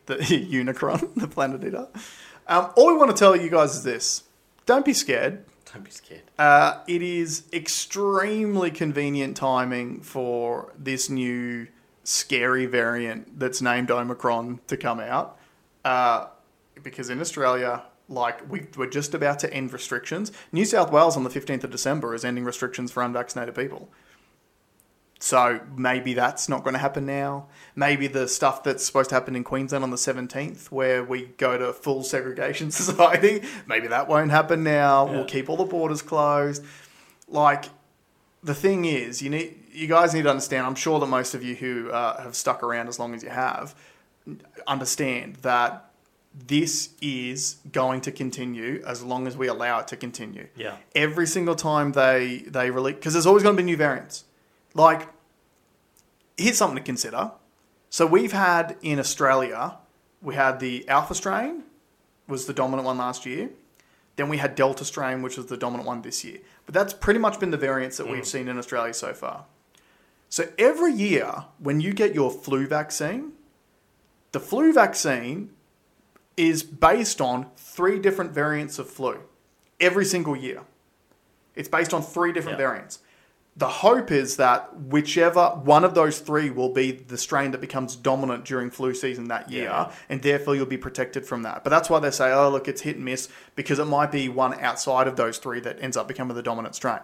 the 0.08 0.16
Unicron, 0.18 1.14
the 1.16 1.28
Planet 1.28 1.64
Eater? 1.64 1.88
Um, 2.48 2.72
all 2.76 2.88
we 2.88 2.98
want 2.98 3.12
to 3.12 3.18
tell 3.18 3.36
you 3.36 3.50
guys 3.52 3.76
is 3.76 3.84
this: 3.84 4.24
don't 4.66 4.84
be 4.86 4.94
scared. 4.94 5.46
Don't 5.72 5.84
be 5.84 5.92
scared. 5.92 6.24
Uh, 6.40 6.80
it 6.88 7.04
is 7.04 7.44
extremely 7.54 8.72
convenient 8.72 9.38
timing 9.38 10.02
for 10.02 10.74
this 10.76 11.10
new 11.12 11.68
scary 12.10 12.66
variant 12.66 13.40
that's 13.40 13.62
named 13.62 13.92
Omicron 13.92 14.60
to 14.68 14.76
come 14.76 15.00
out. 15.00 15.38
Uh, 15.86 16.28
because 16.82 17.10
in 17.10 17.20
Australia, 17.20 17.84
like 18.08 18.50
we, 18.50 18.66
we're 18.76 18.90
just 18.90 19.14
about 19.14 19.40
to 19.40 19.54
end 19.54 19.72
restrictions. 19.72 20.32
New 20.52 20.66
South 20.66 20.92
Wales 20.92 21.16
on 21.16 21.24
the 21.24 21.30
15th 21.30 21.64
of 21.64 21.72
December 21.72 22.16
is 22.16 22.26
ending 22.26 22.44
restrictions 22.44 22.92
for 22.92 23.04
unvaccinated 23.04 23.54
people. 23.54 23.90
So 25.20 25.60
maybe 25.76 26.14
that's 26.14 26.50
not 26.50 26.64
going 26.64 26.74
to 26.74 26.80
happen 26.80 27.06
now. 27.06 27.48
Maybe 27.76 28.08
the 28.08 28.28
stuff 28.28 28.64
that's 28.64 28.86
supposed 28.86 29.10
to 29.10 29.16
happen 29.16 29.36
in 29.36 29.44
Queensland 29.44 29.84
on 29.84 29.92
the 29.92 29.98
17th, 29.98 30.72
where 30.72 31.04
we 31.04 31.26
go 31.38 31.58
to 31.58 31.74
full 31.74 32.04
segregation 32.04 32.72
society, 32.82 33.44
maybe 33.68 33.88
that 33.88 34.08
won't 34.08 34.32
happen 34.32 34.64
now. 34.64 35.06
Yeah. 35.06 35.12
We'll 35.12 35.26
keep 35.26 35.50
all 35.50 35.58
the 35.58 35.66
borders 35.66 36.02
closed. 36.02 36.64
Like, 37.28 37.66
the 38.44 38.54
thing 38.56 38.86
is, 38.86 39.22
you 39.22 39.30
need 39.30 39.56
you 39.72 39.88
guys 39.88 40.14
need 40.14 40.24
to 40.24 40.30
understand. 40.30 40.66
I'm 40.66 40.76
sure 40.76 41.00
that 41.00 41.06
most 41.08 41.34
of 41.36 41.44
you 41.44 41.56
who 41.56 41.92
uh, 41.92 42.22
have 42.24 42.36
stuck 42.36 42.64
around 42.64 42.88
as 42.88 43.00
long 43.00 43.14
as 43.14 43.24
you 43.24 43.30
have 43.30 43.76
understand 44.68 45.36
that 45.38 45.86
this 46.48 46.90
is 47.02 47.58
going 47.72 48.02
to 48.02 48.12
continue 48.12 48.84
as 48.86 49.02
long 49.04 49.26
as 49.28 49.36
we 49.36 49.48
allow 49.48 49.80
it 49.80 49.88
to 49.88 49.96
continue 49.98 50.48
Yeah. 50.56 50.78
every 50.96 51.26
single 51.26 51.56
time 51.56 51.92
they 51.94 52.44
they 52.48 52.70
release 52.70 52.96
because 52.96 53.14
there's 53.14 53.26
always 53.26 53.44
going 53.44 53.56
to 53.56 53.62
be 53.62 53.66
new 53.66 53.78
variants. 53.78 54.26
Like, 54.76 55.08
here's 56.38 56.58
something 56.58 56.78
to 56.78 56.84
consider. 56.84 57.32
So 57.90 58.06
we've 58.06 58.32
had 58.34 58.78
in 58.84 59.00
Australia, 59.00 59.78
we 60.22 60.36
had 60.36 60.60
the 60.60 60.88
alpha 60.88 61.16
strain 61.16 61.64
was 62.28 62.46
the 62.46 62.54
dominant 62.54 62.86
one 62.86 63.00
last 63.00 63.26
year. 63.26 63.50
Then 64.20 64.28
we 64.28 64.36
had 64.36 64.54
delta 64.54 64.84
strain, 64.84 65.22
which 65.22 65.38
was 65.38 65.46
the 65.46 65.56
dominant 65.56 65.88
one 65.88 66.02
this 66.02 66.26
year. 66.26 66.40
But 66.66 66.76
that's 66.76 66.92
pretty 66.92 67.22
much 67.22 67.40
been 67.40 67.52
the 67.52 67.58
variants 67.58 67.96
that 67.96 68.10
we've 68.10 68.24
mm. 68.24 68.26
seen 68.26 68.50
in 68.50 68.58
Australia 68.58 68.94
so 68.94 69.14
far. 69.14 69.46
So 70.28 70.50
every 70.58 70.92
year, 70.92 71.46
when 71.58 71.80
you 71.80 71.94
get 71.94 72.14
your 72.14 72.30
flu 72.30 72.68
vaccine, 72.68 73.32
the 74.34 74.42
flu 74.42 74.74
vaccine 74.74 75.52
is 76.36 76.64
based 76.64 77.22
on 77.22 77.48
three 77.56 77.98
different 77.98 78.34
variants 78.34 78.78
of 78.78 78.90
flu 78.90 79.22
every 79.80 80.04
single 80.04 80.36
year. 80.36 80.64
It's 81.56 81.70
based 81.70 81.94
on 81.94 82.02
three 82.02 82.34
different 82.34 82.60
Yeah. 82.60 82.66
variants. 82.68 83.00
The 83.60 83.68
hope 83.68 84.10
is 84.10 84.38
that 84.38 84.74
whichever 84.80 85.50
one 85.50 85.84
of 85.84 85.94
those 85.94 86.20
three 86.20 86.50
will 86.50 86.70
be 86.74 86.92
the 86.94 87.18
strain 87.18 87.52
that 87.52 87.60
becomes 87.60 87.96
dominant 87.98 88.46
during 88.46 88.70
flu 88.72 88.94
season 88.94 89.28
that 89.28 89.52
year, 89.52 89.66
Yeah. 89.66 89.92
and 90.08 90.22
therefore 90.22 90.56
you'll 90.56 90.66
be 90.66 90.78
protected 90.78 91.26
from 91.26 91.44
that. 91.44 91.66
But 91.66 91.70
that's 91.70 91.90
why 91.90 92.00
they 92.00 92.12
say, 92.12 92.32
oh, 92.32 92.50
look, 92.50 92.70
it's 92.70 92.82
hit 92.82 92.96
and 92.96 93.04
miss 93.04 93.28
because 93.56 93.78
it 93.78 93.86
might 93.86 94.12
be 94.14 94.30
one 94.30 94.54
outside 94.62 95.08
of 95.08 95.18
those 95.18 95.38
three 95.40 95.60
that 95.60 95.78
ends 95.82 95.98
up 95.98 96.08
becoming 96.08 96.36
the 96.38 96.42
dominant 96.42 96.74
strain. 96.76 97.00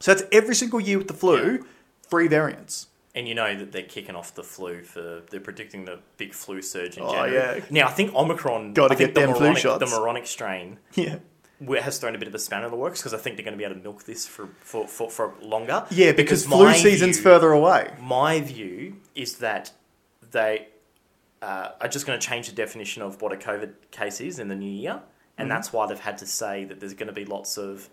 So 0.00 0.12
that's 0.12 0.26
every 0.32 0.56
single 0.56 0.80
year 0.80 0.98
with 0.98 1.06
the 1.06 1.14
flu, 1.14 1.64
three 2.10 2.26
variants. 2.26 2.88
And 3.14 3.28
you 3.28 3.34
know 3.36 3.54
that 3.56 3.70
they're 3.72 3.82
kicking 3.82 4.16
off 4.16 4.34
the 4.34 4.42
flu 4.42 4.82
for 4.82 5.20
they're 5.30 5.38
predicting 5.38 5.84
the 5.84 6.00
big 6.16 6.32
flu 6.34 6.60
surge 6.62 6.96
in 6.96 7.04
Oh, 7.04 7.12
January. 7.12 7.58
yeah. 7.58 7.64
Now 7.70 7.86
I 7.86 7.90
think 7.92 8.12
Omicron 8.14 8.74
I 8.76 8.88
think 8.88 8.98
get 8.98 9.14
them 9.14 9.30
the 9.30 9.36
flu 9.36 9.54
shots. 9.54 9.78
the 9.90 9.96
moronic 10.00 10.26
strain 10.26 10.78
Yeah. 10.94 11.18
Has 11.82 11.98
thrown 11.98 12.14
a 12.14 12.18
bit 12.18 12.28
of 12.28 12.34
a 12.34 12.38
spanner 12.38 12.66
in 12.66 12.70
the 12.70 12.76
works 12.76 13.00
because 13.00 13.14
I 13.14 13.18
think 13.18 13.36
they're 13.36 13.44
going 13.44 13.54
to 13.54 13.58
be 13.58 13.64
able 13.64 13.76
to 13.76 13.82
milk 13.82 14.04
this 14.04 14.26
for 14.26 14.48
for, 14.60 14.86
for, 14.88 15.10
for 15.10 15.34
longer. 15.42 15.86
Yeah, 15.90 16.12
because, 16.12 16.44
flu 16.46 16.72
season's 16.74 17.16
view- 17.16 17.24
further 17.24 17.52
away. 17.52 17.94
My 18.00 18.40
view 18.40 18.96
is 19.14 19.38
that 19.38 19.72
they 20.30 20.68
uh, 21.40 21.70
are 21.80 21.88
just 21.88 22.06
going 22.06 22.18
to 22.18 22.26
change 22.26 22.48
the 22.48 22.54
definition 22.54 23.02
of 23.02 23.20
what 23.20 23.32
a 23.32 23.36
COVID 23.36 23.72
case 23.90 24.20
is 24.20 24.38
in 24.38 24.48
the 24.48 24.54
new 24.56 24.70
year, 24.70 25.00
and 25.38 25.46
Mm-hmm. 25.46 25.48
that's 25.48 25.72
why 25.72 25.86
they've 25.86 25.98
had 25.98 26.18
to 26.18 26.26
say 26.26 26.64
that 26.64 26.78
there's 26.80 26.94
going 26.94 27.08
to 27.08 27.12
be 27.12 27.24
lots 27.24 27.56
of 27.58 27.88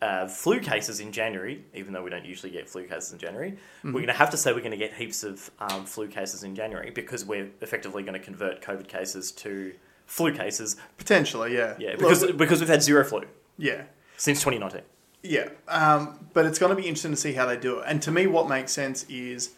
uh, 0.00 0.28
flu 0.28 0.60
cases 0.60 1.00
in 1.00 1.10
January, 1.10 1.64
even 1.74 1.92
though 1.92 2.02
we 2.04 2.10
don't 2.10 2.24
usually 2.24 2.52
get 2.52 2.68
flu 2.68 2.84
cases 2.86 3.12
in 3.12 3.18
January. 3.18 3.52
Mm-hmm. 3.52 3.88
We're 3.88 4.00
going 4.00 4.06
to 4.06 4.12
have 4.12 4.30
to 4.30 4.36
say 4.36 4.52
we're 4.52 4.60
going 4.60 4.70
to 4.70 4.76
get 4.76 4.94
heaps 4.94 5.24
of 5.24 5.50
um, 5.58 5.84
flu 5.86 6.06
cases 6.06 6.44
in 6.44 6.54
January 6.54 6.90
because 6.90 7.24
we're 7.24 7.50
effectively 7.60 8.02
going 8.04 8.12
to 8.14 8.24
convert 8.24 8.62
COVID 8.62 8.86
cases 8.86 9.32
to 9.32 9.72
flu 10.08 10.32
cases. 10.32 10.76
Potentially, 10.96 11.54
yeah. 11.54 11.76
Yeah, 11.78 11.90
Look, 11.90 11.98
because 12.00 12.32
because 12.32 12.60
we've 12.60 12.68
had 12.68 12.82
zero 12.82 13.04
flu 13.04 13.22
yeah. 13.56 13.84
since 14.16 14.40
2019. 14.40 14.82
Yeah, 15.22 15.48
um, 15.68 16.28
but 16.32 16.46
it's 16.46 16.58
going 16.58 16.70
to 16.70 16.76
be 16.76 16.88
interesting 16.88 17.10
to 17.12 17.16
see 17.16 17.32
how 17.34 17.46
they 17.46 17.56
do 17.56 17.78
it. 17.78 17.84
And 17.86 18.00
to 18.02 18.10
me, 18.10 18.26
what 18.26 18.48
makes 18.48 18.72
sense 18.72 19.04
is 19.08 19.50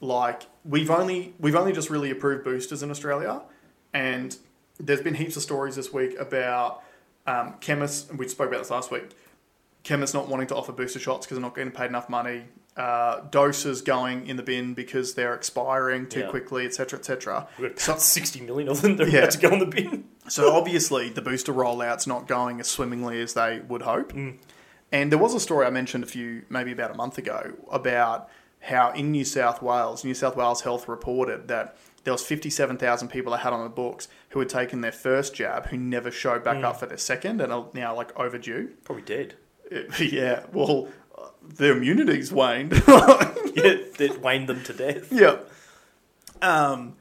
like 0.00 0.42
we've 0.64 0.90
only 0.90 1.34
we've 1.38 1.54
only 1.54 1.72
just 1.72 1.88
really 1.88 2.10
approved 2.10 2.44
boosters 2.44 2.82
in 2.82 2.90
Australia, 2.90 3.42
and 3.94 4.36
there's 4.78 5.02
been 5.02 5.14
heaps 5.14 5.36
of 5.36 5.42
stories 5.42 5.76
this 5.76 5.92
week 5.92 6.18
about 6.18 6.82
um, 7.26 7.54
chemists. 7.60 8.10
and 8.10 8.18
We 8.18 8.26
spoke 8.28 8.48
about 8.48 8.58
this 8.58 8.70
last 8.70 8.90
week. 8.90 9.10
Chemists 9.84 10.14
not 10.14 10.28
wanting 10.28 10.46
to 10.48 10.56
offer 10.56 10.72
booster 10.72 10.98
shots 10.98 11.26
because 11.26 11.36
they're 11.36 11.42
not 11.42 11.54
getting 11.54 11.72
paid 11.72 11.86
enough 11.86 12.08
money. 12.08 12.44
Uh, 12.76 13.20
doses 13.30 13.82
going 13.82 14.26
in 14.26 14.36
the 14.38 14.42
bin 14.42 14.72
because 14.72 15.12
they're 15.14 15.34
expiring 15.34 16.08
too 16.08 16.20
Yeah. 16.20 16.30
quickly, 16.30 16.64
etc., 16.64 16.98
etc. 16.98 17.46
We've 17.58 17.74
got 17.86 18.00
60 18.00 18.40
million 18.40 18.68
of 18.70 18.80
them 18.80 18.96
that 18.96 19.10
Yeah. 19.10 19.18
about 19.20 19.30
to 19.32 19.38
go 19.38 19.50
on 19.50 19.58
the 19.58 19.66
bin. 19.66 20.04
So 20.28 20.52
obviously, 20.54 21.10
the 21.10 21.20
booster 21.20 21.52
rollout's 21.52 22.06
not 22.06 22.26
going 22.26 22.60
as 22.60 22.68
swimmingly 22.68 23.20
as 23.20 23.34
they 23.34 23.60
would 23.68 23.82
hope. 23.82 24.12
And 24.14 25.10
there 25.12 25.18
was 25.18 25.34
a 25.34 25.40
story 25.40 25.66
I 25.66 25.70
mentioned 25.70 26.04
a 26.04 26.06
few, 26.06 26.42
maybe 26.48 26.72
about 26.72 26.90
a 26.90 26.94
month 26.94 27.18
ago, 27.18 27.52
about 27.70 28.28
how 28.60 28.92
in 28.92 29.10
New 29.10 29.24
South 29.24 29.60
Wales, 29.60 30.04
New 30.04 30.14
South 30.14 30.36
Wales 30.36 30.60
Health 30.62 30.88
reported 30.88 31.48
that 31.48 31.76
there 32.04 32.12
was 32.12 32.24
57,000 32.24 33.08
people 33.08 33.32
they 33.32 33.38
had 33.38 33.52
on 33.52 33.62
the 33.64 33.68
books 33.70 34.08
who 34.30 34.38
had 34.38 34.48
taken 34.48 34.80
their 34.80 34.92
first 34.92 35.34
jab 35.34 35.66
who 35.66 35.76
never 35.76 36.10
showed 36.10 36.42
back 36.44 36.62
up 36.64 36.78
for 36.80 36.86
their 36.86 36.96
second 36.98 37.40
and 37.40 37.52
are 37.52 37.66
now 37.74 37.94
like 37.94 38.18
overdue. 38.18 38.70
Probably 38.84 39.02
dead. 39.04 39.34
yeah, 40.00 40.44
well, 40.52 40.88
their 41.42 41.76
immunity's 41.76 42.32
waned. 42.32 42.82
Yeah, 43.54 43.74
that 43.98 44.20
waned 44.22 44.48
them 44.48 44.62
to 44.64 44.72
death. 44.72 45.12
Yeah. 45.12 45.36
Um, 46.40 46.96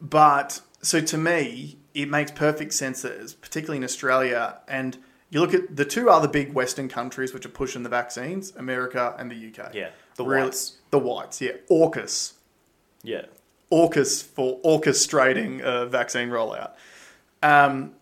but 0.00 0.60
so 0.82 1.00
to 1.00 1.16
me, 1.16 1.78
it 1.94 2.08
makes 2.10 2.32
perfect 2.32 2.74
sense 2.74 3.02
that, 3.02 3.36
particularly 3.40 3.76
in 3.78 3.84
Australia, 3.84 4.58
and 4.66 4.98
you 5.30 5.38
look 5.40 5.54
at 5.54 5.76
the 5.76 5.84
two 5.84 6.10
other 6.10 6.26
big 6.26 6.52
Western 6.54 6.88
countries 6.88 7.32
which 7.32 7.46
are 7.46 7.50
pushing 7.50 7.84
the 7.84 7.88
vaccines, 7.88 8.52
America 8.56 9.14
and 9.16 9.30
the 9.30 9.36
UK. 9.36 9.72
Yeah, 9.74 9.90
the 10.16 10.24
Really- 10.24 10.42
whites. 10.42 10.78
The 10.90 10.98
whites, 10.98 11.40
yeah. 11.40 11.52
AUKUS. 11.70 12.32
Yeah. 13.04 13.26
AUKUS 13.70 14.24
for 14.24 14.60
orchestrating 14.62 15.62
a 15.62 15.86
vaccine 15.86 16.30
rollout. 16.30 16.72
Um, 17.44 17.94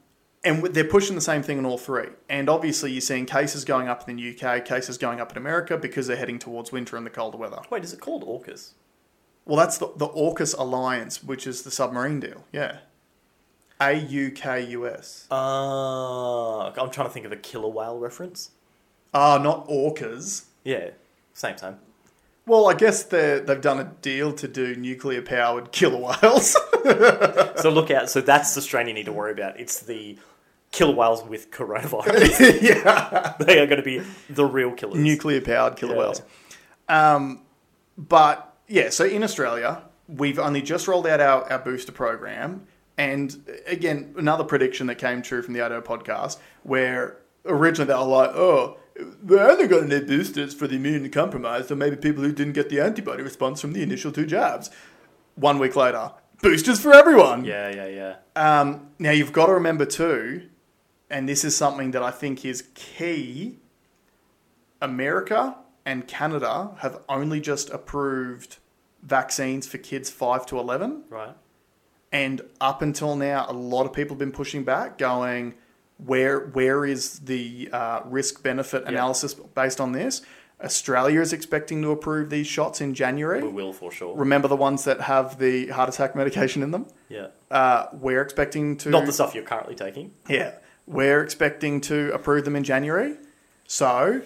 and 0.43 0.63
they're 0.65 0.85
pushing 0.85 1.15
the 1.15 1.21
same 1.21 1.43
thing 1.43 1.59
in 1.59 1.67
all 1.67 1.79
three. 1.79 2.09
And 2.29 2.49
obviously, 2.49 2.93
you're 2.93 3.01
seeing 3.01 3.27
cases 3.27 3.65
going 3.65 3.89
up 3.89 4.09
in 4.09 4.17
the 4.17 4.39
UK, 4.39 4.65
cases 4.65 4.97
going 4.97 5.21
up 5.21 5.33
in 5.33 5.39
America 5.39 5.77
because 5.77 6.07
they're 6.07 6.17
heading 6.17 6.39
towards 6.39 6.73
winter 6.73 6.97
and 6.97 7.05
the 7.05 7.11
colder 7.11 7.37
weather. 7.37 7.61
Wait, 7.69 7.85
is 7.85 7.93
it 7.93 8.01
called 8.01 8.27
AUKUS? 8.27 8.73
Well, 9.45 9.57
that's 9.57 9.79
the, 9.79 9.89
the 9.97 10.09
AUKUS 10.09 10.57
Alliance, 10.59 11.23
which 11.23 11.47
is 11.47 11.63
the 11.63 11.71
submarine 11.71 12.21
deal. 12.21 12.45
Yeah. 12.53 12.79
A 13.81 13.95
U 13.95 14.31
K 14.31 14.63
U 14.67 14.87
S. 14.87 15.27
Uh, 15.31 16.69
I'm 16.69 16.91
trying 16.91 17.07
to 17.07 17.13
think 17.13 17.25
of 17.25 17.33
a 17.33 17.37
killer 17.37 17.69
whale 17.69 17.99
reference. 17.99 18.51
Ah, 19.15 19.39
not 19.39 19.67
orcas. 19.69 20.45
Yeah, 20.65 20.91
same 21.33 21.57
time. 21.57 21.79
Well, 22.47 22.69
I 22.69 22.75
guess 22.75 23.05
they 23.05 23.41
they've 23.41 23.61
done 23.61 23.81
a 23.81 23.85
deal 24.03 24.33
to 24.35 24.47
do 24.47 24.77
nuclear 24.77 25.23
powered 25.23 25.73
killer 25.73 26.13
whales. 26.23 26.57
So 27.61 27.69
look 27.69 27.91
out. 27.91 28.09
So 28.09 28.23
that's 28.23 28.55
the 28.55 28.63
strain 28.63 28.89
you 28.89 28.95
need 28.95 29.05
to 29.05 29.13
worry 29.13 29.33
about. 29.33 29.61
It's 29.61 29.81
the 29.81 30.17
killer 30.73 30.95
whales 30.95 31.25
with 31.25 31.51
coronavirus. 31.51 32.63
yeah. 32.63 33.35
they 33.41 33.59
are 33.59 33.67
going 33.67 33.79
to 33.79 33.83
be 33.83 34.03
the 34.29 34.45
real 34.45 34.73
killers. 34.73 34.97
Nuclear 34.99 35.41
powered 35.41 35.77
killer 35.77 35.95
Yeah. 35.95 35.99
whales. 36.01 36.23
Um, 36.89 37.43
but 37.97 38.55
yeah, 38.69 38.91
so 38.91 39.05
in 39.05 39.23
Australia, 39.23 39.83
we've 40.09 40.39
only 40.39 40.63
just 40.63 40.87
rolled 40.89 41.07
out 41.07 41.21
our, 41.21 41.51
our 41.53 41.59
booster 41.59 41.93
program. 41.93 42.67
And 42.99 43.37
again, 43.67 44.15
another 44.19 44.45
prediction 44.45 44.87
that 44.89 44.97
came 44.97 45.23
true 45.23 45.43
from 45.43 45.55
the 45.55 45.61
Odo 45.65 45.81
podcast, 45.81 46.39
where 46.63 47.17
originally 47.47 47.87
they 47.89 47.95
were 47.99 48.05
like, 48.05 48.31
oh, 48.31 48.77
we're 49.23 49.49
only 49.51 49.67
going 49.67 49.89
to 49.89 49.99
need 49.99 50.07
boosters 50.07 50.53
for 50.53 50.67
the 50.67 50.77
immune 50.77 51.09
compromised 51.11 51.71
or 51.71 51.77
maybe 51.77 51.97
people 51.97 52.23
who 52.23 52.33
didn't 52.33 52.53
get 52.53 52.69
the 52.69 52.81
antibody 52.81 53.23
response 53.23 53.61
from 53.61 53.73
the 53.73 53.83
initial 53.83 54.13
two 54.13 54.27
jabs. 54.27 54.71
One 55.37 55.59
week 55.59 55.75
later, 55.77 56.13
boosters 56.43 56.81
for 56.81 56.93
everyone. 56.93 57.45
Yeah, 57.45 57.71
yeah, 57.71 57.87
yeah. 57.87 58.61
Um, 58.61 58.89
now 58.99 59.13
you've 59.13 59.33
got 59.33 59.47
to 59.47 59.55
remember 59.55 59.87
too, 59.87 60.49
and 61.11 61.29
this 61.29 61.45
is 61.45 61.57
something 61.57 61.91
that 61.93 62.03
I 62.03 62.11
think 62.11 62.45
is 62.45 62.65
key. 62.75 63.59
America 64.81 65.57
and 65.85 66.07
Canada 66.07 66.71
have 66.79 67.01
only 67.09 67.41
just 67.41 67.71
approved 67.71 68.57
vaccines 69.03 69.67
for 69.67 69.79
kids 69.79 70.11
five 70.11 70.47
to 70.47 70.59
eleven, 70.59 71.05
Right. 71.11 71.35
and 72.13 72.41
up 72.61 72.83
until 72.83 73.17
now, 73.17 73.47
a 73.49 73.53
lot 73.53 73.87
of 73.87 73.93
people 73.93 74.15
have 74.15 74.19
been 74.19 74.33
pushing 74.33 74.65
back, 74.65 74.99
going, 74.99 75.55
"Where 75.99 76.41
where 76.41 76.85
is 76.85 77.21
the 77.21 77.69
uh, 77.73 78.01
risk 78.05 78.43
benefit 78.43 78.85
analysis 78.85 79.35
based 79.35 79.81
on 79.81 79.93
this?" 79.93 80.23
Australia 80.63 81.23
is 81.23 81.33
expecting 81.33 81.81
to 81.81 81.91
approve 81.91 82.29
these 82.29 82.47
shots 82.47 82.83
in 82.83 82.93
January. 82.93 83.43
We 83.43 83.49
will 83.49 83.73
for 83.73 83.91
sure. 83.91 84.15
Remember 84.15 84.47
the 84.47 84.57
ones 84.57 84.85
that 84.85 85.01
have 85.03 85.39
the 85.39 85.69
heart 85.69 85.89
attack 85.89 86.15
medication 86.23 86.63
in 86.63 86.71
them? 86.71 86.87
Yeah. 87.09 87.29
Uh, 87.51 87.87
we're 87.95 88.21
expecting 88.21 88.77
to 88.79 88.91
Not 88.91 89.07
the 89.07 89.13
stuff 89.13 89.35
you're 89.35 89.43
currently 89.45 89.75
taking. 89.75 90.13
yeah, 90.29 90.53
we're 90.91 91.23
expecting 91.23 91.81
to 91.83 92.13
approve 92.13 92.45
them 92.45 92.57
in 92.57 92.65
January. 92.65 93.17
So, 93.67 94.23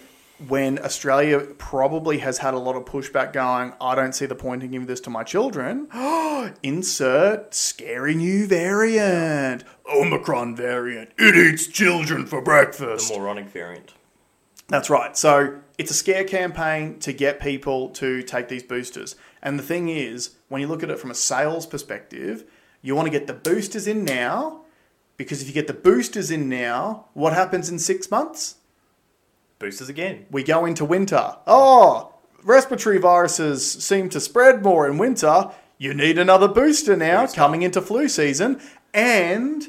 when 0.47 0.79
Australia 0.79 1.39
probably 1.39 2.17
has 2.17 2.39
had 2.39 2.55
a 2.55 2.57
lot 2.57 2.75
of 2.75 2.85
pushback 2.85 3.31
going, 3.31 3.73
I 3.79 3.93
don't 3.93 4.13
see 4.13 4.25
the 4.25 4.35
point 4.35 4.63
in 4.63 4.71
giving 4.71 4.87
this 4.87 4.99
to 5.01 5.09
my 5.11 5.23
children. 5.23 5.87
Insert 6.63 7.53
scary 7.53 8.15
new 8.15 8.47
variant, 8.47 9.63
Omicron 9.93 10.55
variant. 10.55 11.11
It 11.17 11.35
eats 11.35 11.67
children 11.67 12.25
for 12.25 12.41
breakfast. 12.41 13.13
The 13.13 13.19
moronic 13.19 13.47
variant. 13.47 13.93
That's 14.67 14.89
right. 14.89 15.15
So 15.15 15.59
it's 15.77 15.91
a 15.91 15.93
scare 15.93 16.23
campaign 16.23 16.97
to 16.99 17.13
get 17.13 17.39
people 17.39 17.89
to 17.89 18.23
take 18.23 18.47
these 18.47 18.63
boosters. 18.63 19.15
And 19.43 19.59
the 19.59 19.63
thing 19.63 19.89
is, 19.89 20.35
when 20.49 20.61
you 20.61 20.67
look 20.67 20.81
at 20.81 20.89
it 20.89 20.97
from 20.97 21.11
a 21.11 21.15
sales 21.15 21.67
perspective, 21.67 22.43
you 22.81 22.95
want 22.95 23.05
to 23.05 23.11
get 23.11 23.27
the 23.27 23.33
boosters 23.33 23.85
in 23.85 24.03
now 24.03 24.64
because 25.17 25.41
if 25.41 25.47
you 25.47 25.53
get 25.53 25.67
the 25.67 25.73
boosters 25.73 26.31
in 26.31 26.49
now, 26.49 27.05
what 27.13 27.33
happens 27.33 27.69
in 27.69 27.79
six 27.79 28.11
months? 28.11 28.55
Boosters 29.59 29.89
again. 29.89 30.25
We 30.29 30.43
go 30.43 30.65
into 30.65 30.83
winter. 30.83 31.37
Oh, 31.47 32.13
respiratory 32.43 32.97
viruses 32.97 33.69
seem 33.69 34.09
to 34.09 34.19
spread 34.19 34.63
more 34.63 34.87
in 34.87 34.97
winter. 34.97 35.51
You 35.77 35.93
need 35.93 36.17
another 36.17 36.47
booster 36.47 36.95
now 36.95 37.21
Booster. 37.21 37.35
coming 37.35 37.61
into 37.61 37.81
flu 37.81 38.07
season. 38.07 38.61
And 38.93 39.65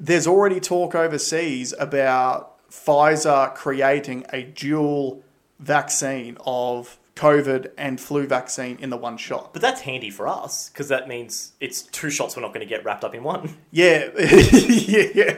there's 0.00 0.26
already 0.26 0.60
talk 0.60 0.94
overseas 0.94 1.74
about 1.78 2.68
Pfizer 2.70 3.54
creating 3.54 4.26
a 4.32 4.42
dual 4.42 5.22
vaccine 5.58 6.36
of 6.44 6.97
COVID 7.18 7.72
and 7.76 8.00
flu 8.00 8.26
vaccine 8.26 8.78
in 8.80 8.90
the 8.90 8.96
one 8.96 9.16
shot. 9.16 9.52
But 9.52 9.60
that's 9.62 9.80
handy 9.82 10.08
for 10.10 10.28
us 10.28 10.68
because 10.70 10.88
that 10.88 11.08
means 11.08 11.52
it's 11.60 11.82
two 11.82 12.10
shots 12.10 12.36
we're 12.36 12.42
not 12.42 12.54
going 12.54 12.66
to 12.66 12.72
get 12.74 12.84
wrapped 12.84 13.04
up 13.04 13.14
in 13.14 13.22
one. 13.22 13.56
Yeah, 13.70 14.08
yeah, 14.16 15.06
yeah. 15.14 15.36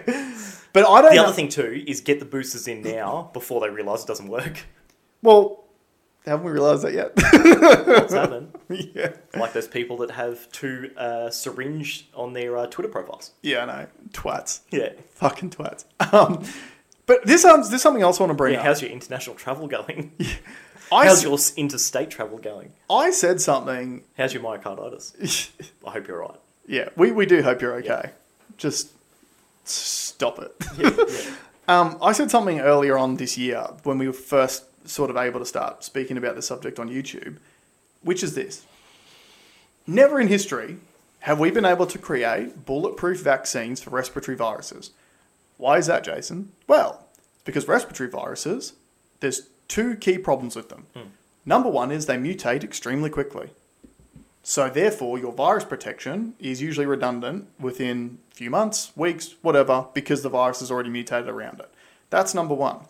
But 0.73 0.87
I 0.87 1.01
don't 1.03 1.11
The 1.11 1.17
know. 1.17 1.25
other 1.25 1.33
thing 1.33 1.49
too 1.49 1.83
is 1.87 2.01
get 2.01 2.21
the 2.21 2.25
boosters 2.27 2.69
in 2.69 2.83
now 2.83 3.31
before 3.33 3.61
they 3.61 3.71
realise 3.71 4.03
it 4.05 4.07
doesn't 4.07 4.29
work. 4.29 4.61
well, 5.23 5.65
haven't 6.27 6.45
we 6.45 6.53
realised 6.53 6.83
that 6.83 6.93
yet? 6.93 7.13
What's 7.87 8.13
happened? 8.13 8.55
yeah. 8.69 9.13
Like 9.35 9.53
those 9.55 9.67
people 9.67 9.97
that 9.99 10.11
have 10.13 10.51
two 10.53 10.91
uh, 10.97 11.31
syringe 11.31 12.09
on 12.15 12.35
their 12.35 12.57
uh, 12.59 12.67
Twitter 12.67 12.91
profiles. 12.91 13.33
Yeah, 13.43 13.63
I 13.63 13.67
know. 13.67 13.87
Twats. 14.13 14.61
Yeah. 14.71 14.91
Fucking 15.15 15.51
twats. 15.51 15.87
Um, 16.13 16.45
but 17.07 17.25
this 17.27 17.45
um, 17.45 17.63
this 17.63 17.73
is 17.73 17.83
something 17.83 18.03
else 18.03 18.21
I 18.21 18.25
want 18.25 18.31
to 18.33 18.35
bring 18.35 18.53
Yeah. 18.53 18.61
up. 18.61 18.67
How's 18.67 18.83
your 18.83 18.91
international 18.91 19.35
travel 19.35 19.67
going? 19.67 20.13
I, 20.93 21.07
How's 21.07 21.19
s- 21.19 21.23
your 21.25 21.35
s- 21.35 21.55
interstate 21.57 22.11
travel 22.11 22.39
going? 22.39 22.73
I 22.91 23.11
said 23.11 23.41
something. 23.41 24.03
How's 24.17 24.35
your 24.35 24.43
myocarditis? 24.43 25.51
I 25.87 25.91
hope 25.93 26.09
you're 26.09 26.19
right. 26.21 26.39
yeah, 26.67 26.89
we, 26.97 27.11
we 27.13 27.27
do 27.27 27.43
hope 27.43 27.61
you're 27.63 27.75
okay. 27.77 28.11
Just 28.57 28.91
stop 29.65 30.39
it. 30.39 30.53
Yeah, 30.79 30.91
yeah. 31.09 31.35
Um, 31.69 31.99
I 32.03 32.11
said 32.11 32.33
something 32.33 32.59
earlier 32.59 32.99
on 32.99 33.15
this 33.17 33.39
year 33.39 33.65
when 33.85 33.97
we 33.97 34.09
were 34.09 34.13
first 34.13 34.65
sort 34.89 35.09
of 35.09 35.17
able 35.17 35.39
to 35.39 35.47
start 35.47 35.85
speaking 35.85 36.17
about 36.17 36.35
the 36.35 36.43
subject 36.43 36.81
on 36.81 36.89
YouTube, 36.89 37.37
which 38.03 38.25
is 38.25 38.35
this. 38.35 38.65
Never 39.87 40.21
in 40.21 40.27
history 40.27 40.79
have 41.21 41.39
we 41.39 41.53
been 41.53 41.65
able 41.65 41.87
to 41.87 41.97
create 41.99 42.67
bulletproof 42.67 43.21
vaccines 43.21 43.81
for 43.81 43.91
respiratory 43.91 44.37
viruses. 44.37 44.91
Why 45.59 45.77
is 45.79 45.87
that, 45.87 46.03
Jason? 46.03 46.51
Well, 46.67 47.07
because 47.45 47.69
respiratory 47.69 48.09
viruses, 48.11 48.73
there's 49.21 49.43
two 49.71 49.95
key 49.95 50.19
problems 50.19 50.57
with 50.57 50.69
them. 50.69 50.87
Hmm. 50.95 51.09
Number 51.47 51.71
one 51.71 51.91
is 51.91 52.05
they 52.05 52.19
mutate 52.19 52.65
extremely 52.65 53.09
quickly. 53.09 53.51
So 54.43 54.69
therefore, 54.69 55.19
your 55.19 55.33
virus 55.33 55.65
protection 55.65 56.35
is 56.39 56.61
usually 56.61 56.87
redundant 56.87 57.49
within 57.59 58.19
a 58.33 58.35
few 58.35 58.51
months, 58.51 58.93
weeks, 58.97 59.37
whatever, 59.43 59.87
because 59.95 60.23
the 60.23 60.29
virus 60.29 60.61
has 60.61 60.71
already 60.71 60.91
mutated 60.91 61.29
around 61.29 61.61
it. 61.61 61.73
That's 62.11 62.35
number 62.35 62.55
one. 62.55 62.81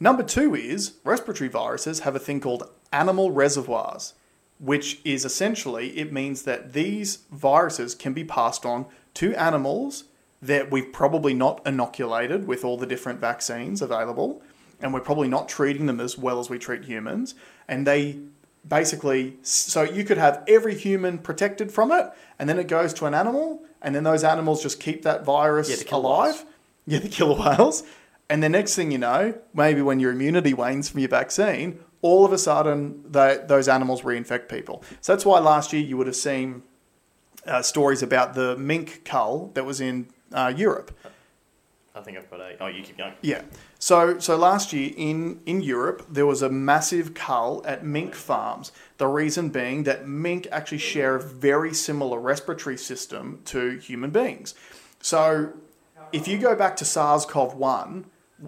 Number 0.00 0.22
two 0.22 0.54
is 0.54 0.94
respiratory 1.04 1.48
viruses 1.48 2.00
have 2.00 2.16
a 2.16 2.18
thing 2.18 2.40
called 2.40 2.68
animal 2.92 3.30
reservoirs, 3.30 4.14
which 4.58 5.00
is 5.04 5.24
essentially 5.24 5.98
it 5.98 6.12
means 6.12 6.42
that 6.42 6.72
these 6.72 7.20
viruses 7.30 7.94
can 7.94 8.12
be 8.12 8.24
passed 8.24 8.66
on 8.66 8.86
to 9.14 9.34
animals 9.34 10.04
that 10.42 10.70
we've 10.70 10.92
probably 10.92 11.34
not 11.34 11.66
inoculated 11.66 12.46
with 12.46 12.64
all 12.64 12.76
the 12.76 12.86
different 12.86 13.20
vaccines 13.20 13.80
available, 13.80 14.42
and 14.80 14.92
we're 14.92 15.00
probably 15.00 15.28
not 15.28 15.48
treating 15.48 15.86
them 15.86 16.00
as 16.00 16.16
well 16.18 16.38
as 16.40 16.50
we 16.50 16.58
treat 16.58 16.84
humans, 16.84 17.34
and 17.68 17.86
they 17.86 18.18
basically 18.68 19.36
so 19.42 19.82
you 19.82 20.04
could 20.04 20.18
have 20.18 20.42
every 20.48 20.74
human 20.76 21.18
protected 21.18 21.70
from 21.70 21.92
it 21.92 22.10
and 22.36 22.48
then 22.48 22.58
it 22.58 22.66
goes 22.66 22.92
to 22.92 23.06
an 23.06 23.14
animal 23.14 23.62
and 23.80 23.94
then 23.94 24.02
those 24.02 24.24
animals 24.24 24.60
just 24.60 24.80
keep 24.80 25.02
that 25.02 25.24
virus 25.24 25.68
Yeah, 25.68 25.96
alive. 25.96 26.34
whales. 26.34 26.44
yeah 26.86 26.98
the 26.98 27.08
killer 27.08 27.36
whales. 27.40 27.84
And 28.28 28.42
the 28.42 28.48
next 28.48 28.74
thing 28.74 28.90
you 28.90 28.98
know 28.98 29.38
maybe 29.54 29.82
when 29.82 30.00
your 30.00 30.10
immunity 30.10 30.52
wanes 30.52 30.88
from 30.88 30.98
your 30.98 31.08
vaccine 31.08 31.78
all 32.02 32.24
of 32.24 32.32
a 32.32 32.38
sudden 32.38 33.04
they, 33.08 33.38
those 33.46 33.68
animals 33.68 34.02
reinfect 34.02 34.48
people. 34.48 34.82
So 35.00 35.12
that's 35.12 35.24
why 35.24 35.38
last 35.38 35.72
year 35.72 35.82
you 35.84 35.96
would 35.96 36.08
have 36.08 36.16
seen 36.16 36.64
uh, 37.46 37.62
stories 37.62 38.02
about 38.02 38.34
the 38.34 38.56
mink 38.56 39.04
cull 39.04 39.52
that 39.54 39.64
was 39.64 39.80
in 39.80 40.08
uh, 40.32 40.52
europe 40.56 40.90
I 41.96 42.02
think 42.02 42.18
I've 42.18 42.30
got 42.30 42.40
a. 42.40 42.56
Oh, 42.62 42.66
you 42.66 42.82
keep 42.82 42.98
going. 42.98 43.14
yeah. 43.22 43.42
So 43.78 44.18
so 44.18 44.36
last 44.36 44.72
year 44.72 44.92
in 44.96 45.40
in 45.46 45.62
Europe 45.62 46.06
there 46.10 46.26
was 46.26 46.42
a 46.42 46.50
massive 46.50 47.14
cull 47.14 47.62
at 47.66 47.84
mink 47.84 48.14
farms. 48.14 48.70
The 48.98 49.06
reason 49.06 49.48
being 49.48 49.84
that 49.84 50.06
mink 50.06 50.46
actually 50.52 50.78
share 50.78 51.16
a 51.16 51.20
very 51.20 51.72
similar 51.72 52.20
respiratory 52.20 52.76
system 52.76 53.40
to 53.46 53.78
human 53.78 54.10
beings. 54.10 54.54
So 55.00 55.52
if 56.12 56.28
you 56.28 56.38
go 56.38 56.54
back 56.54 56.76
to 56.76 56.84
SARS-CoV-1, 56.84 58.04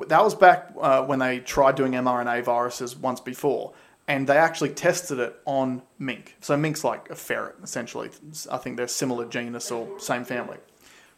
that 0.06 0.22
was 0.22 0.34
back 0.34 0.72
uh, 0.80 1.02
when 1.04 1.18
they 1.18 1.40
tried 1.40 1.74
doing 1.74 1.92
mRNA 1.92 2.44
viruses 2.44 2.94
once 2.94 3.20
before. 3.20 3.72
and 4.08 4.26
they 4.26 4.38
actually 4.38 4.70
tested 4.70 5.18
it 5.18 5.36
on 5.44 5.82
mink. 5.98 6.34
So 6.40 6.56
mink's 6.56 6.82
like 6.82 7.10
a 7.10 7.14
ferret, 7.14 7.56
essentially. 7.62 8.08
I 8.50 8.56
think 8.56 8.78
they're 8.78 8.88
similar 8.88 9.26
genus 9.26 9.70
or 9.70 10.00
same 10.00 10.24
family. 10.24 10.56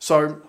So 0.00 0.42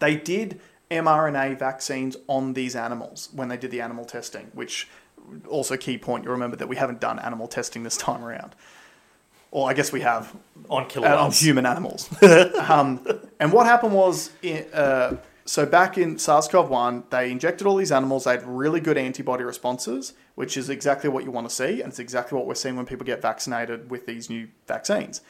they 0.00 0.16
did 0.16 0.60
mRNA 0.90 1.58
vaccines 1.58 2.16
on 2.26 2.54
these 2.54 2.74
animals 2.74 3.28
when 3.32 3.48
they 3.48 3.56
did 3.56 3.70
the 3.70 3.80
animal 3.80 4.04
testing, 4.04 4.50
which 4.54 4.88
also 5.48 5.76
key 5.76 5.98
point. 5.98 6.24
You 6.24 6.30
remember 6.30 6.56
that 6.56 6.68
we 6.68 6.76
haven't 6.76 7.00
done 7.00 7.18
animal 7.18 7.48
testing 7.48 7.82
this 7.82 7.96
time 7.96 8.24
around. 8.24 8.54
Or 9.50 9.70
I 9.70 9.74
guess 9.74 9.92
we 9.92 10.02
have 10.02 10.34
On 10.68 10.86
killer 10.86 11.08
uh, 11.08 11.24
on 11.24 11.32
human 11.32 11.64
animals. 11.64 12.08
um, 12.68 13.06
and 13.40 13.50
what 13.50 13.66
happened 13.66 13.94
was, 13.94 14.30
uh, 14.74 15.16
so 15.46 15.64
back 15.64 15.96
in 15.96 16.18
SARS-CoV-1, 16.18 17.08
they 17.08 17.30
injected 17.30 17.66
all 17.66 17.76
these 17.76 17.90
animals. 17.90 18.24
They 18.24 18.32
had 18.32 18.46
really 18.46 18.80
good 18.80 18.98
antibody 18.98 19.44
responses, 19.44 20.12
which 20.34 20.58
is 20.58 20.68
exactly 20.68 21.08
what 21.08 21.24
you 21.24 21.30
want 21.30 21.48
to 21.48 21.54
see, 21.54 21.80
and 21.80 21.90
it's 21.90 21.98
exactly 21.98 22.36
what 22.36 22.46
we're 22.46 22.54
seeing 22.54 22.76
when 22.76 22.84
people 22.84 23.06
get 23.06 23.22
vaccinated 23.22 23.90
with 23.90 24.04
these 24.04 24.28
new 24.28 24.48
vaccines. 24.66 25.22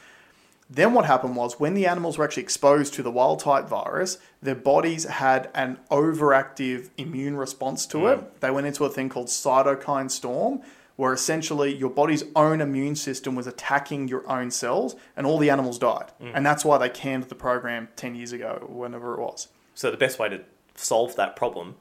Then 0.69 0.93
what 0.93 1.05
happened 1.05 1.35
was 1.35 1.59
when 1.59 1.73
the 1.73 1.87
animals 1.87 2.17
were 2.17 2.23
actually 2.23 2.43
exposed 2.43 2.93
to 2.93 3.03
the 3.03 3.09
wild 3.09 3.39
type 3.39 3.67
virus, 3.67 4.19
their 4.41 4.55
bodies 4.55 5.05
had 5.05 5.49
an 5.55 5.79
overactive 5.89 6.89
immune 6.95 7.35
response 7.35 7.87
to 7.87 8.07
it. 8.07 8.19
Mm. 8.19 8.39
They 8.39 8.51
went 8.51 8.67
into 8.67 8.85
a 8.85 8.89
thing 8.89 9.09
called 9.09 9.27
cytokine 9.27 10.11
storm, 10.11 10.61
where 10.95 11.11
essentially 11.11 11.75
your 11.75 11.89
body's 11.89 12.23
own 12.35 12.61
immune 12.61 12.95
system 12.95 13.33
was 13.33 13.47
attacking 13.47 14.09
your 14.09 14.29
own 14.29 14.51
cells, 14.51 14.95
and 15.17 15.25
all 15.25 15.39
the 15.39 15.49
animals 15.49 15.79
died. 15.79 16.11
Mm. 16.21 16.31
And 16.35 16.45
that's 16.45 16.63
why 16.63 16.77
they 16.77 16.89
canned 16.89 17.23
the 17.23 17.35
program 17.35 17.87
10 17.95 18.13
years 18.13 18.31
ago, 18.31 18.67
whenever 18.69 19.15
it 19.15 19.19
was. 19.19 19.47
So 19.73 19.89
the 19.89 19.97
best 19.97 20.19
way 20.19 20.29
to 20.29 20.41
solve 20.75 21.15
that 21.15 21.35
problem 21.35 21.77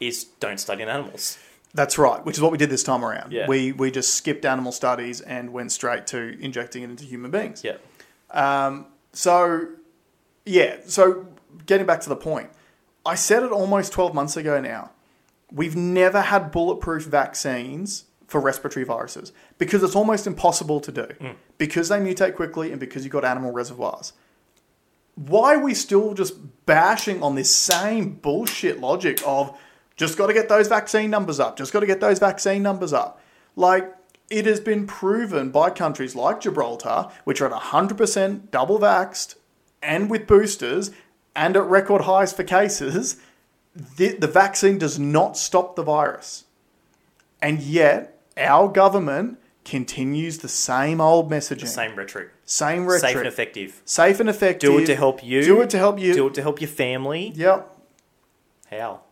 is 0.00 0.24
don't 0.24 0.60
study 0.60 0.82
in 0.82 0.90
animals. 0.90 1.38
That's 1.72 1.98
right, 1.98 2.24
which 2.24 2.36
is 2.36 2.42
what 2.42 2.52
we 2.52 2.58
did 2.58 2.70
this 2.70 2.82
time 2.82 3.04
around. 3.04 3.32
Yeah. 3.32 3.46
We, 3.46 3.72
we 3.72 3.90
just 3.90 4.14
skipped 4.14 4.44
animal 4.44 4.72
studies 4.72 5.20
and 5.20 5.52
went 5.52 5.72
straight 5.72 6.06
to 6.08 6.38
injecting 6.40 6.82
it 6.82 6.90
into 6.90 7.04
human 7.04 7.30
beings. 7.30 7.62
Yeah. 7.62 7.76
Um, 8.30 8.86
so, 9.12 9.68
yeah, 10.44 10.76
so 10.86 11.26
getting 11.66 11.86
back 11.86 12.00
to 12.02 12.08
the 12.08 12.16
point, 12.16 12.50
I 13.04 13.14
said 13.14 13.42
it 13.42 13.52
almost 13.52 13.92
12 13.92 14.14
months 14.14 14.36
ago 14.36 14.60
now. 14.60 14.90
We've 15.50 15.76
never 15.76 16.20
had 16.20 16.50
bulletproof 16.50 17.04
vaccines 17.04 18.04
for 18.26 18.40
respiratory 18.40 18.84
viruses 18.84 19.32
because 19.56 19.82
it's 19.82 19.96
almost 19.96 20.26
impossible 20.26 20.80
to 20.80 20.92
do 20.92 21.08
because 21.56 21.88
they 21.88 21.98
mutate 21.98 22.36
quickly 22.36 22.70
and 22.70 22.78
because 22.78 23.02
you've 23.02 23.12
got 23.12 23.24
animal 23.24 23.50
reservoirs. 23.50 24.12
Why 25.14 25.54
are 25.54 25.58
we 25.64 25.72
still 25.74 26.12
just 26.12 26.34
bashing 26.66 27.22
on 27.22 27.34
this 27.34 27.54
same 27.54 28.10
bullshit 28.14 28.78
logic 28.80 29.20
of 29.26 29.58
just 29.96 30.18
got 30.18 30.26
to 30.26 30.34
get 30.34 30.48
those 30.50 30.68
vaccine 30.68 31.10
numbers 31.10 31.40
up, 31.40 31.56
just 31.56 31.72
got 31.72 31.80
to 31.80 31.86
get 31.86 32.00
those 32.00 32.18
vaccine 32.18 32.62
numbers 32.62 32.92
up? 32.92 33.20
Like, 33.56 33.92
it 34.30 34.46
has 34.46 34.60
been 34.60 34.86
proven 34.86 35.50
by 35.50 35.70
countries 35.70 36.14
like 36.14 36.40
Gibraltar, 36.40 37.08
which 37.24 37.40
are 37.40 37.46
at 37.46 37.62
100% 37.62 38.50
double 38.50 38.78
vaxxed 38.78 39.36
and 39.82 40.10
with 40.10 40.26
boosters 40.26 40.90
and 41.34 41.56
at 41.56 41.64
record 41.64 42.02
highs 42.02 42.32
for 42.32 42.44
cases, 42.44 43.16
the, 43.74 44.16
the 44.16 44.26
vaccine 44.26 44.78
does 44.78 44.98
not 44.98 45.36
stop 45.36 45.76
the 45.76 45.82
virus. 45.82 46.44
And 47.40 47.60
yet, 47.60 48.20
our 48.36 48.68
government 48.68 49.38
continues 49.64 50.38
the 50.38 50.48
same 50.48 51.00
old 51.00 51.30
messaging. 51.30 51.68
Same 51.68 51.94
rhetoric. 51.94 52.30
Same 52.44 52.86
rhetoric. 52.86 53.00
Safe 53.02 53.16
and 53.16 53.26
effective. 53.26 53.82
Safe 53.84 54.20
and 54.20 54.28
effective. 54.28 54.70
Do 54.70 54.78
it 54.78 54.86
to 54.86 54.96
help 54.96 55.22
you. 55.22 55.42
Do 55.42 55.60
it 55.60 55.70
to 55.70 55.78
help 55.78 56.00
you. 56.00 56.14
Do 56.14 56.26
it 56.26 56.34
to 56.34 56.42
help 56.42 56.60
your 56.60 56.68
family. 56.68 57.32
Yep. 57.36 57.76
How? 58.70 59.02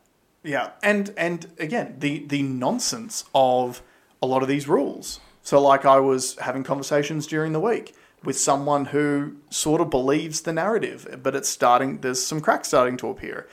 Yeah, 0.43 0.71
and 0.81 1.13
and 1.17 1.47
again, 1.59 1.97
the 1.99 2.25
the 2.25 2.43
nonsense 2.43 3.25
of 3.35 3.83
a 4.23 4.27
lot 4.27 4.43
of 4.43 4.49
these 4.49 4.69
rules. 4.69 5.21
So, 5.43 5.61
like, 5.61 5.85
I 5.85 6.01
was 6.01 6.37
having 6.37 6.65
conversations 6.65 7.27
during 7.27 7.53
the 7.53 7.61
week 7.61 7.95
with 8.25 8.39
someone 8.39 8.87
who 8.87 9.37
sort 9.51 9.81
of 9.81 9.91
believes 9.91 10.41
the 10.41 10.53
narrative, 10.53 11.21
but 11.23 11.37
it's 11.37 11.49
starting. 11.49 11.99
There's 12.01 12.25
some 12.25 12.41
cracks 12.41 12.69
starting 12.69 12.97
to 12.99 13.09
appear. 13.09 13.47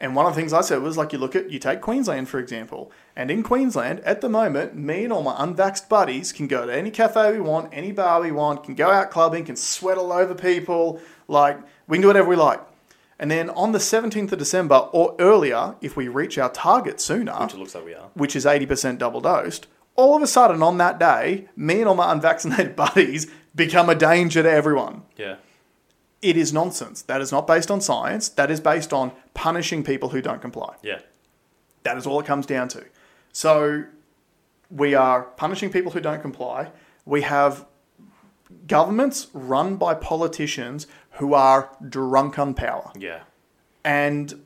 And 0.00 0.14
one 0.14 0.26
of 0.26 0.34
the 0.34 0.40
things 0.40 0.52
I 0.52 0.60
said 0.60 0.80
was 0.80 0.96
like, 0.96 1.12
you 1.12 1.18
look 1.18 1.34
at, 1.34 1.50
you 1.50 1.58
take 1.58 1.80
Queensland 1.80 2.28
for 2.28 2.38
example, 2.38 2.92
and 3.16 3.32
in 3.32 3.42
Queensland 3.42 3.98
at 4.00 4.20
the 4.20 4.28
moment, 4.28 4.76
me 4.76 5.02
and 5.02 5.12
all 5.12 5.24
my 5.24 5.34
unvaxxed 5.34 5.88
buddies 5.88 6.32
can 6.32 6.46
go 6.46 6.64
to 6.66 6.72
any 6.74 6.92
cafe 6.92 7.32
we 7.32 7.40
want, 7.40 7.70
any 7.72 7.90
bar 7.90 8.20
we 8.20 8.30
want, 8.30 8.62
can 8.62 8.76
go 8.76 8.90
out 8.90 9.10
clubbing, 9.10 9.44
can 9.44 9.56
sweat 9.56 9.98
all 9.98 10.12
over 10.12 10.36
people, 10.36 11.00
like 11.26 11.58
we 11.88 11.96
can 11.96 12.02
do 12.02 12.06
whatever 12.06 12.28
we 12.28 12.36
like. 12.36 12.60
And 13.18 13.28
then 13.28 13.50
on 13.50 13.72
the 13.72 13.78
17th 13.80 14.30
of 14.30 14.38
December 14.38 14.76
or 14.92 15.16
earlier, 15.18 15.74
if 15.80 15.96
we 15.96 16.06
reach 16.06 16.38
our 16.38 16.50
target 16.50 17.00
sooner, 17.00 17.32
Which 17.32 17.54
it 17.54 17.58
looks 17.58 17.74
like 17.74 17.84
we 17.84 17.94
are. 17.94 18.10
which 18.14 18.36
is 18.36 18.44
80% 18.44 18.98
double 18.98 19.20
dosed, 19.20 19.66
all 19.98 20.16
of 20.16 20.22
a 20.22 20.28
sudden 20.28 20.62
on 20.62 20.78
that 20.78 21.00
day, 21.00 21.48
me 21.56 21.80
and 21.80 21.88
all 21.88 21.94
my 21.96 22.12
unvaccinated 22.12 22.76
buddies 22.86 23.26
become 23.54 23.90
a 23.90 23.96
danger 23.96 24.42
to 24.44 24.50
everyone. 24.50 25.02
Yeah. 25.16 25.36
It 26.22 26.36
is 26.36 26.52
nonsense. 26.52 27.02
That 27.02 27.20
is 27.20 27.32
not 27.32 27.46
based 27.48 27.70
on 27.70 27.80
science. 27.80 28.28
That 28.28 28.50
is 28.50 28.60
based 28.60 28.92
on 28.92 29.10
punishing 29.34 29.82
people 29.82 30.10
who 30.10 30.22
don't 30.22 30.40
comply. 30.40 30.76
Yeah. 30.82 31.00
That 31.82 31.98
is 31.98 32.06
all 32.06 32.20
it 32.20 32.26
comes 32.26 32.46
down 32.46 32.68
to. 32.68 32.84
So 33.32 33.84
we 34.70 34.94
are 34.94 35.22
punishing 35.22 35.70
people 35.70 35.90
who 35.90 36.00
don't 36.00 36.22
comply. 36.22 36.70
We 37.04 37.22
have 37.22 37.66
governments 38.68 39.26
run 39.32 39.76
by 39.76 39.94
politicians 39.94 40.86
who 41.12 41.34
are 41.34 41.76
drunk 41.88 42.38
on 42.38 42.54
power. 42.54 42.92
Yeah. 42.96 43.22
And 43.84 44.44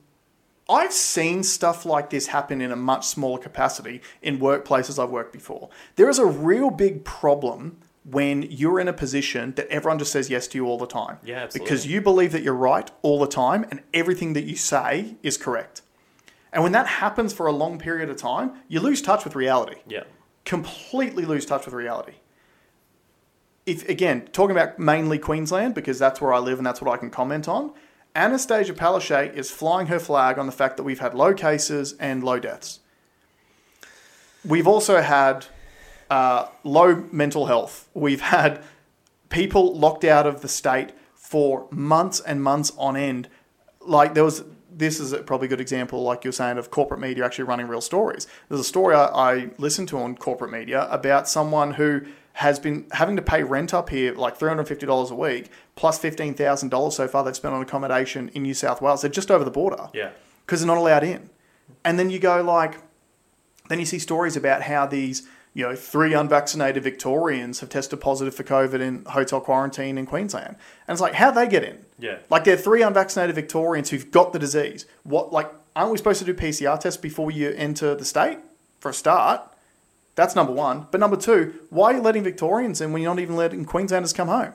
I've 0.68 0.92
seen 0.92 1.42
stuff 1.42 1.84
like 1.84 2.10
this 2.10 2.28
happen 2.28 2.60
in 2.60 2.70
a 2.72 2.76
much 2.76 3.06
smaller 3.06 3.38
capacity 3.38 4.00
in 4.22 4.38
workplaces 4.38 5.02
I've 5.02 5.10
worked 5.10 5.32
before. 5.32 5.68
There 5.96 6.08
is 6.08 6.18
a 6.18 6.26
real 6.26 6.70
big 6.70 7.04
problem 7.04 7.78
when 8.04 8.42
you're 8.42 8.80
in 8.80 8.88
a 8.88 8.92
position 8.92 9.52
that 9.54 9.68
everyone 9.68 9.98
just 9.98 10.12
says 10.12 10.28
yes 10.30 10.46
to 10.48 10.58
you 10.58 10.66
all 10.66 10.78
the 10.78 10.86
time. 10.86 11.18
Yeah, 11.22 11.42
absolutely. 11.44 11.64
Because 11.68 11.86
you 11.86 12.00
believe 12.00 12.32
that 12.32 12.42
you're 12.42 12.54
right 12.54 12.90
all 13.02 13.20
the 13.20 13.26
time 13.28 13.64
and 13.70 13.80
everything 13.94 14.32
that 14.32 14.42
you 14.44 14.56
say 14.56 15.16
is 15.22 15.36
correct. 15.36 15.82
And 16.52 16.62
when 16.62 16.72
that 16.72 16.86
happens 16.86 17.32
for 17.32 17.46
a 17.46 17.52
long 17.52 17.78
period 17.78 18.08
of 18.10 18.16
time, 18.16 18.52
you 18.68 18.80
lose 18.80 19.02
touch 19.02 19.24
with 19.24 19.34
reality 19.34 19.76
Yeah. 19.86 20.04
completely 20.44 21.24
lose 21.24 21.46
touch 21.46 21.64
with 21.64 21.74
reality. 21.74 22.14
If 23.64 23.88
again, 23.88 24.28
talking 24.32 24.50
about 24.56 24.78
mainly 24.78 25.18
Queensland 25.18 25.74
because 25.74 25.98
that's 25.98 26.20
where 26.20 26.32
I 26.32 26.38
live 26.38 26.58
and 26.58 26.66
that's 26.66 26.82
what 26.82 26.92
I 26.92 26.96
can 26.96 27.10
comment 27.10 27.46
on, 27.48 27.72
Annastacia 28.14 28.74
Palaszczuk 28.74 29.34
is 29.34 29.50
flying 29.50 29.86
her 29.86 29.98
flag 29.98 30.38
on 30.38 30.46
the 30.46 30.52
fact 30.52 30.76
that 30.76 30.82
we've 30.82 31.00
had 31.00 31.14
low 31.14 31.32
cases 31.32 31.94
and 31.98 32.22
low 32.22 32.38
deaths. 32.38 32.80
We've 34.44 34.66
also 34.66 35.00
had 35.00 35.46
uh, 36.10 36.48
low 36.62 37.06
mental 37.10 37.46
health. 37.46 37.88
We've 37.94 38.20
had 38.20 38.62
people 39.30 39.74
locked 39.78 40.04
out 40.04 40.26
of 40.26 40.42
the 40.42 40.48
state 40.48 40.90
for 41.14 41.66
months 41.70 42.20
and 42.20 42.42
months 42.42 42.72
on 42.76 42.96
end. 42.96 43.28
Like 43.80 44.12
there 44.12 44.24
was, 44.24 44.44
this 44.70 45.00
is 45.00 45.12
a 45.12 45.22
probably 45.22 45.46
a 45.46 45.48
good 45.48 45.60
example, 45.60 46.02
like 46.02 46.22
you're 46.22 46.32
saying, 46.32 46.58
of 46.58 46.70
corporate 46.70 47.00
media 47.00 47.24
actually 47.24 47.44
running 47.44 47.66
real 47.66 47.80
stories. 47.80 48.26
There's 48.48 48.60
a 48.60 48.64
story 48.64 48.94
I, 48.94 49.06
I 49.06 49.50
listened 49.56 49.88
to 49.88 49.98
on 49.98 50.16
corporate 50.16 50.50
media 50.50 50.86
about 50.90 51.28
someone 51.28 51.74
who 51.74 52.02
has 52.34 52.58
been 52.58 52.86
having 52.92 53.16
to 53.16 53.22
pay 53.22 53.42
rent 53.42 53.74
up 53.74 53.90
here 53.90 54.14
like 54.14 54.38
$350 54.38 55.10
a 55.10 55.14
week 55.14 55.50
plus 55.76 55.98
$15,000 55.98 56.92
so 56.92 57.06
far 57.08 57.22
they've 57.24 57.36
spent 57.36 57.54
on 57.54 57.60
accommodation 57.62 58.30
in 58.30 58.42
New 58.42 58.54
South 58.54 58.80
Wales. 58.80 59.02
They're 59.02 59.10
just 59.10 59.30
over 59.30 59.44
the 59.44 59.50
border 59.50 59.88
Yeah. 59.92 60.10
because 60.46 60.60
they're 60.60 60.66
not 60.66 60.78
allowed 60.78 61.04
in. 61.04 61.28
And 61.84 61.98
then 61.98 62.10
you 62.10 62.18
go 62.18 62.42
like, 62.42 62.78
then 63.68 63.78
you 63.78 63.86
see 63.86 63.98
stories 63.98 64.36
about 64.36 64.62
how 64.62 64.86
these, 64.86 65.26
you 65.54 65.64
know, 65.66 65.74
three 65.76 66.14
unvaccinated 66.14 66.82
Victorians 66.82 67.60
have 67.60 67.68
tested 67.68 68.00
positive 68.00 68.34
for 68.34 68.42
COVID 68.44 68.80
in 68.80 69.04
hotel 69.04 69.40
quarantine 69.40 69.98
in 69.98 70.06
Queensland. 70.06 70.56
And 70.88 70.94
it's 70.94 71.00
like, 71.00 71.14
how'd 71.14 71.34
they 71.34 71.46
get 71.46 71.62
in? 71.62 71.84
Yeah. 71.98 72.18
Like 72.30 72.44
they're 72.44 72.56
three 72.56 72.82
unvaccinated 72.82 73.34
Victorians 73.34 73.90
who've 73.90 74.10
got 74.10 74.32
the 74.32 74.38
disease. 74.38 74.86
What, 75.04 75.32
like, 75.32 75.50
aren't 75.76 75.90
we 75.92 75.98
supposed 75.98 76.18
to 76.20 76.24
do 76.24 76.34
PCR 76.34 76.78
tests 76.80 77.00
before 77.00 77.30
you 77.30 77.50
enter 77.50 77.94
the 77.94 78.04
state 78.04 78.38
for 78.80 78.88
a 78.90 78.94
start? 78.94 79.42
That's 80.14 80.34
number 80.36 80.52
one. 80.52 80.86
But 80.90 81.00
number 81.00 81.16
two, 81.16 81.54
why 81.70 81.92
are 81.92 81.96
you 81.96 82.00
letting 82.02 82.22
Victorians 82.22 82.80
in 82.80 82.92
when 82.92 83.02
you're 83.02 83.14
not 83.14 83.20
even 83.20 83.36
letting 83.36 83.64
Queenslanders 83.64 84.12
come 84.12 84.28
home? 84.28 84.52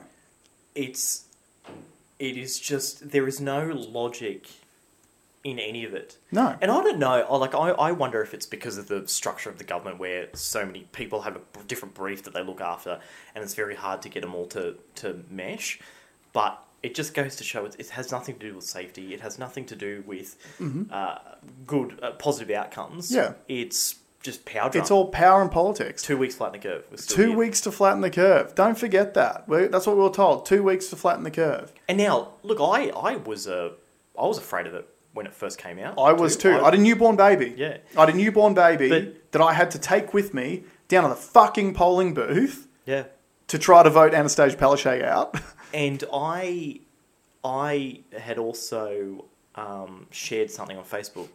It's. 0.74 1.24
It 2.18 2.36
is 2.36 2.58
just. 2.58 3.10
There 3.10 3.26
is 3.28 3.40
no 3.40 3.66
logic 3.66 4.48
in 5.44 5.58
any 5.58 5.84
of 5.84 5.94
it. 5.94 6.16
No. 6.32 6.56
And 6.60 6.70
I 6.70 6.82
don't 6.82 6.98
know. 6.98 7.24
I- 7.28 7.36
Like 7.36 7.54
I, 7.54 7.70
I 7.70 7.92
wonder 7.92 8.22
if 8.22 8.34
it's 8.34 8.46
because 8.46 8.76
of 8.78 8.88
the 8.88 9.06
structure 9.08 9.50
of 9.50 9.58
the 9.58 9.64
government, 9.64 9.98
where 9.98 10.28
so 10.34 10.64
many 10.66 10.80
people 10.92 11.22
have 11.22 11.36
a 11.36 11.40
different 11.66 11.94
brief 11.94 12.22
that 12.24 12.34
they 12.34 12.42
look 12.42 12.60
after, 12.60 13.00
and 13.34 13.42
it's 13.44 13.54
very 13.54 13.74
hard 13.74 14.02
to 14.02 14.08
get 14.08 14.22
them 14.22 14.34
all 14.34 14.46
to 14.46 14.76
to 14.96 15.24
mesh. 15.30 15.80
But 16.32 16.62
it 16.82 16.94
just 16.94 17.14
goes 17.14 17.34
to 17.36 17.42
show 17.44 17.64
it, 17.64 17.74
it 17.78 17.90
has 17.90 18.12
nothing 18.12 18.36
to 18.38 18.46
do 18.48 18.54
with 18.54 18.64
safety. 18.64 19.12
It 19.14 19.20
has 19.20 19.38
nothing 19.38 19.64
to 19.66 19.74
do 19.74 20.04
with 20.06 20.36
uh, 20.92 21.18
good, 21.66 21.98
uh, 22.02 22.12
positive 22.12 22.54
outcomes. 22.56 23.12
Yeah. 23.12 23.32
it's 23.48 23.96
just 24.22 24.44
power. 24.44 24.68
Drunk. 24.70 24.76
It's 24.76 24.90
all 24.90 25.06
power 25.08 25.40
and 25.42 25.50
politics. 25.50 26.02
two 26.02 26.16
weeks 26.16 26.34
to 26.34 26.38
flatten 26.38 26.60
the 26.60 26.68
curve. 26.68 26.84
We're 26.90 26.96
still 26.96 27.16
Two 27.16 27.28
here. 27.28 27.36
weeks 27.38 27.60
to 27.62 27.72
flatten 27.72 28.00
the 28.00 28.10
curve. 28.10 28.54
Don't 28.54 28.76
forget 28.78 29.14
that. 29.14 29.48
We, 29.48 29.66
that's 29.68 29.86
what 29.86 29.96
we 29.96 30.02
were 30.02 30.10
told. 30.10 30.44
Two 30.46 30.62
weeks 30.62 30.88
to 30.88 30.96
flatten 30.96 31.22
the 31.24 31.30
curve. 31.30 31.72
And 31.88 31.98
now, 31.98 32.32
look, 32.42 32.58
I 32.60 32.88
I 32.90 33.16
was 33.16 33.46
uh, 33.46 33.70
I 34.18 34.26
was 34.26 34.38
afraid 34.38 34.66
of 34.66 34.74
it 34.74 34.88
when 35.14 35.26
it 35.26 35.34
first 35.34 35.58
came 35.58 35.78
out. 35.78 35.98
I 35.98 36.12
was 36.12 36.36
too. 36.36 36.52
I 36.58 36.64
had 36.64 36.74
a 36.74 36.78
newborn 36.78 37.16
baby. 37.16 37.54
Yeah. 37.56 37.78
I 37.96 38.00
had 38.00 38.10
a 38.10 38.16
newborn 38.16 38.54
baby 38.54 38.88
But- 38.88 39.32
that 39.32 39.40
I 39.42 39.52
had 39.52 39.70
to 39.72 39.78
take 39.78 40.12
with 40.14 40.34
me 40.34 40.64
down 40.88 41.02
to 41.04 41.08
the 41.10 41.14
fucking 41.16 41.74
polling 41.74 42.14
booth 42.14 42.66
yeah. 42.86 43.04
to 43.48 43.58
try 43.58 43.82
to 43.82 43.90
vote 43.90 44.12
Annastacia 44.12 44.56
Palaszczuk 44.56 45.02
out. 45.04 45.34
And 45.74 46.02
I, 46.10 46.80
I 47.44 48.00
had 48.18 48.38
also 48.38 49.26
um, 49.54 50.06
shared 50.10 50.50
something 50.50 50.78
on 50.78 50.84
Facebook 50.84 51.28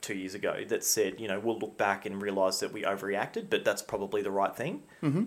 two 0.00 0.14
years 0.14 0.34
ago 0.34 0.64
that 0.68 0.84
said, 0.84 1.20
you 1.20 1.28
know, 1.28 1.38
we'll 1.40 1.58
look 1.58 1.76
back 1.76 2.06
and 2.06 2.20
realise 2.20 2.60
that 2.60 2.72
we 2.72 2.82
overreacted, 2.82 3.50
but 3.50 3.64
that's 3.64 3.82
probably 3.82 4.22
the 4.22 4.30
right 4.30 4.54
thing. 4.54 4.82
Mm-hmm. 5.02 5.24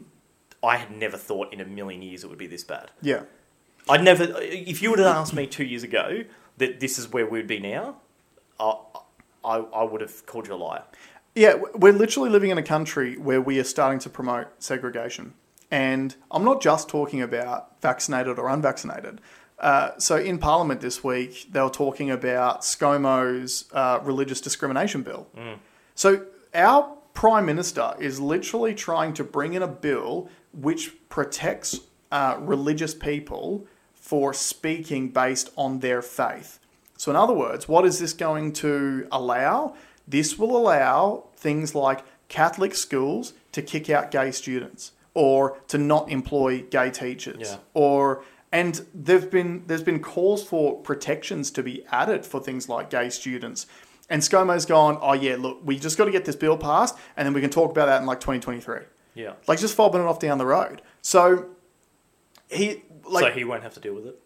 I 0.64 0.78
had 0.78 0.92
never 0.92 1.18
thought 1.18 1.54
in 1.54 1.62
a 1.62 1.66
million 1.66 2.02
years 2.02 2.24
it 2.24 2.30
would 2.30 2.40
be 2.40 2.48
this 2.48 2.64
bad. 2.64 2.92
yeah. 3.02 3.24
I'd 3.88 4.04
never. 4.04 4.28
If 4.40 4.84
you 4.84 4.92
would 4.92 5.00
have 5.00 5.08
asked 5.08 5.34
me 5.34 5.48
two 5.48 5.64
years 5.64 5.82
ago 5.82 6.24
that 6.58 6.80
this 6.80 7.00
is 7.00 7.12
where 7.12 7.26
we'd 7.26 7.48
be 7.48 7.60
now, 7.60 7.96
I, 8.60 8.76
I, 9.44 9.56
I 9.58 9.84
would 9.84 10.02
have 10.02 10.26
called 10.28 10.48
you 10.48 10.54
a 10.54 10.56
liar. 10.56 10.84
Yeah, 11.34 11.56
we're 11.74 11.94
literally 11.94 12.30
living 12.30 12.52
in 12.52 12.58
a 12.58 12.64
country 12.64 13.18
where 13.18 13.42
we 13.42 13.60
are 13.60 13.64
starting 13.64 13.98
to 14.00 14.10
promote 14.10 14.48
segregation. 14.60 15.34
And 15.72 16.16
I'm 16.30 16.44
not 16.44 16.62
just 16.62 16.88
talking 16.90 17.22
about 17.22 17.82
vaccinated 17.82 18.38
or 18.38 18.50
unvaccinated. 18.50 19.22
Uh, 19.60 19.91
so 19.97 20.16
in 20.18 20.38
Parliament 20.38 20.82
this 20.82 21.03
week, 21.03 21.47
they 21.51 21.62
were 21.62 21.70
talking 21.70 22.10
about 22.10 22.62
ScoMo's 22.62 23.66
uh, 23.74 23.99
religious 24.03 24.39
discrimination 24.41 25.01
bill. 25.03 25.28
So 25.95 26.26
our 26.53 26.95
Prime 27.14 27.45
Minister 27.45 27.93
is 27.99 28.20
literally 28.22 28.74
trying 28.74 29.14
to 29.16 29.24
bring 29.24 29.53
in 29.53 29.62
a 29.62 29.68
bill 29.68 30.30
which 30.53 30.93
protects 31.10 31.82
uh, 32.12 32.38
religious 32.39 32.93
people 32.93 33.68
for 33.93 34.34
speaking 34.34 35.10
based 35.10 35.49
on 35.57 35.80
their 35.80 36.01
faith. 36.01 36.60
So, 36.97 37.12
in 37.12 37.16
other 37.18 37.34
words, 37.34 37.68
what 37.68 37.86
is 37.86 37.99
this 37.99 38.14
going 38.14 38.53
to 38.53 39.07
allow? 39.12 39.76
This 40.07 40.38
will 40.39 40.55
allow 40.57 41.26
things 41.36 41.76
like 41.76 42.03
Catholic 42.30 42.74
schools 42.76 43.34
to 43.51 43.62
kick 43.62 43.89
out 43.89 44.12
gay 44.12 44.32
students 44.32 44.93
or 45.14 45.57
to 45.68 45.78
not 45.78 46.10
employ 46.10 46.64
gay 46.64 46.89
teachers 46.89 47.51
Yeah. 47.51 47.57
or 47.74 48.24
and 48.52 48.86
there've 48.93 49.30
been 49.30 49.64
there's 49.68 49.84
been 49.84 50.00
calls 50.00 50.43
for 50.43 50.80
protections 50.82 51.52
to 51.52 51.64
be 51.64 51.86
added 51.91 52.26
for 52.26 52.39
things 52.41 52.68
like 52.68 52.89
gay 52.89 53.10
students. 53.10 53.68
And 54.12 54.24
ScoMo's 54.24 54.66
gone, 54.66 54.97
oh 55.02 55.14
yeah, 55.14 55.36
look, 55.38 55.60
we 55.64 55.78
just 55.78 55.95
got 55.97 56.06
to 56.06 56.12
get 56.12 56.26
this 56.26 56.36
bill 56.36 56.58
passed, 56.58 56.97
and 57.16 57.28
then 57.28 57.34
we 57.34 57.41
can 57.41 57.52
talk 57.52 57.70
about 57.70 57.86
that 57.86 58.02
in 58.02 58.08
like 58.08 58.20
2023. 58.20 58.80
Yeah. 59.14 59.34
Like 59.47 59.60
just 59.60 59.78
fobbing 59.78 59.95
it 59.95 60.08
off 60.08 60.20
down 60.20 60.39
the 60.39 60.47
road. 60.47 60.82
So 61.02 61.50
he 62.50 62.84
like 63.06 63.26
so 63.26 63.32
he 63.32 63.43
won't 63.43 63.64
have 63.64 63.74
to 63.76 63.80
deal 63.80 63.93
with 63.93 64.08
it. 64.08 64.20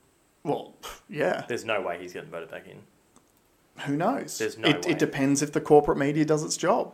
well, 0.44 0.76
yeah. 1.10 1.46
There's 1.48 1.66
no 1.66 1.82
way 1.82 2.00
he's 2.02 2.14
getting 2.14 2.30
voted 2.30 2.50
back 2.50 2.68
in. 2.68 2.80
Who 3.86 3.98
knows? 3.98 4.38
There's 4.38 4.58
no 4.58 4.70
it, 4.70 4.86
way. 4.86 4.92
it 4.92 5.00
depends 5.00 5.42
if 5.42 5.52
the 5.52 5.62
corporate 5.62 5.98
media 5.98 6.26
does 6.26 6.44
its 6.44 6.56
job. 6.56 6.94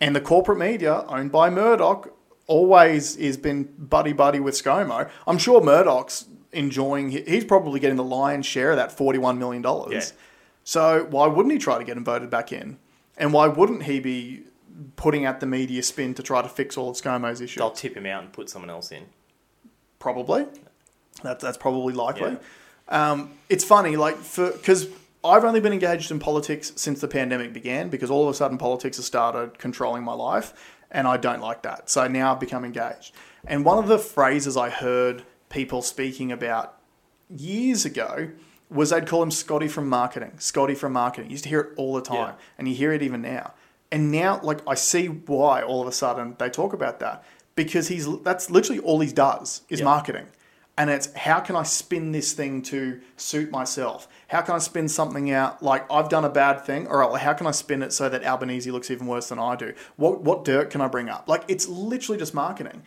And 0.00 0.16
the 0.16 0.20
corporate 0.20 0.58
media, 0.58 1.04
owned 1.06 1.30
by 1.30 1.48
Murdoch, 1.48 2.12
always 2.48 3.14
has 3.16 3.36
been 3.36 3.72
buddy 3.78 4.12
buddy 4.12 4.40
with 4.40 4.54
ScoMo. 4.54 5.08
I'm 5.28 5.38
sure 5.38 5.60
Murdoch's 5.62 6.28
enjoying. 6.52 7.10
He's 7.10 7.44
probably 7.44 7.80
getting 7.80 7.96
the 7.96 8.04
lion's 8.04 8.46
share 8.46 8.70
of 8.70 8.76
that 8.76 8.92
forty-one 8.92 9.38
million 9.38 9.62
dollars. 9.62 9.92
Yeah. 9.92 10.18
So 10.64 11.06
why 11.10 11.26
wouldn't 11.26 11.52
he 11.52 11.58
try 11.58 11.78
to 11.78 11.84
get 11.84 11.96
him 11.96 12.04
voted 12.04 12.30
back 12.30 12.52
in? 12.52 12.78
And 13.16 13.32
why 13.32 13.46
wouldn't 13.46 13.84
he 13.84 14.00
be 14.00 14.44
putting 14.96 15.24
out 15.24 15.40
the 15.40 15.46
media 15.46 15.82
spin 15.82 16.14
to 16.14 16.22
try 16.22 16.40
to 16.42 16.48
fix 16.48 16.76
all 16.76 16.90
of 16.90 16.96
ScoMo's 16.96 17.40
issues? 17.40 17.58
They'll 17.58 17.70
tip 17.70 17.96
him 17.96 18.06
out 18.06 18.22
and 18.22 18.32
put 18.32 18.48
someone 18.48 18.70
else 18.70 18.92
in. 18.92 19.04
Probably. 19.98 20.46
That's 21.22 21.42
that's 21.42 21.58
probably 21.58 21.94
likely. 21.94 22.32
Yeah. 22.32 23.12
Um, 23.12 23.32
it's 23.48 23.64
funny, 23.64 23.96
like 23.96 24.16
for 24.16 24.50
because 24.50 24.88
I've 25.24 25.44
only 25.44 25.60
been 25.60 25.72
engaged 25.72 26.10
in 26.10 26.18
politics 26.18 26.72
since 26.76 27.00
the 27.00 27.08
pandemic 27.08 27.52
began 27.52 27.88
because 27.88 28.10
all 28.10 28.24
of 28.24 28.28
a 28.28 28.34
sudden 28.34 28.58
politics 28.58 28.96
has 28.96 29.06
started 29.06 29.58
controlling 29.58 30.02
my 30.02 30.14
life, 30.14 30.52
and 30.90 31.06
I 31.06 31.16
don't 31.16 31.40
like 31.40 31.62
that. 31.62 31.88
So 31.90 32.08
now 32.08 32.32
I've 32.32 32.40
become 32.40 32.64
engaged. 32.64 33.14
And 33.46 33.64
one 33.64 33.78
of 33.78 33.88
the 33.88 33.98
phrases 33.98 34.56
I 34.56 34.70
heard 34.70 35.22
people 35.52 35.82
speaking 35.82 36.32
about 36.32 36.78
years 37.28 37.84
ago 37.84 38.30
was 38.70 38.90
they'd 38.90 39.06
call 39.06 39.22
him 39.22 39.30
Scotty 39.30 39.68
from 39.68 39.88
marketing. 39.88 40.32
Scotty 40.38 40.74
from 40.74 40.94
marketing. 40.94 41.26
You 41.30 41.32
used 41.32 41.44
to 41.44 41.50
hear 41.50 41.60
it 41.60 41.72
all 41.76 41.94
the 41.94 42.00
time, 42.02 42.16
Yeah. 42.34 42.44
and 42.58 42.66
you 42.68 42.74
hear 42.74 42.92
it 42.92 43.02
even 43.02 43.20
now. 43.22 43.52
And 43.92 44.10
now, 44.10 44.40
like, 44.42 44.60
I 44.66 44.74
see 44.74 45.06
why 45.06 45.62
all 45.62 45.82
of 45.82 45.86
a 45.86 45.92
sudden 45.92 46.34
they 46.38 46.48
talk 46.48 46.72
about 46.72 46.98
that 47.00 47.22
because 47.54 47.88
he's 47.88 48.08
that's 48.20 48.50
literally 48.50 48.80
all 48.80 49.00
he 49.00 49.12
does 49.12 49.60
is 49.68 49.80
Yeah. 49.80 49.84
marketing. 49.84 50.26
And 50.78 50.88
it's 50.88 51.12
how 51.14 51.40
can 51.40 51.54
I 51.54 51.64
spin 51.64 52.12
this 52.12 52.32
thing 52.32 52.62
to 52.62 53.02
suit 53.18 53.50
myself? 53.50 54.08
How 54.28 54.40
can 54.40 54.54
I 54.54 54.58
spin 54.58 54.88
something 54.88 55.30
out 55.30 55.62
like 55.62 55.84
I've 55.92 56.08
done 56.08 56.24
a 56.24 56.30
bad 56.30 56.64
thing? 56.64 56.86
All 56.88 56.96
right, 56.96 57.08
well, 57.10 57.16
how 57.20 57.34
can 57.34 57.46
I 57.46 57.50
spin 57.50 57.82
it 57.82 57.92
so 57.92 58.08
that 58.08 58.24
Albanese 58.24 58.70
looks 58.70 58.90
even 58.90 59.06
worse 59.06 59.28
than 59.28 59.38
I 59.38 59.54
do? 59.54 59.74
What 59.96 60.22
what 60.22 60.46
dirt 60.46 60.70
can 60.70 60.80
I 60.80 60.88
bring 60.88 61.10
up? 61.10 61.28
Like 61.28 61.44
it's 61.46 61.68
literally 61.68 62.18
just 62.18 62.32
marketing. 62.32 62.84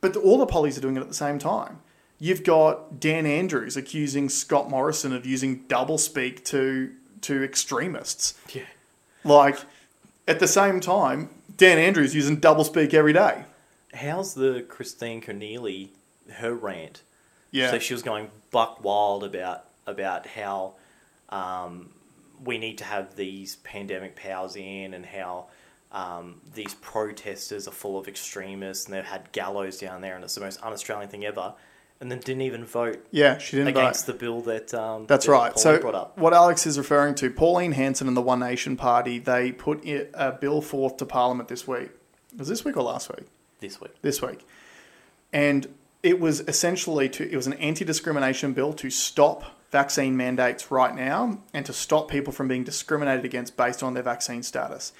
But 0.00 0.14
the, 0.14 0.20
all 0.20 0.38
the 0.38 0.46
pollies 0.46 0.78
are 0.78 0.80
doing 0.80 0.96
it 0.96 1.00
at 1.00 1.08
the 1.08 1.14
same 1.14 1.38
time. 1.38 1.80
You've 2.18 2.42
got 2.42 2.98
Dan 2.98 3.26
Andrews 3.26 3.76
accusing 3.76 4.28
Scott 4.28 4.68
Morrison 4.68 5.12
of 5.12 5.24
using 5.24 5.64
doublespeak 5.64 6.44
to 6.46 6.92
to 7.22 7.42
extremists. 7.42 8.34
Yeah. 8.52 8.62
Like 9.24 9.58
at 10.26 10.40
the 10.40 10.48
same 10.48 10.80
time, 10.80 11.30
Dan 11.56 11.78
Andrews 11.78 12.14
using 12.14 12.40
doublespeak 12.40 12.94
every 12.94 13.12
day. 13.12 13.44
How's 13.94 14.34
the 14.34 14.64
Christine 14.68 15.20
Keneally 15.20 15.90
her 16.34 16.54
rant? 16.54 17.02
Yeah. 17.50 17.70
So 17.70 17.78
she 17.78 17.94
was 17.94 18.02
going 18.02 18.30
buck 18.50 18.84
wild 18.84 19.24
about 19.24 19.64
about 19.86 20.26
how 20.26 20.74
um, 21.30 21.90
we 22.44 22.58
need 22.58 22.78
to 22.78 22.84
have 22.84 23.16
these 23.16 23.56
pandemic 23.56 24.16
powers 24.16 24.56
in 24.56 24.94
and 24.94 25.06
how 25.06 25.46
um, 25.92 26.40
these 26.54 26.74
protesters 26.74 27.66
are 27.66 27.72
full 27.72 27.98
of 27.98 28.08
extremists 28.08 28.86
and 28.86 28.94
they've 28.94 29.04
had 29.04 29.30
gallows 29.32 29.78
down 29.78 30.00
there 30.00 30.14
and 30.14 30.24
it's 30.24 30.34
the 30.34 30.40
most 30.40 30.62
un-Australian 30.62 31.08
thing 31.08 31.24
ever. 31.24 31.54
And 32.00 32.12
then 32.12 32.20
didn't 32.20 32.42
even 32.42 32.64
vote 32.64 33.04
yeah, 33.10 33.38
she 33.38 33.56
didn't 33.56 33.74
vote. 33.74 33.80
against 33.80 34.06
the 34.06 34.12
bill 34.12 34.40
that 34.42 34.72
um, 34.72 35.06
That's 35.06 35.26
that 35.26 35.32
right. 35.32 35.52
Pauline 35.52 35.78
So 35.78 35.80
brought 35.80 35.94
up. 35.96 36.16
what 36.16 36.32
Alex 36.32 36.64
is 36.64 36.78
referring 36.78 37.16
to, 37.16 37.28
Pauline 37.28 37.72
Hanson 37.72 38.06
and 38.06 38.16
the 38.16 38.22
One 38.22 38.38
Nation 38.38 38.76
Party, 38.76 39.18
they 39.18 39.50
put 39.50 39.84
a 39.84 40.30
bill 40.40 40.60
forth 40.60 40.96
to 40.98 41.06
Parliament 41.06 41.48
this 41.48 41.66
week. 41.66 41.90
Was 42.36 42.46
this 42.46 42.64
week 42.64 42.76
or 42.76 42.84
last 42.84 43.08
week? 43.08 43.26
this 43.58 43.80
week. 43.80 43.90
This 44.02 44.22
week, 44.22 44.46
and 45.32 45.66
it 46.04 46.20
was 46.20 46.40
essentially 46.42 47.08
to 47.08 47.28
it 47.28 47.34
was 47.34 47.48
an 47.48 47.54
anti-discrimination 47.54 48.52
bill 48.52 48.72
to 48.74 48.90
stop 48.90 49.42
vaccine 49.72 50.16
mandates 50.16 50.70
right 50.70 50.94
now 50.94 51.38
and 51.52 51.66
to 51.66 51.72
stop 51.72 52.08
people 52.08 52.32
from 52.32 52.46
being 52.46 52.62
discriminated 52.62 53.24
against 53.24 53.56
based 53.56 53.82
on 53.82 53.94
their 53.94 54.04
vaccine 54.04 54.44
status. 54.44 54.92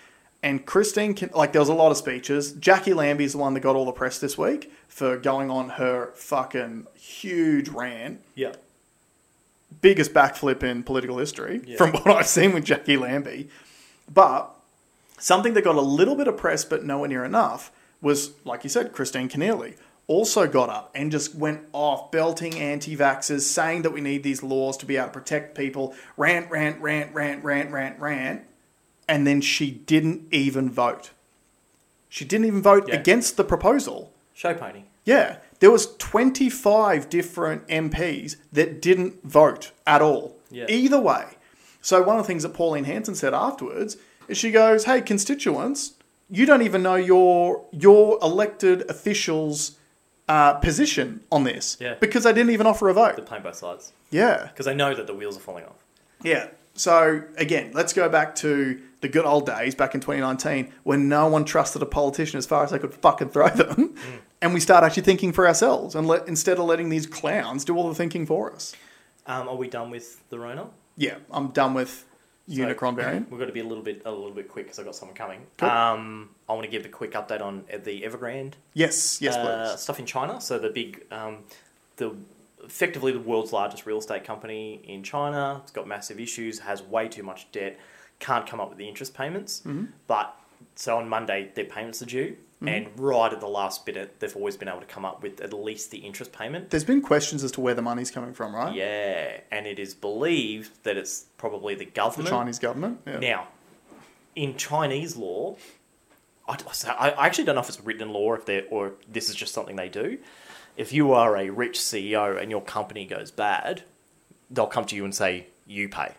And 0.43 0.65
Christine, 0.65 1.15
can, 1.15 1.31
like, 1.35 1.53
there 1.53 1.61
was 1.61 1.69
a 1.69 1.75
lot 1.75 1.91
of 1.91 1.97
speeches. 1.97 2.53
Jacqui 2.53 2.95
Lambie 2.95 3.25
is 3.25 3.33
the 3.33 3.39
one 3.39 3.55
that 3.55 3.61
got 3.61 3.75
all 3.75 3.85
the 3.85 3.93
press 3.93 4.19
this 4.21 4.39
week 4.39 4.73
for 4.87 5.17
going 5.17 5.51
on 5.51 5.71
her 5.71 6.13
fucking 6.15 6.87
huge 6.95 7.69
rant 7.69 8.21
Yeah. 8.37 8.53
biggest 9.81 10.15
backflip 10.15 10.63
in 10.63 10.83
political 10.85 11.19
history 11.19 11.61
Yeah. 11.67 11.77
from 11.77 11.91
what 11.93 12.07
I've 12.09 12.27
seen 12.29 12.53
with 12.55 12.65
Jacqui 12.65 12.99
Lambie. 13.01 13.49
But 14.13 14.51
something 15.19 15.55
that 15.55 15.65
got 15.65 15.75
a 15.77 15.81
little 15.81 16.15
bit 16.15 16.29
of 16.29 16.37
press 16.37 16.65
but 16.65 16.85
nowhere 16.85 17.09
near 17.09 17.25
enough 17.25 17.73
was, 18.01 18.31
like 18.45 18.63
you 18.63 18.71
said, 18.71 18.93
Christine 18.93 19.29
Keneally 19.29 19.75
also 20.07 20.47
got 20.47 20.71
up 20.71 20.91
and 20.95 21.11
just 21.13 21.35
went 21.35 21.61
off 21.73 22.11
belting 22.11 22.55
anti-vaxxers, 22.59 23.41
saying 23.43 23.83
that 23.83 23.91
we 23.91 24.01
need 24.01 24.23
these 24.23 24.43
laws 24.43 24.77
to 24.79 24.87
be 24.87 24.97
able 24.97 25.09
to 25.09 25.13
protect 25.13 25.57
people. 25.59 25.95
Rant, 26.17 26.49
rant, 26.51 26.81
rant, 26.81 27.13
rant, 27.13 27.45
rant, 27.45 27.71
rant, 27.73 28.01
rant. 28.01 28.43
And 29.09 29.27
then 29.27 29.41
she 29.41 29.71
didn't 29.71 30.27
even 30.31 30.71
vote. 30.71 31.11
She 32.09 32.25
didn't 32.25 32.47
even 32.47 32.63
vote 32.63 32.89
Yeah. 32.89 32.97
against 32.97 33.37
the 33.37 33.45
proposal. 33.45 34.13
Show 34.35 34.55
pony. 34.55 34.83
Yeah, 35.05 35.37
there 35.61 35.71
was 35.71 35.97
25 35.97 37.09
different 37.09 37.67
MPs 37.69 38.37
that 38.53 38.81
didn't 38.83 39.25
vote 39.25 39.73
at 39.87 40.03
all. 40.03 40.37
Yeah. 40.51 40.67
Either 40.69 41.01
way. 41.01 41.25
So 41.81 42.03
one 42.03 42.19
of 42.19 42.25
the 42.25 42.27
things 42.27 42.43
that 42.43 42.55
Pauline 42.55 42.85
Hanson 42.85 43.15
said 43.15 43.33
afterwards 43.35 43.97
is 44.29 44.37
she 44.37 44.51
goes, 44.51 44.85
"Hey 44.85 45.01
constituents, 45.01 45.93
you 46.31 46.45
don't 46.45 46.63
even 46.63 46.83
know 46.83 46.97
your 46.97 47.65
your 47.73 48.19
elected 48.23 48.89
officials' 48.91 49.73
uh, 50.29 50.55
position 50.55 51.21
on 51.33 51.45
this 51.45 51.79
Yeah. 51.81 51.95
because 52.01 52.25
they 52.25 52.33
didn't 52.35 52.51
even 52.51 52.67
offer 52.67 52.89
a 52.91 52.95
vote." 52.95 53.17
They're 53.17 53.25
playing 53.25 53.45
both 53.45 53.57
sides 53.57 53.93
Yeah. 54.11 54.49
because 54.53 54.67
they 54.67 54.75
know 54.75 54.95
that 54.95 55.07
the 55.07 55.15
wheels 55.15 55.37
are 55.37 55.41
falling 55.41 55.65
off. 55.65 55.77
Yeah. 56.23 56.49
So 56.75 57.23
again, 57.37 57.71
let's 57.73 57.93
go 57.95 58.09
back 58.09 58.35
to 58.37 58.81
the 59.01 59.09
good 59.09 59.25
old 59.25 59.47
days 59.47 59.75
back 59.75 59.95
in 59.95 60.01
2019 60.01 60.73
when 60.83 61.09
no 61.09 61.27
one 61.29 61.45
trusted 61.45 61.83
a 61.83 61.87
politician 61.87 62.39
as 62.39 62.47
far 62.47 62.65
as 62.65 62.71
they 62.71 62.79
could 62.79 62.93
fucking 62.95 63.29
throw 63.31 63.49
them, 63.49 63.95
and 64.43 64.53
we 64.55 64.61
start 64.61 64.85
actually 64.85 65.03
thinking 65.05 65.33
for 65.33 65.47
ourselves 65.47 65.95
and 65.95 66.07
let, 66.07 66.27
instead 66.29 66.59
of 66.59 66.65
letting 66.65 66.89
these 66.89 67.07
clowns 67.07 67.65
do 67.65 67.77
all 67.77 67.89
the 67.89 67.95
thinking 67.95 68.27
for 68.27 68.53
us. 68.53 68.75
Um, 69.27 69.49
are 69.49 69.57
we 69.57 69.69
done 69.69 69.91
with 69.91 70.23
the 70.31 70.39
Rona? 70.39 70.69
Yeah, 70.97 71.17
I'm 71.31 71.49
done 71.49 71.75
with 71.75 72.05
So, 72.49 72.57
Unicron 72.57 72.97
variant. 72.97 73.31
We've 73.31 73.39
got 73.39 73.47
to 73.47 73.53
be 73.53 73.61
a 73.61 73.65
little 73.65 73.85
bit 73.85 74.03
a 74.05 74.11
little 74.11 74.31
bit 74.33 74.49
quick 74.49 74.67
because 74.67 74.79
I've 74.79 74.85
got 74.87 74.97
someone 74.97 75.15
coming. 75.17 75.47
Cool. 75.59 75.69
Um, 75.69 76.31
I 76.49 76.55
want 76.55 76.65
to 76.65 76.71
give 76.71 76.85
a 76.87 76.89
quick 76.89 77.13
update 77.13 77.43
on 77.43 77.65
the 77.85 78.03
Evergrande 78.03 78.55
Yes, 78.75 79.21
yes, 79.21 79.37
uh, 79.37 79.69
please. 79.73 79.81
stuff 79.83 79.99
in 80.01 80.07
China. 80.07 80.41
So 80.41 80.59
the 80.59 80.71
big 80.71 81.05
um, 81.13 81.45
the 81.97 82.17
effectively 82.65 83.13
the 83.13 83.21
world's 83.21 83.53
largest 83.53 83.87
real 83.87 83.99
estate 83.99 84.25
company 84.25 84.81
in 84.85 85.03
China. 85.03 85.61
It's 85.63 85.73
got 85.73 85.87
massive 85.87 86.19
issues, 86.19 86.59
has 86.61 86.83
way 86.83 87.07
too 87.09 87.23
much 87.23 87.51
debt, 87.53 87.79
can't 88.21 88.47
come 88.47 88.61
up 88.61 88.69
with 88.69 88.79
the 88.79 88.89
interest 88.89 89.15
payments. 89.15 89.61
Mm-hmm. 89.61 89.87
But 90.07 90.35
so 90.75 90.99
on 90.99 91.09
Monday, 91.09 91.51
their 91.55 91.65
payments 91.65 92.03
are 92.03 92.07
due. 92.07 92.37
Mm-hmm. 92.63 92.69
And 92.69 92.89
right 92.99 93.33
at 93.33 93.39
the 93.41 93.47
last 93.49 93.87
bit, 93.87 94.19
they've 94.19 94.35
always 94.35 94.57
been 94.57 94.69
able 94.69 94.81
to 94.81 94.87
come 94.87 95.05
up 95.05 95.23
with 95.23 95.41
at 95.41 95.53
least 95.53 95.93
the 95.93 95.99
interest 95.99 96.33
payment. 96.33 96.71
There's 96.71 96.83
been 96.85 97.03
questions 97.03 97.45
as 97.45 97.53
to 97.53 97.61
where 97.61 97.75
the 97.75 97.83
money's 97.83 98.11
coming 98.11 98.35
from, 98.35 98.55
right? 98.55 98.75
Yeah, 98.75 99.41
and 99.53 99.67
it 99.67 99.79
is 99.79 99.95
believed 99.95 100.83
that 100.83 100.97
it's 100.97 101.27
probably 101.37 101.77
the 101.77 101.85
government, 101.85 102.29
The. 102.29 102.35
Chinese 102.35 102.59
government. 102.59 103.01
Yeah. 103.07 103.19
Now, 103.21 103.49
in 104.35 104.57
Chinese 104.57 105.17
law, 105.17 105.57
I, 106.49 106.57
I 106.99 107.11
I 107.11 107.27
actually 107.27 107.45
don't 107.45 107.55
know 107.55 107.61
if 107.61 107.69
it's 107.69 107.81
written 107.81 108.03
in 108.03 108.13
law 108.13 108.35
if 108.35 108.45
they 108.45 108.63
or 108.63 108.89
if 108.89 108.93
this 109.13 109.29
is 109.29 109.37
just 109.37 109.55
something 109.55 109.77
they 109.77 109.89
do. 109.89 110.19
If 110.77 110.93
you 110.93 111.13
are 111.13 111.37
a 111.37 111.51
rich 111.51 111.79
CEO 111.79 112.41
and 112.41 112.51
your 112.51 112.63
company 112.63 113.05
goes 113.05 113.31
bad, 113.31 113.83
they'll 114.51 114.67
come 114.67 114.85
to 114.87 114.97
you 114.97 115.05
and 115.05 115.15
say 115.15 115.49
you 115.67 115.89
pay 115.89 116.15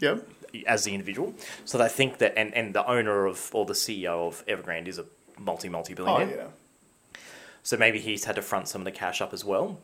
Yep. 0.00 0.28
As 0.66 0.84
the 0.84 0.92
individual. 0.92 1.34
So 1.64 1.78
they 1.78 1.88
think 1.88 2.18
that, 2.18 2.38
and, 2.38 2.54
and 2.54 2.74
the 2.74 2.86
owner 2.88 3.26
of 3.26 3.50
or 3.52 3.64
the 3.64 3.72
CEO 3.74 4.26
of 4.26 4.44
Evergrande 4.46 4.88
is 4.88 4.98
a 4.98 5.06
multi 5.38 5.68
multi 5.68 5.94
billionaire. 5.94 6.28
Oh 6.28 6.42
yeah. 7.16 7.20
So 7.62 7.76
maybe 7.76 7.98
he's 7.98 8.24
had 8.24 8.36
to 8.36 8.42
front 8.42 8.68
some 8.68 8.80
of 8.80 8.84
the 8.84 8.92
cash 8.92 9.20
up 9.20 9.32
as 9.32 9.44
well. 9.44 9.78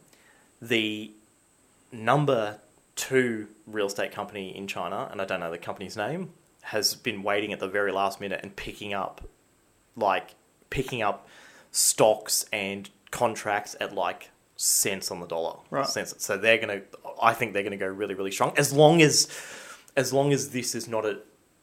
The 0.60 1.12
number 1.92 2.58
two 2.94 3.48
real 3.66 3.86
estate 3.86 4.12
company 4.12 4.56
in 4.56 4.66
China, 4.66 5.08
and 5.10 5.20
I 5.20 5.24
don't 5.24 5.40
know 5.40 5.50
the 5.50 5.58
company's 5.58 5.96
name, 5.96 6.30
has 6.62 6.94
been 6.94 7.22
waiting 7.22 7.52
at 7.52 7.60
the 7.60 7.68
very 7.68 7.92
last 7.92 8.20
minute 8.20 8.40
and 8.42 8.56
picking 8.56 8.94
up, 8.94 9.28
like, 9.94 10.34
picking 10.70 11.02
up 11.02 11.28
stocks 11.70 12.46
and 12.52 12.88
contracts 13.10 13.76
at 13.80 13.94
like 13.94 14.30
cents 14.56 15.10
on 15.10 15.20
the 15.20 15.26
dollar. 15.26 15.58
Right. 15.70 15.86
Cents. 15.86 16.14
So 16.18 16.36
they're 16.38 16.58
gonna. 16.58 16.82
I 17.22 17.34
think 17.34 17.52
they're 17.52 17.62
gonna 17.62 17.76
go 17.76 17.86
really, 17.86 18.14
really 18.14 18.32
strong 18.32 18.54
as 18.56 18.72
long 18.72 19.02
as, 19.02 19.28
as 19.96 20.12
long 20.12 20.32
as 20.32 20.50
this 20.50 20.74
is 20.74 20.88
not 20.88 21.04
a. 21.04 21.18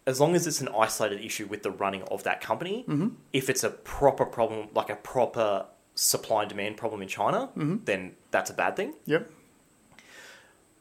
As 0.06 0.20
long 0.20 0.36
as 0.36 0.46
it's 0.48 0.60
an 0.60 0.68
isolated 0.78 1.24
issue 1.24 1.48
with 1.48 1.64
the 1.64 1.72
running 1.72 2.04
of 2.04 2.24
that 2.24 2.42
company, 2.42 2.84
mm-hmm. 2.86 3.16
if 3.32 3.50
it's 3.50 3.64
a 3.64 3.70
proper 3.70 4.26
problem, 4.26 4.68
like 4.76 4.90
a 4.90 4.98
proper 4.98 5.66
supply 5.96 6.42
and 6.42 6.50
demand 6.50 6.76
problem 6.76 7.02
in 7.02 7.08
China, 7.08 7.50
mm-hmm. 7.56 7.78
then 7.86 8.14
that's 8.30 8.50
a 8.50 8.54
bad 8.54 8.76
thing. 8.76 8.96
Yep. 9.06 9.32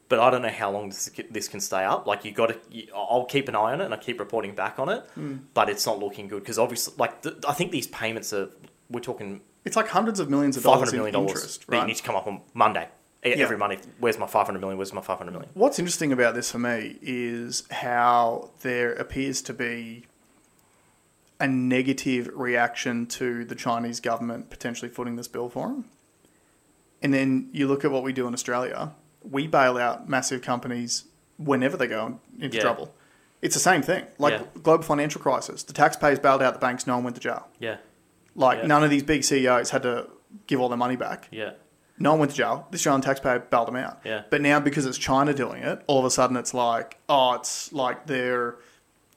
But 0.09 0.19
I 0.19 0.29
don't 0.29 0.41
know 0.41 0.49
how 0.49 0.71
long 0.71 0.89
this 0.89 1.09
this 1.31 1.47
can 1.47 1.61
stay 1.61 1.85
up. 1.85 2.05
Like 2.05 2.25
you 2.25 2.33
got 2.33 2.47
to, 2.47 2.87
I'll 2.93 3.23
keep 3.23 3.47
an 3.47 3.55
eye 3.55 3.71
on 3.71 3.79
it 3.79 3.85
and 3.85 3.93
I 3.93 3.97
keep 3.97 4.19
reporting 4.19 4.55
back 4.55 4.77
on 4.77 4.89
it. 4.89 5.05
Mm. 5.17 5.39
But 5.53 5.69
it's 5.69 5.85
not 5.85 5.99
looking 5.99 6.27
good 6.27 6.43
because 6.43 6.59
obviously, 6.59 6.93
like 6.97 7.21
the, 7.21 7.39
I 7.47 7.53
think 7.53 7.71
these 7.71 7.87
payments 7.87 8.33
are, 8.33 8.49
we're 8.89 8.99
talking 8.99 9.39
It's 9.63 9.77
like 9.77 9.87
hundreds 9.87 10.19
of 10.19 10.29
millions 10.29 10.57
of 10.57 10.63
dollars 10.63 10.91
in 10.91 10.97
million 10.97 11.13
dollars 11.13 11.31
interest, 11.31 11.67
that 11.67 11.77
right? 11.77 11.87
need 11.87 11.95
to 11.95 12.03
come 12.03 12.15
up 12.15 12.27
on 12.27 12.41
Monday. 12.53 12.89
Yeah. 13.25 13.35
Every 13.37 13.57
where's 13.99 14.17
my 14.17 14.27
five 14.27 14.45
hundred 14.47 14.59
million? 14.59 14.77
Where's 14.77 14.93
my 14.93 15.01
five 15.01 15.17
hundred 15.17 15.31
million? 15.31 15.49
What's 15.53 15.79
interesting 15.79 16.11
about 16.11 16.35
this 16.35 16.51
for 16.51 16.59
me 16.59 16.97
is 17.01 17.63
how 17.71 18.51
there 18.61 18.93
appears 18.93 19.41
to 19.43 19.53
be 19.53 20.05
a 21.39 21.47
negative 21.47 22.29
reaction 22.33 23.05
to 23.07 23.43
the 23.45 23.55
Chinese 23.55 23.99
government 23.99 24.49
potentially 24.49 24.89
footing 24.89 25.15
this 25.15 25.27
bill 25.27 25.49
for 25.49 25.67
them. 25.67 25.85
And 27.01 27.13
then 27.13 27.49
you 27.51 27.67
look 27.67 27.83
at 27.83 27.91
what 27.91 28.03
we 28.03 28.13
do 28.13 28.27
in 28.27 28.33
Australia. 28.33 28.91
We 29.29 29.47
bail 29.47 29.77
out 29.77 30.07
massive 30.07 30.41
companies 30.41 31.05
whenever 31.37 31.75
they 31.75 31.87
go 31.87 32.19
into 32.39 32.57
Yeah. 32.57 32.61
trouble. 32.61 32.93
It's 33.41 33.55
the 33.55 33.59
same 33.61 33.81
thing. 33.81 34.05
Like 34.17 34.33
Yeah. 34.39 34.45
global 34.61 34.83
financial 34.83 35.19
crisis. 35.21 35.63
The 35.63 35.73
taxpayers 35.73 36.19
bailed 36.19 36.41
out 36.41 36.53
the 36.53 36.59
banks, 36.59 36.87
no 36.87 36.95
one 36.95 37.03
went 37.05 37.15
to 37.17 37.21
jail. 37.21 37.47
Yeah, 37.59 37.77
Like 38.35 38.59
Yeah. 38.59 38.67
none 38.67 38.83
of 38.83 38.89
these 38.89 39.03
big 39.03 39.23
CEOs 39.23 39.71
had 39.71 39.83
to 39.83 40.07
give 40.47 40.61
all 40.61 40.69
their 40.69 40.77
money 40.77 40.95
back. 40.95 41.27
yeah, 41.31 41.51
No 42.03 42.11
one 42.11 42.19
went 42.19 42.31
to 42.31 42.37
jail. 42.37 42.67
The 42.69 42.75
Australian 42.75 43.01
taxpayer 43.01 43.39
bailed 43.39 43.67
them 43.69 43.77
out. 43.77 43.99
Yeah. 44.03 44.23
But 44.29 44.41
now 44.41 44.59
because 44.59 44.85
it's 44.85 44.97
China 44.97 45.33
doing 45.33 45.63
it, 45.63 45.81
all 45.87 45.99
of 45.99 46.05
a 46.05 46.11
sudden 46.11 46.35
it's 46.37 46.53
like, 46.53 46.97
oh, 47.09 47.33
it's 47.33 47.73
like 47.73 48.05
they're 48.05 48.55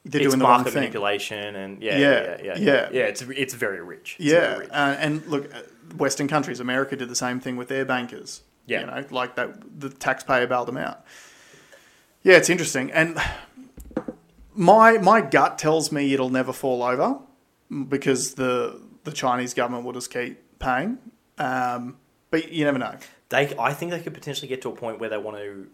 they're 0.05 0.21
it's 0.21 0.29
doing 0.29 0.39
the 0.39 0.45
wrong 0.45 0.57
market 0.59 0.71
thing. 0.73 0.81
manipulation 0.81 1.55
and 1.55 1.83
yeah, 1.83 1.97
Yeah, 1.97 2.09
yeah, 2.09 2.21
yeah, 2.21 2.43
yeah, 2.43 2.55
yeah. 2.57 2.89
yeah. 2.93 3.03
It's 3.11 3.21
it's 3.21 3.53
very 3.53 3.81
rich. 3.81 4.15
It's 4.19 4.25
Yeah, 4.31 4.39
very 4.39 4.59
rich. 4.61 4.69
uh, 4.71 4.95
and 4.99 5.25
look, 5.27 5.53
uh, 5.53 5.61
Western 5.97 6.27
countries, 6.27 6.59
America 6.59 6.95
did 6.95 7.09
the 7.09 7.15
same 7.15 7.39
thing 7.39 7.57
with 7.57 7.67
their 7.67 7.85
bankers. 7.85 8.41
Yeah. 8.65 8.81
you 8.81 8.85
know, 8.87 9.05
like 9.11 9.35
that, 9.35 9.79
the 9.79 9.89
taxpayer 9.89 10.45
bailed 10.47 10.67
them 10.67 10.77
out. 10.77 11.05
Yeah, 12.23 12.35
it's 12.35 12.49
interesting, 12.49 12.91
and 12.91 13.17
my 14.53 14.97
my 14.97 15.21
gut 15.21 15.57
tells 15.57 15.91
me 15.91 16.13
it'll 16.13 16.29
never 16.29 16.51
fall 16.53 16.83
over 16.83 17.19
because 17.87 18.33
the 18.35 18.81
the 19.03 19.11
Chinese 19.11 19.53
government 19.53 19.85
will 19.85 19.93
just 19.93 20.11
keep 20.11 20.59
paying. 20.59 20.97
Um, 21.37 21.97
but 22.37 22.51
you 22.51 22.65
never 22.65 22.77
know. 22.77 22.95
They, 23.29 23.53
I 23.57 23.73
think 23.73 23.91
they 23.91 23.99
could 23.99 24.13
potentially 24.13 24.47
get 24.47 24.61
to 24.61 24.69
a 24.69 24.75
point 24.75 24.99
where 24.99 25.09
they 25.09 25.17
want 25.17 25.37
to 25.37 25.67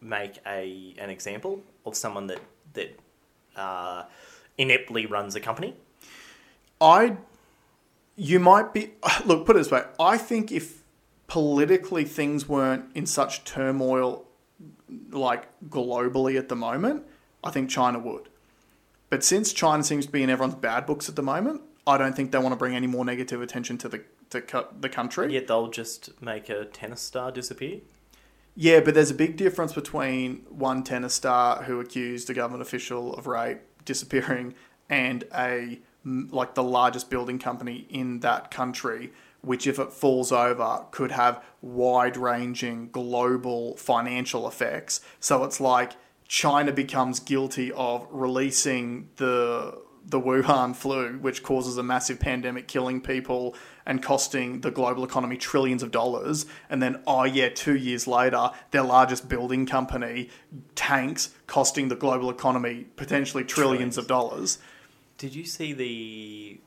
make 0.00 0.38
a 0.46 0.94
an 0.98 1.10
example 1.10 1.62
of 1.86 1.96
someone 1.96 2.26
that 2.26 2.40
that 2.74 2.98
uh, 3.56 4.04
ineptly 4.58 5.06
runs 5.06 5.34
a 5.34 5.40
company. 5.40 5.74
I, 6.80 7.16
you 8.16 8.38
might 8.40 8.74
be. 8.74 8.90
Look, 9.24 9.46
put 9.46 9.56
it 9.56 9.60
this 9.60 9.70
way. 9.70 9.84
I 9.98 10.18
think 10.18 10.52
if 10.52 10.82
politically 11.28 12.04
things 12.04 12.46
weren't 12.46 12.84
in 12.94 13.06
such 13.06 13.44
turmoil, 13.44 14.26
like 15.10 15.48
globally 15.70 16.38
at 16.38 16.50
the 16.50 16.56
moment, 16.56 17.06
I 17.42 17.50
think 17.50 17.70
China 17.70 17.98
would. 17.98 18.28
But 19.08 19.24
since 19.24 19.52
China 19.52 19.82
seems 19.82 20.06
to 20.06 20.12
be 20.12 20.22
in 20.22 20.28
everyone's 20.28 20.56
bad 20.56 20.84
books 20.84 21.08
at 21.08 21.16
the 21.16 21.22
moment, 21.22 21.62
I 21.86 21.96
don't 21.96 22.14
think 22.14 22.32
they 22.32 22.38
want 22.38 22.52
to 22.52 22.56
bring 22.56 22.76
any 22.76 22.86
more 22.86 23.04
negative 23.04 23.40
attention 23.40 23.78
to 23.78 23.88
the 23.88 24.04
to 24.32 24.42
cu- 24.42 24.66
the 24.78 24.88
country. 24.88 25.32
Yet 25.32 25.46
they'll 25.46 25.68
just 25.68 26.20
make 26.20 26.48
a 26.48 26.64
tennis 26.66 27.00
star 27.00 27.30
disappear. 27.30 27.80
Yeah, 28.54 28.80
but 28.80 28.94
there's 28.94 29.10
a 29.10 29.14
big 29.14 29.36
difference 29.36 29.72
between 29.72 30.44
one 30.50 30.82
tennis 30.84 31.14
star 31.14 31.62
who 31.62 31.80
accused 31.80 32.28
a 32.28 32.34
government 32.34 32.62
official 32.62 33.14
of 33.14 33.26
rape 33.26 33.60
disappearing 33.84 34.54
and 34.90 35.24
a 35.34 35.80
like 36.04 36.54
the 36.54 36.62
largest 36.62 37.08
building 37.10 37.38
company 37.38 37.86
in 37.88 38.20
that 38.20 38.50
country 38.50 39.12
which 39.42 39.66
if 39.66 39.78
it 39.78 39.92
falls 39.92 40.32
over 40.32 40.84
could 40.90 41.10
have 41.10 41.42
wide-ranging 41.60 42.88
global 42.90 43.76
financial 43.76 44.48
effects. 44.48 45.00
So 45.20 45.44
it's 45.44 45.60
like 45.60 45.92
China 46.28 46.72
becomes 46.72 47.20
guilty 47.20 47.72
of 47.72 48.06
releasing 48.10 49.10
the 49.16 49.82
the 50.04 50.20
Wuhan 50.20 50.74
flu, 50.74 51.18
which 51.18 51.42
causes 51.42 51.76
a 51.78 51.82
massive 51.82 52.18
pandemic, 52.20 52.68
killing 52.68 53.00
people 53.00 53.54
and 53.86 54.02
costing 54.02 54.60
the 54.60 54.70
global 54.70 55.04
economy 55.04 55.36
trillions 55.36 55.82
of 55.82 55.90
dollars. 55.90 56.46
And 56.68 56.82
then, 56.82 57.02
oh 57.06 57.24
yeah, 57.24 57.48
two 57.48 57.76
years 57.76 58.06
later, 58.06 58.50
their 58.70 58.82
largest 58.82 59.28
building 59.28 59.66
company 59.66 60.30
tanks, 60.74 61.30
costing 61.46 61.88
the 61.88 61.96
global 61.96 62.30
economy 62.30 62.86
potentially 62.96 63.44
trillions, 63.44 63.94
Trillions. 63.94 63.98
of 63.98 64.06
dollars. 64.06 64.58
Did 65.18 65.34
you 65.34 65.44
see 65.44 65.72
the 65.72 66.60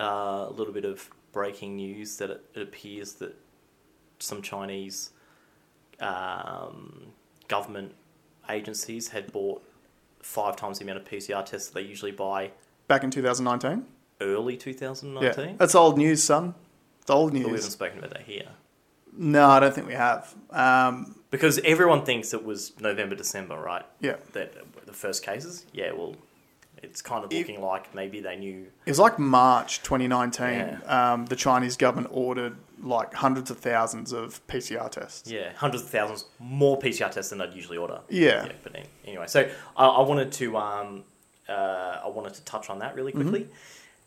uh, 0.00 0.48
little 0.50 0.72
bit 0.72 0.84
of 0.84 1.10
breaking 1.32 1.76
news 1.76 2.16
that 2.18 2.30
it, 2.30 2.44
it 2.54 2.62
appears 2.62 3.14
that 3.14 3.36
some 4.18 4.42
Chinese 4.42 5.10
um, 6.00 7.12
government 7.48 7.94
agencies 8.48 9.08
had 9.08 9.32
bought 9.32 9.62
five 10.22 10.56
times 10.56 10.78
the 10.78 10.84
amount 10.84 10.98
of 10.98 11.04
PCR 11.04 11.44
tests 11.44 11.68
that 11.68 11.74
they 11.74 11.86
usually 11.86 12.12
buy 12.12 12.50
Back 12.88 13.04
in 13.04 13.10
2019. 13.10 13.86
early 14.20 14.56
2019. 14.56 15.22
Yeah, 15.22 15.30
2019? 15.32 15.56
that's 15.58 15.74
old 15.74 15.96
news, 15.98 16.22
son. 16.22 16.54
It's 17.00 17.10
old 17.10 17.30
But 17.30 17.34
we 17.34 17.40
haven't 17.40 17.52
news. 17.54 17.68
spoken 17.72 17.98
about 17.98 18.10
that 18.10 18.22
here. 18.22 18.48
No, 19.16 19.48
I 19.48 19.58
don't 19.60 19.74
think 19.74 19.86
we 19.88 19.94
have. 19.94 20.34
Um, 20.50 21.16
Because 21.30 21.58
everyone 21.64 22.04
thinks 22.04 22.32
it 22.34 22.44
was 22.44 22.72
November, 22.80 23.14
December, 23.16 23.56
right? 23.58 23.84
yeah, 24.00 24.16
That 24.32 24.54
the 24.86 24.92
first 24.92 25.24
cases? 25.24 25.66
Yeah, 25.72 25.92
well, 25.92 26.14
it's 26.82 27.02
kind 27.02 27.24
of 27.24 27.32
looking 27.32 27.60
like 27.60 27.94
maybe 27.94 28.20
they 28.20 28.36
knew. 28.36 28.66
it 28.86 28.90
was 28.90 28.98
like 28.98 29.18
March 29.18 29.82
2019. 29.82 30.46
Yeah. 30.48 31.12
Um, 31.12 31.26
the 31.26 31.36
Chinese 31.36 31.76
government 31.76 32.08
ordered 32.12 32.56
like 32.82 33.12
hundreds 33.14 33.50
of 33.50 33.58
thousands 33.58 34.12
of 34.12 34.44
PCR 34.46 34.90
tests. 34.90 35.30
Yeah, 35.30 35.52
hundreds 35.54 35.82
of 35.84 35.90
thousands 35.90 36.24
more 36.38 36.78
PCR 36.78 37.10
tests 37.10 37.30
than 37.30 37.40
I'd 37.40 37.54
usually 37.54 37.76
order. 37.76 38.00
Yeah. 38.08 38.46
Yeah, 38.46 38.52
but 38.62 38.76
anyway, 39.06 39.26
so 39.26 39.48
I, 39.76 39.86
I 39.86 40.00
wanted 40.02 40.32
to 40.32 40.56
um, 40.56 41.04
uh, 41.48 42.00
I 42.04 42.08
wanted 42.08 42.34
to 42.34 42.44
touch 42.44 42.70
on 42.70 42.78
that 42.78 42.94
really 42.94 43.12
quickly, 43.12 43.48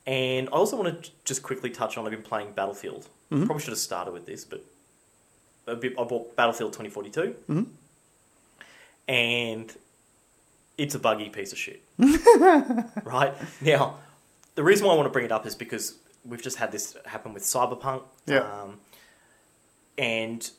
and 0.08 0.48
I 0.50 0.52
also 0.52 0.82
want 0.82 1.04
to 1.04 1.12
just 1.26 1.44
quickly 1.44 1.70
touch 1.70 1.98
on. 1.98 2.06
I've 2.06 2.12
been 2.12 2.22
playing 2.22 2.54
Battlefield. 2.54 3.08
Probably 3.30 3.60
should 3.60 3.70
have 3.70 3.78
started 3.80 4.12
with 4.12 4.26
this, 4.26 4.46
but 4.46 4.64
I 5.68 5.74
bought 5.76 6.36
Battlefield 6.36 6.74
twenty 6.74 6.90
forty 6.90 7.10
two, 7.10 7.36
and 9.08 9.74
it's 10.78 10.96
a 10.96 11.00
buggy 11.00 11.30
piece 11.30 11.52
of 11.52 11.58
shit. 11.58 11.82
right 13.04 13.34
now, 13.62 13.98
the 14.56 14.64
reason 14.64 14.88
why 14.88 14.94
I 14.94 14.96
want 14.96 15.08
to 15.08 15.12
bring 15.12 15.26
it 15.26 15.32
up 15.32 15.46
is 15.46 15.56
because 15.56 15.96
we've 16.26 16.42
just 16.42 16.58
had 16.58 16.72
this 16.72 16.96
happen 17.06 17.34
with 17.34 17.44
Cyberpunk. 17.44 18.04
Yeah. 18.26 18.40
Um, 18.40 18.80
and 19.98 20.50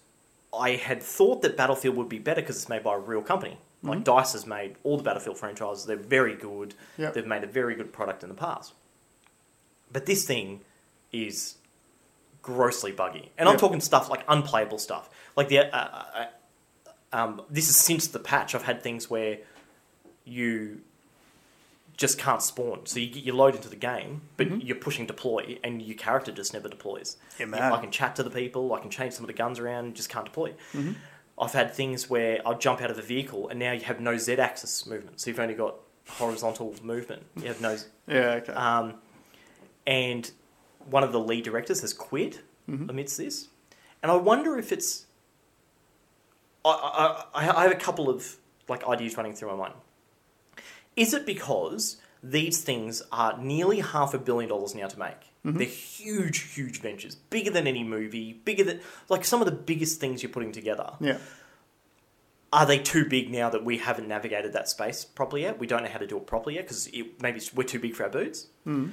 I 0.56 0.70
had 0.70 1.02
thought 1.02 1.42
that 1.42 1.56
Battlefield 1.56 1.96
would 1.96 2.08
be 2.08 2.18
better 2.18 2.40
because 2.40 2.56
it's 2.56 2.68
made 2.68 2.82
by 2.84 2.94
a 2.94 2.98
real 2.98 3.22
company. 3.22 3.58
Like 3.82 4.02
Dice 4.04 4.32
has 4.32 4.46
made 4.46 4.76
all 4.82 4.96
the 4.96 5.02
Battlefield 5.02 5.36
franchises. 5.38 5.84
They're 5.84 5.96
very 5.96 6.34
good. 6.36 6.74
Yeah. 6.96 7.10
They've 7.10 7.26
made 7.26 7.44
a 7.44 7.46
very 7.46 7.74
good 7.74 7.92
product 7.92 8.22
in 8.22 8.30
the 8.30 8.34
past. 8.34 8.72
But 9.92 10.06
this 10.06 10.24
thing 10.24 10.60
is 11.12 11.56
grossly 12.40 12.92
buggy, 12.92 13.30
and 13.38 13.48
I'm 13.48 13.54
Yeah. 13.54 13.58
talking 13.60 13.80
stuff 13.80 14.08
like 14.08 14.24
unplayable 14.28 14.78
stuff. 14.78 15.10
Like 15.36 15.48
the 15.48 15.58
uh, 15.60 15.76
uh, 15.76 16.26
um, 17.12 17.42
this 17.50 17.68
is 17.68 17.76
since 17.76 18.06
the 18.08 18.18
patch. 18.18 18.54
I've 18.54 18.62
had 18.64 18.82
things 18.82 19.10
where 19.10 19.38
you 20.24 20.80
just 21.96 22.18
can't 22.18 22.42
spawn. 22.42 22.86
So 22.86 22.98
you, 22.98 23.06
you 23.06 23.32
load 23.32 23.54
into 23.54 23.68
the 23.68 23.76
game, 23.76 24.22
but 24.36 24.48
mm-hmm. 24.48 24.60
you're 24.60 24.76
pushing 24.76 25.06
deploy, 25.06 25.58
and 25.62 25.80
your 25.80 25.96
character 25.96 26.32
just 26.32 26.52
never 26.52 26.68
deploys. 26.68 27.16
Yeah, 27.38 27.46
man. 27.46 27.72
I 27.72 27.80
can 27.80 27.90
chat 27.90 28.16
to 28.16 28.22
the 28.22 28.30
people, 28.30 28.72
I 28.72 28.80
can 28.80 28.90
change 28.90 29.14
some 29.14 29.24
of 29.24 29.28
the 29.28 29.34
guns 29.34 29.58
around, 29.58 29.94
just 29.94 30.08
can't 30.08 30.24
deploy. 30.24 30.54
Mm-hmm. 30.72 30.92
I've 31.38 31.52
had 31.52 31.74
things 31.74 32.08
where 32.08 32.40
I'll 32.46 32.58
jump 32.58 32.80
out 32.80 32.90
of 32.90 32.96
the 32.96 33.02
vehicle, 33.02 33.48
and 33.48 33.58
now 33.58 33.72
you 33.72 33.80
have 33.80 34.00
no 34.00 34.16
Z-axis 34.16 34.86
movement, 34.86 35.20
so 35.20 35.30
you've 35.30 35.40
only 35.40 35.54
got 35.54 35.76
horizontal 36.08 36.74
movement. 36.82 37.24
You 37.36 37.48
have 37.48 37.60
no 37.60 37.76
Yeah, 38.06 38.40
okay. 38.42 38.52
um, 38.52 38.94
and 39.86 40.30
one 40.90 41.02
of 41.02 41.12
the 41.12 41.20
lead 41.20 41.44
directors 41.44 41.80
has 41.80 41.92
quit 41.92 42.42
mm-hmm. 42.68 42.90
amidst 42.90 43.16
this. 43.16 43.48
And 44.02 44.12
I 44.12 44.16
wonder 44.16 44.58
if 44.58 44.70
it's. 44.70 45.06
I, 46.64 47.24
I, 47.34 47.42
I 47.42 47.56
I 47.56 47.62
have 47.62 47.72
a 47.72 47.76
couple 47.76 48.10
of 48.10 48.36
like 48.68 48.86
ideas 48.86 49.16
running 49.16 49.34
through 49.34 49.48
my 49.50 49.56
mind. 49.56 49.74
Is 50.96 51.12
it 51.14 51.26
because 51.26 51.96
these 52.22 52.62
things 52.62 53.02
are 53.12 53.36
nearly 53.38 53.80
half 53.80 54.14
a 54.14 54.18
billion 54.18 54.48
dollars 54.48 54.74
now 54.74 54.86
to 54.88 54.98
make? 54.98 55.20
Mm-hmm. 55.44 55.58
They're 55.58 55.66
huge, 55.66 56.54
huge 56.54 56.80
ventures, 56.80 57.14
bigger 57.16 57.50
than 57.50 57.66
any 57.66 57.84
movie, 57.84 58.32
bigger 58.32 58.64
than 58.64 58.80
like 59.08 59.24
some 59.24 59.40
of 59.42 59.46
the 59.46 59.52
biggest 59.52 60.00
things 60.00 60.22
you're 60.22 60.32
putting 60.32 60.52
together 60.52 60.92
yeah. 61.00 61.18
are 62.52 62.64
they 62.64 62.78
too 62.78 63.04
big 63.06 63.30
now 63.30 63.50
that 63.50 63.62
we 63.64 63.76
haven't 63.78 64.08
navigated 64.08 64.54
that 64.54 64.68
space 64.68 65.04
properly 65.04 65.42
yet? 65.42 65.58
We 65.58 65.66
don't 65.66 65.82
know 65.82 65.90
how 65.90 65.98
to 65.98 66.06
do 66.06 66.16
it 66.16 66.26
properly 66.26 66.54
yet 66.54 66.64
because 66.64 66.88
maybe 67.20 67.36
it's- 67.38 67.52
we're 67.52 67.64
too 67.64 67.78
big 67.78 67.94
for 67.94 68.04
our 68.04 68.08
boots. 68.10 68.46
Mm. 68.66 68.92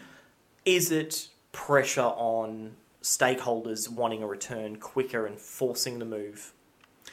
Is 0.66 0.92
it 0.92 1.30
pressure 1.54 2.02
on 2.02 2.76
stakeholders 3.02 3.90
wanting 3.90 4.22
a 4.22 4.28
return 4.28 4.76
quicker 4.76 5.26
and 5.26 5.40
forcing 5.40 6.00
the 6.00 6.06
move 6.06 6.54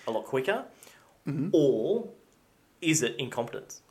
a 0.07 0.11
lot 0.11 0.24
quicker? 0.24 0.64
Mm-hmm. 1.26 1.51
Or 1.53 2.09
is 2.80 3.03
it 3.03 3.14
incompetence? 3.16 3.82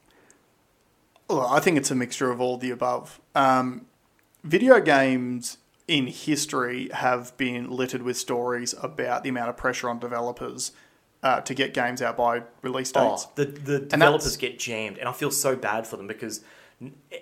Well, 1.29 1.45
I 1.47 1.59
think 1.59 1.77
it's 1.77 1.91
a 1.91 1.95
mixture 1.95 2.31
of 2.31 2.39
all 2.39 2.57
the 2.57 2.71
above. 2.71 3.19
Um, 3.35 3.85
video 4.43 4.79
games 4.79 5.57
in 5.87 6.07
history 6.07 6.89
have 6.93 7.35
been 7.37 7.69
littered 7.69 8.01
with 8.01 8.17
stories 8.17 8.73
about 8.81 9.23
the 9.23 9.29
amount 9.29 9.49
of 9.49 9.57
pressure 9.57 9.89
on 9.89 9.99
developers 9.99 10.71
uh, 11.23 11.41
to 11.41 11.53
get 11.53 11.73
games 11.73 12.01
out 12.01 12.15
by 12.17 12.43
release 12.61 12.91
dates. 12.91 13.25
Oh, 13.27 13.31
the 13.35 13.45
the 13.45 13.79
developers 13.79 14.37
get 14.37 14.59
jammed, 14.59 14.97
and 14.97 15.09
I 15.09 15.11
feel 15.11 15.31
so 15.31 15.55
bad 15.55 15.85
for 15.87 15.97
them 15.97 16.07
because 16.07 16.43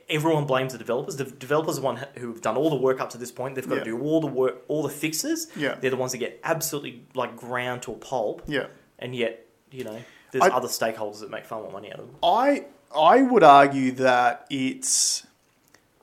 everyone 0.09 0.45
blames 0.45 0.73
the 0.73 0.77
developers. 0.77 1.15
The 1.15 1.23
developers 1.23 1.77
are 1.77 1.81
the 1.81 1.85
one 1.85 2.05
who've 2.17 2.41
done 2.41 2.57
all 2.57 2.69
the 2.69 2.75
work 2.75 2.99
up 2.99 3.09
to 3.11 3.17
this 3.17 3.31
point. 3.31 3.55
They've 3.55 3.67
got 3.67 3.75
Yeah. 3.77 3.83
to 3.85 3.89
do 3.91 4.01
all 4.01 4.19
the 4.19 4.27
work, 4.27 4.63
all 4.67 4.83
the 4.83 4.89
fixes. 4.89 5.47
Yeah. 5.55 5.75
they're 5.75 5.89
the 5.91 5.95
ones 5.97 6.11
that 6.11 6.17
get 6.19 6.39
absolutely 6.43 7.05
like 7.15 7.37
ground 7.37 7.81
to 7.83 7.91
a 7.93 7.95
pulp. 7.95 8.43
Yeah. 8.47 8.67
and 8.99 9.15
yet 9.15 9.45
you 9.71 9.83
know 9.83 9.99
there's 10.31 10.43
I- 10.43 10.49
other 10.49 10.67
stakeholders 10.67 11.19
that 11.21 11.29
make 11.29 11.45
far 11.45 11.61
more 11.61 11.71
money 11.71 11.91
out 11.91 11.99
of 11.99 12.07
them. 12.07 12.15
I 12.21 12.65
I 12.97 13.21
would 13.21 13.43
argue 13.43 13.91
that 13.93 14.45
it's 14.49 15.25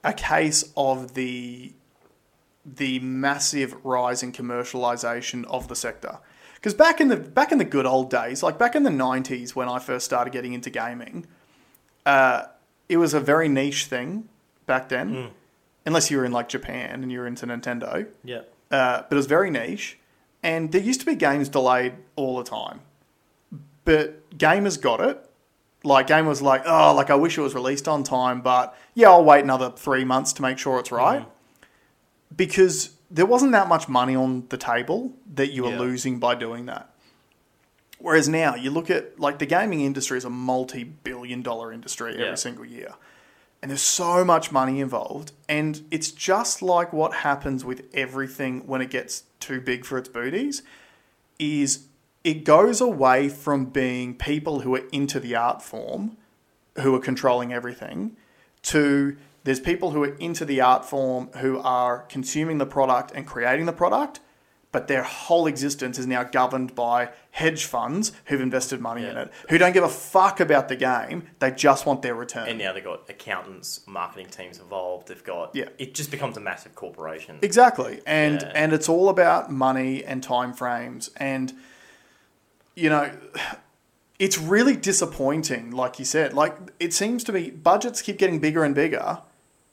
a 0.05 0.13
case 0.13 0.65
of 0.77 1.15
the 1.15 1.73
the 2.65 3.01
massive 3.01 3.75
rise 3.85 4.23
in 4.23 4.31
commercialization 4.33 5.45
of 5.47 5.67
the 5.69 5.75
sector. 5.75 6.19
Because 6.55 6.75
back 6.75 7.01
in 7.01 7.09
the 7.09 7.17
back 7.17 7.51
in 7.51 7.59
the 7.59 7.65
good 7.65 7.87
old 7.87 8.09
days, 8.11 8.43
like 8.43 8.59
back 8.59 8.75
in 8.77 8.85
the 8.85 8.91
nineties 8.91 9.57
when 9.57 9.69
I 9.69 9.79
first 9.81 10.05
started 10.05 10.33
getting 10.33 10.53
into 10.53 10.71
gaming, 10.71 11.27
uh, 12.07 12.45
it 12.89 12.99
was 12.99 13.15
a 13.15 13.21
very 13.21 13.49
niche 13.49 13.87
thing 13.87 14.29
back 14.67 14.89
then. 14.89 15.31
Unless 15.85 16.13
you 16.13 16.19
were 16.19 16.25
in 16.25 16.31
like 16.31 16.49
Japan 16.49 17.03
and 17.03 17.11
you 17.11 17.19
were 17.19 17.27
into 17.27 17.45
Nintendo. 17.47 18.07
Yeah, 18.23 18.43
Uh, 18.71 19.03
but 19.03 19.13
it 19.13 19.17
was 19.17 19.27
very 19.27 19.51
niche, 19.51 19.99
and 20.41 20.71
there 20.71 20.81
used 20.81 21.01
to 21.01 21.07
be 21.07 21.17
games 21.17 21.49
delayed 21.49 21.95
all 22.15 22.37
the 22.39 22.45
time. 22.45 22.81
But 23.85 24.31
gamers 24.39 24.81
got 24.81 25.01
it. 25.01 25.29
Like 25.85 26.07
game 26.07 26.27
was 26.27 26.41
like, 26.41 26.63
oh, 26.65 26.95
like 26.95 27.11
I 27.11 27.15
wish 27.15 27.37
it 27.37 27.41
was 27.41 27.55
released 27.55 27.89
on 27.89 28.05
time, 28.05 28.41
but 28.41 28.77
yeah, 28.95 29.11
I'll 29.11 29.25
wait 29.25 29.43
another 29.43 29.71
three 29.71 30.05
months 30.05 30.33
to 30.35 30.43
make 30.43 30.59
sure 30.59 30.79
it's 30.79 30.91
mm-hmm. 30.91 30.97
right. 30.97 31.29
Because 32.35 32.91
there 33.11 33.27
wasn't 33.27 33.53
that 33.53 33.69
much 33.69 33.89
money 33.89 34.17
on 34.17 34.47
the 34.49 34.57
table 34.57 35.13
that 35.35 35.53
you 35.53 35.65
were 35.65 35.71
Yeah. 35.71 35.81
losing 35.81 36.19
by 36.19 36.35
doing 36.35 36.67
that. 36.67 36.89
Whereas 37.99 38.29
now 38.29 38.55
you 38.55 38.71
look 38.71 38.91
at 38.91 39.21
like 39.21 39.39
the 39.39 39.47
gaming 39.47 39.81
industry 39.81 40.19
is 40.19 40.25
a 40.25 40.31
multi-billion 40.31 41.43
dollar 41.43 41.73
industry 41.73 42.17
Yeah. 42.17 42.27
every 42.27 42.39
single 42.39 42.65
year. 42.65 42.95
And 43.61 43.71
there's 43.71 43.83
so 43.83 44.25
much 44.25 44.51
money 44.51 44.81
involved. 44.81 45.33
And 45.49 45.83
it's 45.91 46.11
just 46.11 46.63
like 46.63 46.93
what 46.93 47.15
happens 47.15 47.65
with 47.65 47.85
everything 47.95 48.67
when 48.67 48.81
it 48.81 48.91
gets 48.91 49.25
too 49.39 49.61
big 49.61 49.85
for 49.85 49.99
its 49.99 50.09
booties, 50.09 50.63
is 51.39 51.85
it 52.25 52.45
goes 52.45 52.81
away 52.81 53.29
from 53.29 53.67
being 53.67 54.15
people 54.15 54.61
who 54.61 54.75
are 54.75 54.85
into 54.93 55.19
the 55.19 55.35
art 55.35 55.63
form, 55.63 56.17
who 56.81 56.95
are 56.95 57.01
controlling 57.01 57.53
everything, 57.53 58.17
to 58.63 59.17
there's 59.45 59.61
people 59.61 59.91
who 59.91 60.03
are 60.05 60.15
into 60.19 60.45
the 60.45 60.61
art 60.61 60.85
form 60.85 61.29
who 61.39 61.59
are 61.59 62.01
consuming 62.09 62.59
the 62.59 62.67
product 62.67 63.11
and 63.13 63.27
creating 63.27 63.67
the 63.67 63.73
product, 63.73 64.21
but 64.71 64.87
their 64.87 65.03
whole 65.03 65.47
existence 65.49 65.99
is 65.99 66.07
now 66.07 66.23
governed 66.23 66.75
by 66.77 67.11
hedge 67.33 67.65
funds 67.67 68.13
who've 68.27 68.41
invested 68.41 68.81
money 68.81 69.05
in 69.05 69.17
it, 69.17 69.31
who 69.51 69.59
don't 69.59 69.73
give 69.73 69.83
a 69.85 69.89
fuck 69.89 70.39
about 70.39 70.69
the 70.69 70.77
game. 70.77 71.25
They 71.41 71.51
just 71.51 71.85
want 71.87 72.03
their 72.03 72.15
return. 72.15 72.49
and 72.49 72.57
now 72.59 72.73
they've 72.73 72.85
got 72.85 73.11
accountants, 73.11 73.81
marketing 73.87 74.29
teams 74.29 74.59
involved. 74.61 75.09
They've 75.09 75.23
got 75.25 75.55
Yeah. 75.55 75.69
It 75.77 75.93
just 75.95 76.11
becomes 76.13 76.37
a 76.37 76.41
massive 76.41 76.75
corporation. 76.77 77.39
Exactly. 77.43 78.01
And 78.07 78.41
Yeah. 78.41 78.53
and 78.55 78.73
it's 78.73 78.89
all 78.89 79.09
about 79.09 79.51
money 79.51 80.05
and 80.05 80.23
time 80.23 80.53
frames 80.55 81.11
and 81.17 81.53
you 82.75 82.89
know 82.91 83.11
it's 84.19 84.39
really 84.39 84.77
disappointing 84.77 85.71
like 85.71 85.99
you 85.99 86.05
said. 86.05 86.33
Like 86.35 86.57
it 86.79 86.93
seems 86.93 87.25
to 87.25 87.33
be 87.33 87.51
budgets 87.51 88.03
keep 88.03 88.19
getting 88.19 88.39
bigger 88.39 88.65
and 88.65 88.75
bigger 88.75 89.19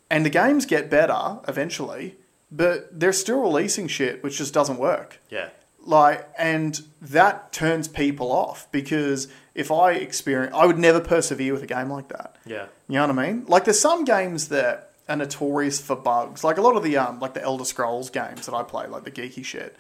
and 0.10 0.26
the 0.26 0.30
games 0.30 0.66
get 0.66 0.90
better 0.90 1.38
eventually, 1.48 2.16
but 2.52 3.00
they're 3.00 3.14
still 3.14 3.42
releasing 3.42 3.88
shit 3.88 4.24
which 4.24 4.38
just 4.38 4.54
doesn't 4.54 4.78
work. 4.78 5.20
yeah, 5.30 5.50
Like 5.82 6.28
and 6.38 6.82
that 7.02 7.52
turns 7.54 7.88
people 7.88 8.32
off 8.32 8.68
because 8.72 9.28
if 9.54 9.72
I 9.72 9.92
experience 9.94 10.54
I 10.56 10.66
would 10.66 10.80
never 10.80 11.00
persevere 11.00 11.54
with 11.54 11.64
a 11.64 11.68
game 11.68 11.90
like 11.90 12.08
that. 12.10 12.36
yeah, 12.46 12.66
You 12.88 12.96
know 12.96 13.08
what 13.08 13.20
I 13.20 13.28
mean? 13.28 13.46
Like 13.48 13.66
there's 13.66 13.80
some 13.80 14.04
games 14.04 14.48
that 14.48 14.92
are 15.08 15.16
notorious 15.16 15.80
for 15.82 15.96
bugs. 15.96 16.44
Like 16.44 16.58
a 16.58 16.62
lot 16.62 16.76
of 16.76 16.84
the 16.84 16.98
um 16.98 17.20
like 17.20 17.34
the 17.36 17.44
Elder 17.44 17.66
Scrolls 17.66 18.10
games 18.10 18.46
that 18.48 18.56
I 18.56 18.64
play, 18.64 18.88
like 18.88 19.04
the 19.04 19.12
geeky 19.12 19.44
shit. 19.46 19.76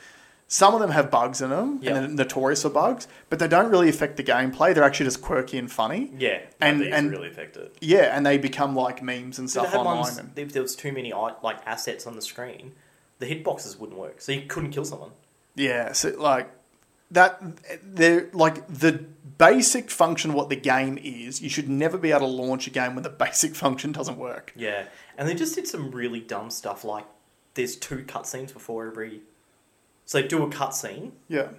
Some 0.51 0.73
of 0.73 0.79
them 0.79 0.89
have 0.89 1.11
bugs 1.11 1.41
in 1.41 1.51
them 1.51 1.77
Yeah. 1.81 1.95
and 1.95 2.17
they're 2.17 2.25
notorious 2.25 2.63
for 2.63 2.69
bugs, 2.69 3.07
but 3.29 3.37
they 3.37 3.47
don't 3.47 3.69
really 3.69 3.87
affect 3.87 4.17
the 4.17 4.23
gameplay. 4.23 4.73
They're 4.73 4.83
actually 4.83 5.05
just 5.05 5.21
quirky 5.21 5.59
and 5.59 5.71
funny. 5.71 6.11
yeah. 6.17 6.39
And- 6.59 6.81
these 6.81 6.91
and- 6.91 7.11
really 7.11 7.29
affect 7.29 7.55
it. 7.55 7.75
Yeah, 7.79 8.15
and 8.17 8.25
they 8.25 8.37
become 8.39 8.75
like 8.75 9.01
memes 9.03 9.37
and 9.37 9.47
stuff 9.49 9.73
online. 9.75 9.97
ones, 9.99 10.17
and, 10.17 10.31
if 10.37 10.51
there 10.51 10.63
was 10.63 10.75
too 10.75 10.91
many 10.91 11.13
like 11.43 11.57
assets 11.67 12.07
on 12.07 12.15
the 12.15 12.21
screen, 12.23 12.73
the 13.19 13.27
hitboxes 13.27 13.77
wouldn't 13.79 13.99
work, 13.99 14.21
so 14.21 14.31
you 14.31 14.41
couldn't 14.47 14.71
kill 14.71 14.85
someone. 14.85 15.11
yeah, 15.55 15.91
so 15.93 16.09
like 16.17 16.49
that 17.11 17.41
they're 17.83 18.29
like 18.33 18.67
the 18.67 18.93
basic 19.37 19.89
function 19.91 20.31
of 20.31 20.35
what 20.35 20.49
the 20.49 20.55
game 20.55 20.97
is, 21.01 21.41
you 21.41 21.49
should 21.49 21.69
never 21.69 21.97
be 21.97 22.09
able 22.11 22.21
to 22.21 22.25
launch 22.27 22.65
a 22.67 22.69
game 22.71 22.95
when 22.95 23.03
the 23.03 23.09
basic 23.25 23.53
function 23.55 23.91
doesn't 23.91 24.17
work. 24.17 24.51
Yeah, 24.55 24.85
and 25.17 25.27
they 25.29 25.35
just 25.35 25.53
did 25.53 25.67
some 25.67 25.91
really 25.91 26.19
dumb 26.21 26.49
stuff 26.49 26.83
like 26.83 27.05
there's 27.53 27.75
two 27.75 27.99
cutscenes 28.07 28.51
before 28.51 28.87
every. 28.87 29.21
So 30.09 30.19
they 30.19 30.27
do 30.27 30.41
a 30.41 30.47
cutscene, 30.49 31.11
Yeah. 31.27 31.49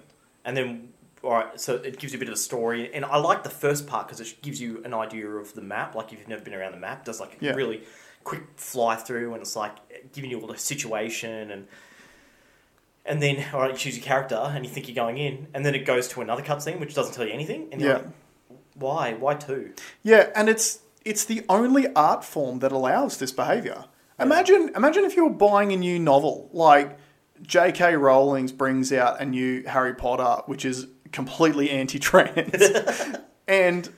and 0.43 0.57
then 0.57 0.89
all 1.23 1.31
right, 1.31 1.57
so 1.57 1.75
it 1.75 1.99
gives 1.99 2.11
you 2.11 2.17
a 2.17 2.19
bit 2.19 2.27
of 2.27 2.33
a 2.33 2.37
story, 2.37 2.93
and 2.93 3.05
I 3.05 3.15
like 3.15 3.43
the 3.43 3.49
first 3.49 3.87
part 3.87 4.07
because 4.07 4.19
it 4.19 4.41
gives 4.41 4.59
you 4.59 4.81
an 4.83 4.93
idea 4.93 5.25
of 5.25 5.53
the 5.53 5.61
map. 5.61 5.95
Like 5.95 6.11
if 6.11 6.19
you've 6.19 6.27
never 6.27 6.41
been 6.43 6.53
around 6.53 6.73
the 6.73 6.77
map, 6.79 6.99
it 6.99 7.05
does 7.05 7.21
like 7.21 7.41
a 7.41 7.45
Yeah. 7.45 7.53
really 7.53 7.83
quick 8.25 8.41
fly 8.57 8.97
through, 8.97 9.31
and 9.35 9.41
it's 9.41 9.55
like 9.55 9.75
giving 10.11 10.29
you 10.31 10.41
all 10.41 10.47
the 10.47 10.57
situation 10.57 11.49
and. 11.49 11.65
And 13.05 13.21
then, 13.23 13.43
all 13.53 13.61
right, 13.61 13.71
you 13.71 13.77
choose 13.77 13.95
your 13.97 14.03
character, 14.05 14.35
and 14.35 14.65
you 14.65 14.69
think 14.71 14.87
you're 14.89 14.95
going 14.95 15.17
in, 15.17 15.47
and 15.53 15.65
then 15.65 15.73
it 15.73 15.85
goes 15.85 16.07
to 16.09 16.21
another 16.21 16.43
cutscene, 16.43 16.79
which 16.79 16.93
doesn't 16.93 17.13
tell 17.13 17.25
you 17.25 17.33
anything, 17.33 17.69
and 17.71 17.79
you're 17.81 17.89
Yeah. 17.91 17.97
like, 17.99 18.05
"Why? 18.75 19.13
Why 19.13 19.33
two? 19.35 19.73
Yeah, 20.03 20.27
and 20.35 20.49
it's 20.49 20.79
it's 21.05 21.23
the 21.23 21.43
only 21.47 21.87
art 21.95 22.25
form 22.25 22.59
that 22.59 22.71
allows 22.73 23.15
this 23.17 23.31
behavior. 23.31 23.85
Imagine 24.19 24.71
imagine 24.75 25.05
if 25.05 25.15
you 25.15 25.23
were 25.23 25.37
buying 25.49 25.71
a 25.71 25.77
new 25.77 25.97
novel 25.97 26.49
like 26.51 26.97
J.K. 27.41 27.95
Rowling's 27.95 28.51
brings 28.51 28.91
out 28.93 29.21
a 29.21 29.25
new 29.25 29.63
Harry 29.63 29.95
Potter, 29.95 30.43
which 30.45 30.65
is 30.65 30.87
completely 31.11 31.69
anti-trans, 31.69 32.63
and 33.47 33.89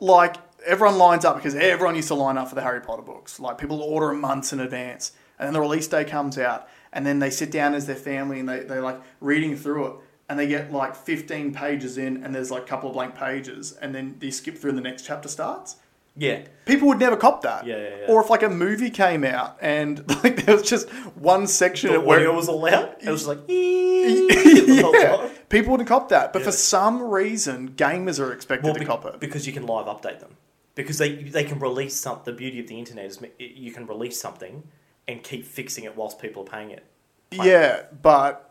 like 0.00 0.36
everyone 0.64 0.98
lines 0.98 1.24
up 1.24 1.36
because 1.36 1.54
everyone 1.54 1.96
used 1.96 2.08
to 2.08 2.14
line 2.14 2.38
up 2.38 2.48
for 2.48 2.54
the 2.54 2.62
Harry 2.62 2.80
Potter 2.80 3.02
books. 3.02 3.40
Like 3.40 3.58
people 3.58 3.82
order 3.82 4.08
them 4.08 4.20
months 4.20 4.52
in 4.52 4.60
advance, 4.60 5.12
and 5.38 5.46
then 5.46 5.54
the 5.54 5.60
release 5.60 5.88
day 5.88 6.04
comes 6.04 6.38
out, 6.38 6.68
and 6.92 7.04
then 7.04 7.18
they 7.18 7.30
sit 7.30 7.50
down 7.50 7.74
as 7.74 7.86
their 7.86 7.96
family 7.96 8.40
and 8.40 8.48
they 8.48 8.60
they 8.60 8.78
like 8.78 9.00
reading 9.20 9.56
through 9.56 9.86
it. 9.86 9.94
And 10.28 10.38
they 10.38 10.46
get 10.46 10.72
like 10.72 10.96
15 10.96 11.52
pages 11.52 11.98
in, 11.98 12.24
and 12.24 12.34
there's 12.34 12.50
like 12.50 12.62
a 12.62 12.66
couple 12.66 12.88
of 12.88 12.94
blank 12.94 13.14
pages, 13.14 13.72
and 13.72 13.94
then 13.94 14.16
you 14.20 14.30
skip 14.30 14.56
through 14.56 14.70
and 14.70 14.78
the 14.78 14.82
next 14.82 15.04
chapter 15.04 15.28
starts 15.28 15.76
Yeah. 16.16 16.42
People 16.66 16.88
would 16.88 16.98
never 16.98 17.16
cop 17.16 17.42
that. 17.42 17.66
Yeah, 17.66 17.76
yeah, 17.78 17.88
yeah. 18.00 18.06
Or 18.08 18.22
if 18.22 18.28
like 18.30 18.42
a 18.42 18.48
movie 18.48 18.90
came 18.90 19.24
out 19.24 19.56
and 19.60 20.06
like 20.24 20.44
there 20.44 20.56
was 20.56 20.68
just 20.68 20.88
one 21.16 21.46
section 21.46 21.92
The 21.92 22.00
where 22.00 22.20
it 22.24 22.32
was 22.34 22.48
all 22.48 22.66
out. 22.66 23.02
It 23.02 23.08
was 23.10 23.24
just 23.24 23.28
like, 23.28 23.38
yeah, 23.48 25.28
people 25.48 25.70
wouldn't 25.72 25.88
cop 25.88 26.08
that. 26.10 26.32
But 26.32 26.40
Yeah. 26.40 26.46
for 26.46 26.52
some 26.52 27.02
reason, 27.02 27.70
gamers 27.72 28.20
are 28.20 28.32
expected 28.32 28.64
Well, 28.66 28.74
to 28.74 28.80
be- 28.80 28.86
cop 28.86 29.04
it. 29.06 29.20
because 29.20 29.46
you 29.46 29.52
can 29.52 29.66
live 29.66 29.86
update 29.86 30.20
them. 30.20 30.36
Because 30.74 30.98
they 30.98 31.16
they 31.16 31.44
can 31.44 31.58
release 31.58 31.96
some. 32.00 32.20
The 32.24 32.32
beauty 32.32 32.58
of 32.60 32.66
the 32.66 32.78
internet 32.78 33.04
is 33.06 33.20
you 33.38 33.72
can 33.72 33.86
release 33.86 34.18
something 34.20 34.62
and 35.06 35.22
keep 35.22 35.44
fixing 35.44 35.84
it 35.84 35.96
whilst 35.96 36.18
people 36.18 36.42
are 36.44 36.46
paying 36.46 36.70
it. 36.70 36.84
Yeah, 37.30 37.82
but 38.02 38.50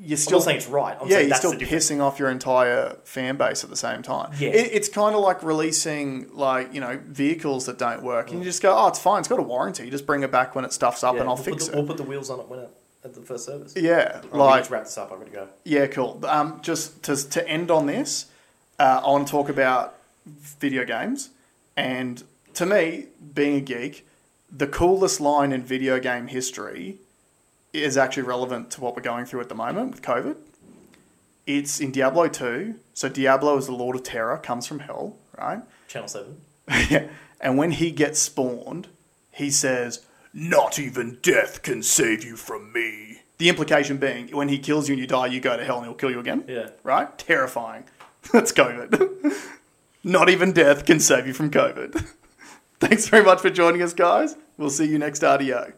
you're 0.00 0.16
still 0.16 0.40
saying 0.40 0.56
it's 0.58 0.66
right. 0.66 0.96
I'm 1.00 1.08
yeah, 1.08 1.18
you're 1.20 1.28
that's 1.28 1.38
still 1.40 1.52
the 1.52 1.64
pissing 1.64 2.00
off 2.00 2.18
your 2.18 2.28
entire 2.30 2.96
fan 3.04 3.36
base 3.36 3.62
at 3.64 3.70
the 3.70 3.76
same 3.76 4.02
time. 4.02 4.32
Yeah. 4.38 4.48
It, 4.50 4.70
it's 4.72 4.88
kind 4.88 5.14
of 5.14 5.20
like 5.22 5.42
releasing 5.42 6.34
like 6.34 6.74
you 6.74 6.80
know 6.80 6.98
vehicles 7.06 7.66
that 7.66 7.78
don't 7.78 8.02
work, 8.02 8.30
and 8.30 8.38
you 8.40 8.44
just 8.44 8.60
go, 8.62 8.76
oh, 8.76 8.88
it's 8.88 8.98
fine, 8.98 9.20
it's 9.20 9.28
got 9.28 9.38
a 9.38 9.42
warranty. 9.42 9.84
You 9.84 9.90
just 9.90 10.06
bring 10.06 10.22
it 10.22 10.32
back 10.32 10.54
when 10.54 10.64
it 10.64 10.72
stuffs 10.72 11.04
up, 11.04 11.14
Yeah, 11.14 11.20
and 11.20 11.28
I'll 11.28 11.36
we'll 11.36 11.44
fix 11.44 11.64
put 11.64 11.68
it. 11.68 11.70
the, 11.72 11.76
We'll 11.78 11.86
put 11.86 11.96
the 11.96 12.02
wheels 12.02 12.30
on 12.30 12.40
it 12.40 12.48
when 12.48 12.58
it 12.60 12.70
at 13.04 13.12
the 13.14 13.20
first 13.20 13.44
service. 13.44 13.74
yeah, 13.76 14.20
we 14.32 14.38
like 14.38 14.68
wrap 14.70 14.84
this 14.84 14.96
up. 14.98 15.12
I'm 15.12 15.18
gonna 15.18 15.30
go. 15.30 15.48
Yeah, 15.64 15.86
cool. 15.88 16.20
Um, 16.26 16.60
just 16.62 17.02
to, 17.04 17.16
to 17.30 17.46
end 17.48 17.70
on 17.70 17.86
this, 17.86 18.26
uh, 18.78 19.02
I 19.04 19.08
want 19.10 19.26
to 19.26 19.30
talk 19.30 19.48
about 19.48 19.94
video 20.26 20.84
games. 20.84 21.30
And 21.76 22.22
to 22.54 22.64
me, 22.66 23.06
being 23.34 23.56
a 23.56 23.60
geek, 23.60 24.06
the 24.50 24.66
coolest 24.66 25.20
line 25.20 25.52
in 25.52 25.62
video 25.62 26.00
game 26.00 26.28
history 26.28 26.98
is 27.82 27.96
actually 27.96 28.22
relevant 28.24 28.70
to 28.72 28.80
what 28.80 28.94
we're 28.94 29.02
going 29.02 29.24
through 29.24 29.40
at 29.40 29.48
the 29.48 29.54
moment 29.54 29.90
with 29.90 30.02
COVID. 30.02 30.36
It's 31.46 31.80
in 31.80 31.90
Diablo 31.90 32.28
2. 32.28 32.74
So 32.94 33.08
Diablo 33.08 33.56
is 33.58 33.66
the 33.66 33.72
Lord 33.72 33.96
of 33.96 34.02
Terror, 34.02 34.38
comes 34.38 34.66
from 34.66 34.80
hell, 34.80 35.16
right? 35.38 35.60
Channel 35.88 36.08
Seven. 36.08 36.40
yeah. 36.88 37.08
And 37.40 37.58
when 37.58 37.72
he 37.72 37.90
gets 37.90 38.20
spawned, 38.20 38.88
he 39.30 39.50
says, 39.50 40.06
Not 40.32 40.78
even 40.78 41.18
death 41.20 41.62
can 41.62 41.82
save 41.82 42.24
you 42.24 42.36
from 42.36 42.72
me. 42.72 43.22
The 43.38 43.48
implication 43.48 43.98
being, 43.98 44.28
when 44.28 44.48
he 44.48 44.58
kills 44.58 44.88
you 44.88 44.94
and 44.94 45.00
you 45.00 45.06
die, 45.06 45.26
you 45.26 45.40
go 45.40 45.56
to 45.56 45.64
hell 45.64 45.78
and 45.78 45.86
he'll 45.86 45.94
kill 45.94 46.10
you 46.10 46.20
again. 46.20 46.44
Yeah. 46.46 46.70
Right? 46.82 47.16
Terrifying. 47.18 47.84
That's 48.32 48.52
COVID. 48.52 49.34
Not 50.04 50.30
even 50.30 50.52
death 50.52 50.84
can 50.84 51.00
save 51.00 51.26
you 51.26 51.34
from 51.34 51.50
COVID. 51.50 52.06
Thanks 52.78 53.08
very 53.08 53.24
much 53.24 53.40
for 53.40 53.50
joining 53.50 53.82
us, 53.82 53.92
guys. 53.92 54.36
We'll 54.56 54.70
see 54.70 54.86
you 54.86 54.98
next 54.98 55.22
RDO. 55.22 55.72